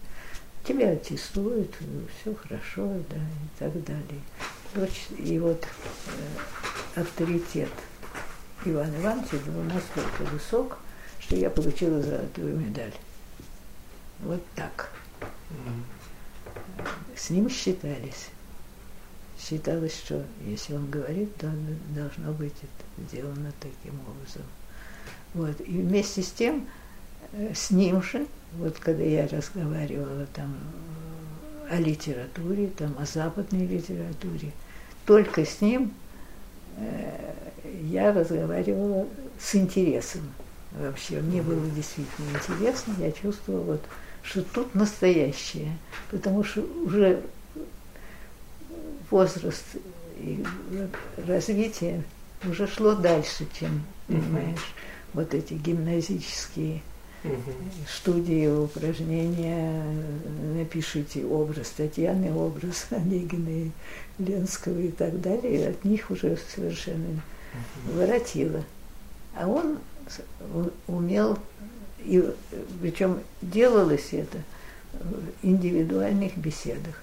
тебя 0.64 0.91
аттестуют, 0.91 1.75
все 2.20 2.35
хорошо, 2.35 2.89
да, 3.11 3.16
и 3.16 3.59
так 3.59 3.73
далее. 3.85 5.01
И 5.18 5.39
вот 5.39 5.62
э, 6.97 7.01
авторитет 7.01 7.68
Ивана 8.64 8.97
Ивановича 8.97 9.37
был 9.47 9.62
настолько 9.64 10.23
высок, 10.33 10.79
что 11.20 11.37
я 11.37 11.51
получила 11.51 12.01
золотую 12.01 12.57
медаль. 12.57 12.95
Вот 14.20 14.43
так. 14.55 14.91
С 17.14 17.29
ним 17.31 17.51
считались. 17.51 18.31
Считалось, 19.39 19.97
что 19.97 20.25
если 20.47 20.75
он 20.75 20.89
говорит, 20.89 21.37
то 21.37 21.53
должно 21.95 22.33
быть 22.33 22.55
это 22.62 23.09
сделано 23.09 23.53
таким 23.61 24.01
образом. 24.01 24.43
Вот. 25.35 25.61
И 25.61 25.78
вместе 25.78 26.22
с 26.22 26.30
тем, 26.30 26.66
э, 27.33 27.53
с 27.55 27.70
ним 27.70 28.03
же, 28.03 28.26
вот 28.59 28.78
когда 28.78 29.03
я 29.03 29.26
разговаривала 29.26 30.26
там 30.35 30.57
э, 31.68 31.76
о 31.76 31.80
литературе, 31.80 32.68
там, 32.68 32.95
о 32.99 33.07
западной 33.07 33.66
литературе, 33.66 34.53
только 35.07 35.45
с 35.45 35.61
ним 35.61 35.93
э, 36.76 37.35
я 37.85 38.12
разговаривала 38.12 39.07
с 39.41 39.55
интересом 39.55 40.33
вообще. 40.72 41.20
Мне 41.20 41.43
было 41.43 41.66
действительно 41.70 42.28
интересно, 42.35 42.95
я 42.99 43.12
чувствовала, 43.12 43.62
вот, 43.62 43.83
что 44.22 44.43
тут 44.43 44.74
настоящее, 44.74 45.76
потому 46.11 46.45
что 46.45 46.62
уже 46.85 47.22
возраст 49.11 49.64
и 50.18 50.45
развитие 51.26 52.05
уже 52.49 52.66
шло 52.66 52.95
дальше, 52.95 53.47
чем, 53.59 53.83
понимаешь, 54.07 54.74
вот 55.15 55.35
эти 55.35 55.55
гимназические 55.55 56.83
студии, 57.89 58.49
упражнения, 58.49 59.85
напишите 60.57 61.25
образ 61.25 61.71
Татьяны, 61.71 62.35
образ 62.35 62.87
Онегина 62.91 63.71
Ленского 64.19 64.79
и 64.79 64.91
так 64.91 65.21
далее, 65.21 65.61
и 65.61 65.63
от 65.65 65.85
них 65.85 66.11
уже 66.11 66.37
совершенно 66.55 67.23
воротило. 67.87 68.65
А 69.37 69.47
он 69.47 69.79
умел, 70.89 71.39
и 72.01 72.29
причем 72.81 73.21
делалось 73.41 74.13
это 74.13 74.39
в 74.93 75.47
индивидуальных 75.47 76.37
беседах 76.37 77.03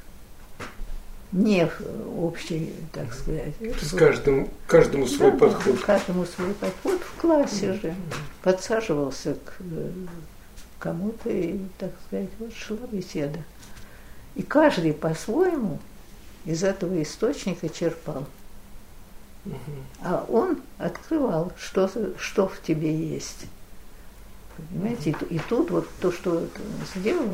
не 1.32 1.70
общий, 2.18 2.74
так 2.92 3.14
сказать. 3.14 3.54
С 3.82 3.92
каждым, 3.94 4.50
каждому 4.68 5.08
свой 5.08 5.32
да, 5.32 5.38
подход. 5.38 5.80
Каждому 5.82 6.26
свой 6.26 6.54
подход 6.54 7.02
в 7.02 7.22
классе 7.22 7.74
же. 7.74 7.96
Подсаживался 8.42 9.36
к 9.36 9.62
кому-то 10.80 11.30
и, 11.30 11.60
так 11.78 11.92
сказать, 12.08 12.30
вот 12.40 12.54
шла 12.54 12.88
беседа. 12.92 13.40
И 14.36 14.42
каждый 14.42 14.94
по-своему 14.94 15.80
из 16.46 16.64
этого 16.64 17.02
источника 17.02 17.70
черпал. 17.70 18.26
А 20.02 20.26
он 20.28 20.60
открывал, 20.78 21.52
что, 21.58 21.90
что 22.18 22.48
в 22.48 22.62
тебе 22.62 22.94
есть. 22.94 23.46
Понимаете, 24.58 25.16
и, 25.30 25.36
и 25.36 25.40
тут 25.48 25.72
вот 25.72 25.88
то, 26.02 26.12
что 26.12 26.32
он 26.32 26.50
сделал, 26.96 27.34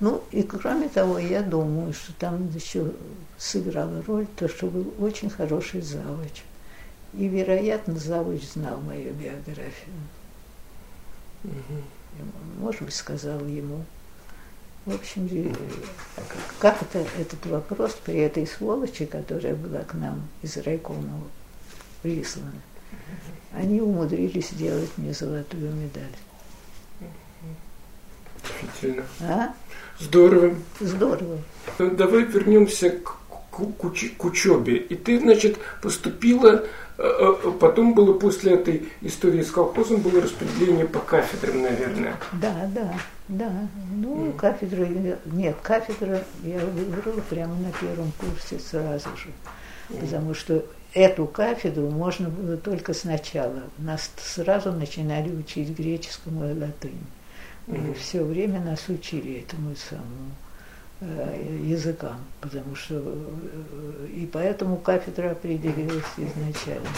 ну 0.00 0.22
и 0.30 0.42
кроме 0.42 0.88
того, 0.88 1.18
я 1.18 1.42
думаю, 1.42 1.92
что 1.92 2.12
там 2.14 2.48
еще 2.48 2.92
сыграла 3.42 4.02
роль 4.06 4.26
то, 4.36 4.48
что 4.48 4.68
был 4.68 4.94
очень 5.00 5.28
хороший 5.28 5.80
завуч. 5.80 6.42
И, 7.14 7.26
вероятно, 7.26 7.96
завуч 7.96 8.42
знал 8.44 8.80
мою 8.80 9.12
биографию. 9.12 9.96
Угу. 11.44 12.22
Может 12.60 12.82
быть, 12.82 12.94
сказал 12.94 13.44
ему. 13.46 13.84
В 14.86 14.94
общем, 14.94 15.28
как 16.58 16.82
это, 16.82 17.04
этот 17.18 17.44
вопрос 17.46 17.96
при 18.04 18.18
этой 18.18 18.46
сволочи, 18.46 19.06
которая 19.06 19.54
была 19.54 19.80
к 19.80 19.94
нам 19.94 20.28
из 20.42 20.56
райкома 20.56 21.20
прислана, 22.02 22.52
они 23.52 23.80
умудрились 23.80 24.50
сделать 24.50 24.90
мне 24.96 25.12
золотую 25.12 25.72
медаль. 25.72 26.16
Действительно. 28.42 29.04
А? 29.20 29.54
Здорово. 30.00 30.54
Здорово. 30.80 31.38
Давай 31.78 32.24
вернемся 32.24 32.90
к, 32.90 33.18
к, 33.52 33.84
уч, 33.84 34.12
к 34.16 34.24
учебе. 34.24 34.76
И 34.78 34.94
ты, 34.94 35.20
значит, 35.20 35.58
поступила, 35.82 36.64
э, 36.98 37.02
э, 37.02 37.52
потом 37.60 37.94
было 37.94 38.18
после 38.18 38.54
этой 38.54 38.88
истории 39.02 39.42
с 39.42 39.50
колхозом 39.50 40.00
было 40.00 40.22
распределение 40.22 40.86
по 40.86 41.00
кафедрам, 41.00 41.62
наверное. 41.62 42.16
Да, 42.32 42.70
да, 42.74 42.94
да. 43.28 43.68
Ну, 43.94 44.28
mm. 44.28 44.36
кафедры, 44.36 45.18
нет, 45.26 45.56
кафедра 45.62 46.24
я 46.42 46.60
выбрала 46.60 47.20
прямо 47.28 47.54
на 47.56 47.70
первом 47.72 48.10
курсе 48.18 48.58
сразу 48.58 49.08
же. 49.16 49.28
Mm. 49.90 50.00
Потому 50.00 50.34
что 50.34 50.64
эту 50.94 51.26
кафедру 51.26 51.90
можно 51.90 52.30
было 52.30 52.56
только 52.56 52.94
сначала. 52.94 53.64
Нас 53.76 54.10
сразу 54.16 54.72
начинали 54.72 55.30
учить 55.30 55.76
греческому 55.76 56.50
и 56.50 56.58
латынь. 56.58 57.06
Mm-hmm. 57.66 57.94
Все 57.94 58.24
время 58.24 58.60
нас 58.60 58.88
учили 58.88 59.44
этому 59.46 59.76
самому 59.76 60.32
языкам, 61.62 62.18
потому 62.40 62.74
что 62.74 62.94
э, 62.96 64.06
и 64.14 64.26
поэтому 64.26 64.76
кафедра 64.76 65.32
определилась 65.32 66.04
изначально. 66.16 66.88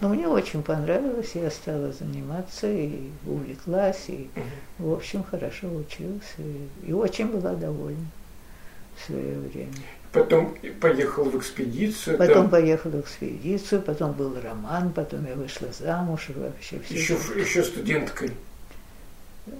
Но 0.00 0.08
мне 0.08 0.28
очень 0.28 0.62
понравилось, 0.62 1.32
я 1.34 1.50
стала 1.50 1.92
заниматься 1.92 2.70
и 2.70 3.10
увлеклась, 3.26 4.04
и, 4.08 4.28
в 4.78 4.92
общем, 4.92 5.24
хорошо 5.24 5.68
училась, 5.68 6.34
и, 6.38 6.88
и 6.88 6.92
очень 6.92 7.26
была 7.26 7.54
довольна 7.54 8.06
в 8.96 9.06
свое 9.06 9.38
время. 9.38 9.72
Потом 10.12 10.56
поехал 10.80 11.24
в 11.24 11.36
экспедицию. 11.36 12.16
Потом 12.16 12.44
да. 12.44 12.58
поехал 12.58 12.90
в 12.90 13.00
экспедицию, 13.00 13.82
потом 13.82 14.12
был 14.12 14.40
роман, 14.40 14.92
потом 14.92 15.26
я 15.26 15.34
вышла 15.34 15.68
замуж, 15.78 16.30
и 16.30 16.32
вообще 16.32 16.80
все. 16.80 16.94
Еще, 16.94 17.18
еще 17.36 17.62
студенткой. 17.62 18.30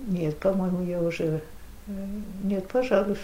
Нет, 0.07 0.37
по-моему, 0.39 0.85
я 0.85 1.01
уже... 1.01 1.43
Нет, 2.43 2.68
пожалуй, 2.68 3.16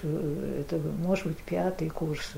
это 0.58 0.78
может 0.98 1.26
быть 1.26 1.38
пятый 1.38 1.90
курс. 1.90 2.32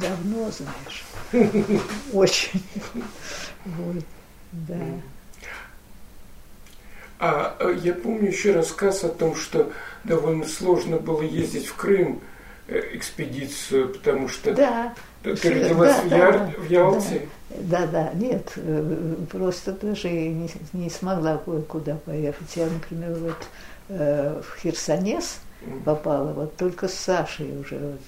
Давно, 0.00 0.50
знаешь. 0.50 1.04
Очень. 2.12 2.62
Вот, 3.64 4.04
да. 4.52 4.76
А 7.20 7.56
э, 7.60 7.76
я 7.82 7.94
помню 7.94 8.28
еще 8.28 8.52
рассказ 8.52 9.04
о 9.04 9.08
том, 9.08 9.36
что 9.36 9.72
довольно 10.02 10.46
сложно 10.46 10.98
было 10.98 11.22
ездить 11.22 11.66
в 11.66 11.76
Крым 11.76 12.20
э, 12.66 12.82
экспедицию, 12.92 13.90
потому 13.90 14.28
что 14.28 14.52
да, 14.52 14.94
ты 15.22 15.32
родилась 15.32 15.94
да, 15.94 16.02
в, 16.02 16.10
Яр, 16.10 16.32
да, 16.32 16.52
в 16.58 16.70
Ялте. 16.70 17.20
Да. 17.20 17.26
Да, 17.56 17.86
да, 17.86 18.10
нет, 18.14 18.52
э, 18.56 19.14
просто 19.30 19.72
даже 19.72 20.10
не, 20.10 20.50
не 20.72 20.90
смогла 20.90 21.38
кое-куда 21.38 21.94
поехать. 21.94 22.56
Я, 22.56 22.66
например, 22.66 23.14
вот 23.14 23.36
э, 23.88 24.42
в 24.42 24.60
Херсонес 24.60 25.40
попала, 25.84 26.32
вот 26.32 26.56
только 26.56 26.88
с 26.88 26.94
Сашей 26.94 27.58
уже 27.58 27.78
вот, 27.78 28.00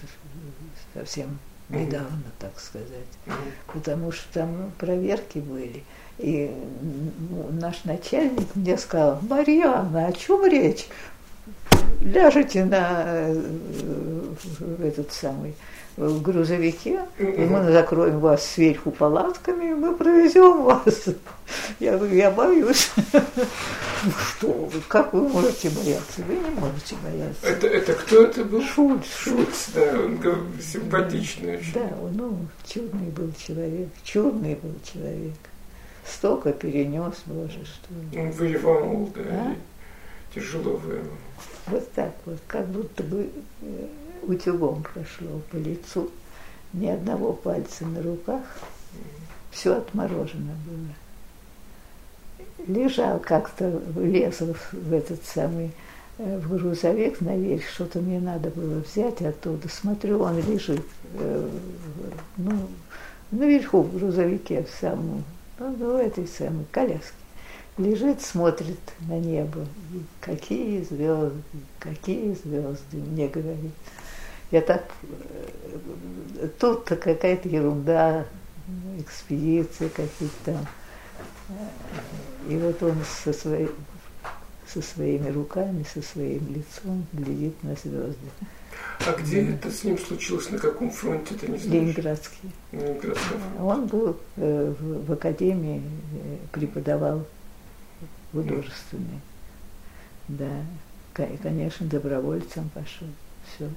совсем 0.94 1.38
недавно, 1.68 2.24
так 2.38 2.58
сказать, 2.60 2.88
потому 3.72 4.12
что 4.12 4.24
там 4.32 4.72
проверки 4.78 5.38
были. 5.38 5.82
И 6.18 6.50
ну, 7.30 7.48
наш 7.50 7.84
начальник 7.84 8.54
мне 8.54 8.78
сказал, 8.78 9.18
Марьяна, 9.22 10.06
о 10.06 10.12
чем 10.12 10.46
речь? 10.46 10.86
Ляжете 12.00 12.64
на 12.64 13.04
э, 13.04 13.42
этот 14.82 15.12
самый 15.12 15.54
в 15.96 16.20
грузовике, 16.20 17.00
и 17.18 17.24
мы 17.24 17.72
закроем 17.72 18.20
вас 18.20 18.44
сверху 18.46 18.90
палатками, 18.90 19.70
и 19.70 19.74
мы 19.74 19.94
провезем 19.94 20.62
вас. 20.62 21.08
Я 21.80 21.96
говорю, 21.96 22.14
я 22.14 22.30
боюсь. 22.30 22.90
Ну 24.04 24.12
что 24.12 24.52
вы, 24.52 24.80
как 24.88 25.14
вы 25.14 25.26
можете 25.26 25.70
бояться? 25.70 26.20
Вы 26.28 26.34
не 26.34 26.50
можете 26.50 26.94
бояться. 27.02 27.46
Это, 27.46 27.66
это 27.66 27.94
кто 27.94 28.24
это 28.24 28.44
был? 28.44 28.62
Шульц. 28.62 29.06
Шульц, 29.06 29.68
да, 29.74 29.98
он 29.98 30.20
симпатичный 30.60 31.56
очень. 31.56 31.72
Да, 31.72 31.90
ну, 32.12 32.38
чудный 32.68 33.08
был 33.08 33.32
человек, 33.38 33.88
чудный 34.04 34.54
был 34.56 34.74
человек. 34.84 35.34
Столько 36.06 36.52
перенес, 36.52 37.14
боже, 37.24 37.64
что... 37.64 38.20
Он 38.20 38.30
воевал, 38.32 39.10
да, 39.14 39.22
а? 39.22 39.56
тяжело 40.34 40.76
воевал. 40.76 41.16
Вот 41.66 41.92
так 41.92 42.12
вот, 42.26 42.38
как 42.46 42.66
будто 42.66 43.02
бы 43.02 43.30
э, 43.62 43.86
утюгом 44.22 44.82
прошло 44.82 45.40
по 45.50 45.56
лицу, 45.56 46.10
ни 46.72 46.86
одного 46.86 47.32
пальца 47.32 47.86
на 47.86 48.02
руках, 48.02 48.42
все 49.50 49.76
отморожено 49.76 50.52
было. 50.66 50.94
Лежал 52.66 53.18
как-то, 53.20 53.70
влез 53.94 54.40
в 54.40 54.92
этот 54.92 55.24
самый 55.24 55.70
э, 56.18 56.38
в 56.38 56.48
грузовик 56.48 57.20
наверх, 57.20 57.64
что-то 57.66 58.00
мне 58.00 58.18
надо 58.18 58.50
было 58.50 58.80
взять 58.80 59.22
оттуда. 59.22 59.68
Смотрю, 59.68 60.20
он 60.20 60.38
лежит, 60.40 60.84
э, 61.14 61.48
ну, 62.36 62.52
наверху 63.30 63.82
в 63.82 63.96
грузовике, 63.96 64.64
в 64.64 64.80
самом, 64.80 65.24
ну, 65.58 65.72
в 65.72 65.96
этой 65.96 66.26
самой 66.26 66.66
коляске. 66.70 67.14
Лежит, 67.78 68.22
смотрит 68.22 68.80
на 69.00 69.18
небо. 69.18 69.66
какие 70.20 70.82
звезды, 70.82 71.42
какие 71.78 72.32
звезды, 72.32 72.96
мне 72.96 73.28
говорит. 73.28 73.74
Я 74.50 74.60
так... 74.60 74.84
Э, 75.02 76.48
тут-то 76.58 76.96
какая-то 76.96 77.48
ерунда, 77.48 78.26
экспедиции 78.98 79.88
какие-то 79.88 80.34
там. 80.44 80.66
И 82.48 82.56
вот 82.56 82.82
он 82.82 82.96
со, 83.24 83.32
своей, 83.32 83.68
со 84.66 84.82
своими 84.82 85.30
руками, 85.30 85.84
со 85.92 86.02
своим 86.02 86.54
лицом 86.54 87.06
глядит 87.12 87.62
на 87.62 87.74
звезды. 87.74 88.16
А 89.06 89.12
где 89.12 89.42
да. 89.42 89.52
это 89.52 89.70
с 89.70 89.84
ним 89.84 89.98
случилось? 89.98 90.50
На 90.50 90.58
каком 90.58 90.90
фронте 90.90 91.34
ты 91.34 91.48
не 91.48 91.58
знаешь? 91.58 91.72
Ленинградский. 91.72 92.50
Ленинградский 92.72 93.36
Он 93.60 93.86
был 93.86 94.16
э, 94.36 94.74
в, 94.78 95.06
в 95.06 95.12
академии, 95.12 95.82
э, 96.14 96.36
преподавал 96.52 97.26
художественный. 98.32 99.20
Да. 100.28 100.62
И, 101.18 101.36
конечно, 101.38 101.86
добровольцем 101.86 102.68
пошел. 102.74 103.08
Все. 103.46 103.70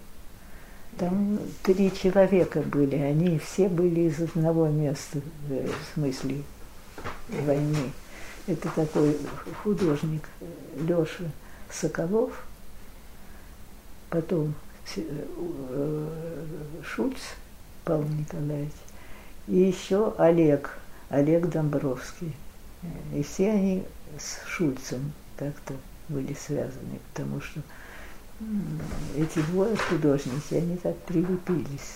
Там 0.99 1.39
три 1.63 1.93
человека 1.93 2.61
были, 2.61 2.97
они 2.97 3.39
все 3.39 3.69
были 3.69 4.01
из 4.01 4.19
одного 4.19 4.67
места, 4.67 5.21
э, 5.49 5.69
в 5.69 5.93
смысле 5.93 6.43
войны. 7.29 7.93
Это 8.47 8.67
такой 8.67 9.15
художник 9.63 10.27
Леша 10.75 11.23
Соколов, 11.71 12.43
потом 14.09 14.53
э, 14.97 16.07
Шульц 16.83 17.19
Павел 17.85 18.09
Николаевич, 18.09 18.73
и 19.47 19.57
еще 19.57 20.13
Олег, 20.17 20.77
Олег 21.07 21.47
Домбровский. 21.47 22.35
И 23.15 23.23
все 23.23 23.51
они 23.51 23.85
с 24.17 24.45
Шульцем 24.45 25.13
как-то 25.37 25.75
были 26.09 26.33
связаны, 26.33 26.99
потому 27.13 27.39
что 27.39 27.61
эти 29.15 29.39
двое 29.39 29.75
художники, 29.75 30.53
они 30.53 30.77
так 30.77 30.97
прилепились. 30.99 31.95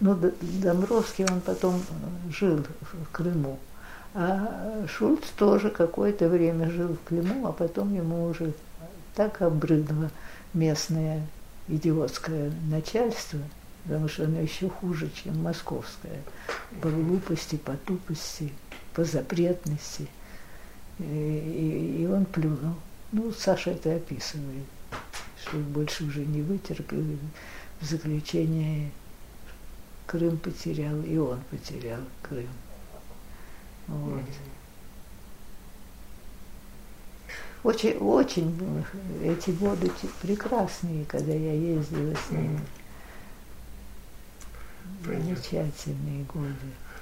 Ну, 0.00 0.18
Домбровский, 0.40 1.26
он 1.26 1.40
потом 1.40 1.82
жил 2.30 2.64
в 2.80 3.12
Крыму. 3.12 3.58
А 4.14 4.86
Шульц 4.88 5.28
тоже 5.36 5.70
какое-то 5.70 6.28
время 6.28 6.70
жил 6.70 6.94
в 6.94 7.08
Крыму, 7.08 7.46
а 7.46 7.52
потом 7.52 7.94
ему 7.94 8.26
уже 8.26 8.52
так 9.14 9.42
обрыдло 9.42 10.10
местное 10.54 11.26
идиотское 11.68 12.50
начальство, 12.70 13.40
потому 13.84 14.08
что 14.08 14.24
оно 14.24 14.40
еще 14.40 14.68
хуже, 14.68 15.10
чем 15.14 15.42
московское, 15.42 16.22
по 16.80 16.88
глупости, 16.88 17.56
по 17.56 17.76
тупости, 17.76 18.52
по 18.94 19.04
запретности. 19.04 20.08
И, 20.98 21.98
и 22.00 22.06
он 22.06 22.24
плюнул. 22.24 22.74
Ну, 23.12 23.32
Саша 23.32 23.70
это 23.70 23.94
описывает, 23.94 24.64
что 25.42 25.56
больше 25.58 26.04
уже 26.04 26.24
не 26.24 26.42
вытерпел. 26.42 27.04
В 27.80 27.84
заключение 27.84 28.90
Крым 30.06 30.38
потерял, 30.38 31.00
и 31.02 31.16
он 31.16 31.40
потерял 31.50 32.00
Крым. 32.22 32.48
Вот. 33.86 34.22
Очень, 37.64 37.96
очень 37.98 38.84
эти 39.22 39.50
годы 39.50 39.90
прекрасные, 40.22 41.04
когда 41.04 41.32
я 41.32 41.52
ездила 41.52 42.14
с 42.14 42.30
ними. 42.30 42.60
Замечательные 45.04 46.24
годы. 46.24 46.54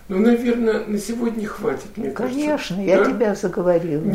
Ну, 0.08 0.20
наверное, 0.20 0.86
на 0.86 0.98
сегодня 0.98 1.48
хватит, 1.48 1.96
мне 1.96 2.10
Конечно, 2.10 2.76
кажется. 2.76 2.80
я 2.80 2.98
да? 2.98 3.10
тебя 3.10 3.34
заговорила. 3.34 4.02
Нет, 4.02 4.14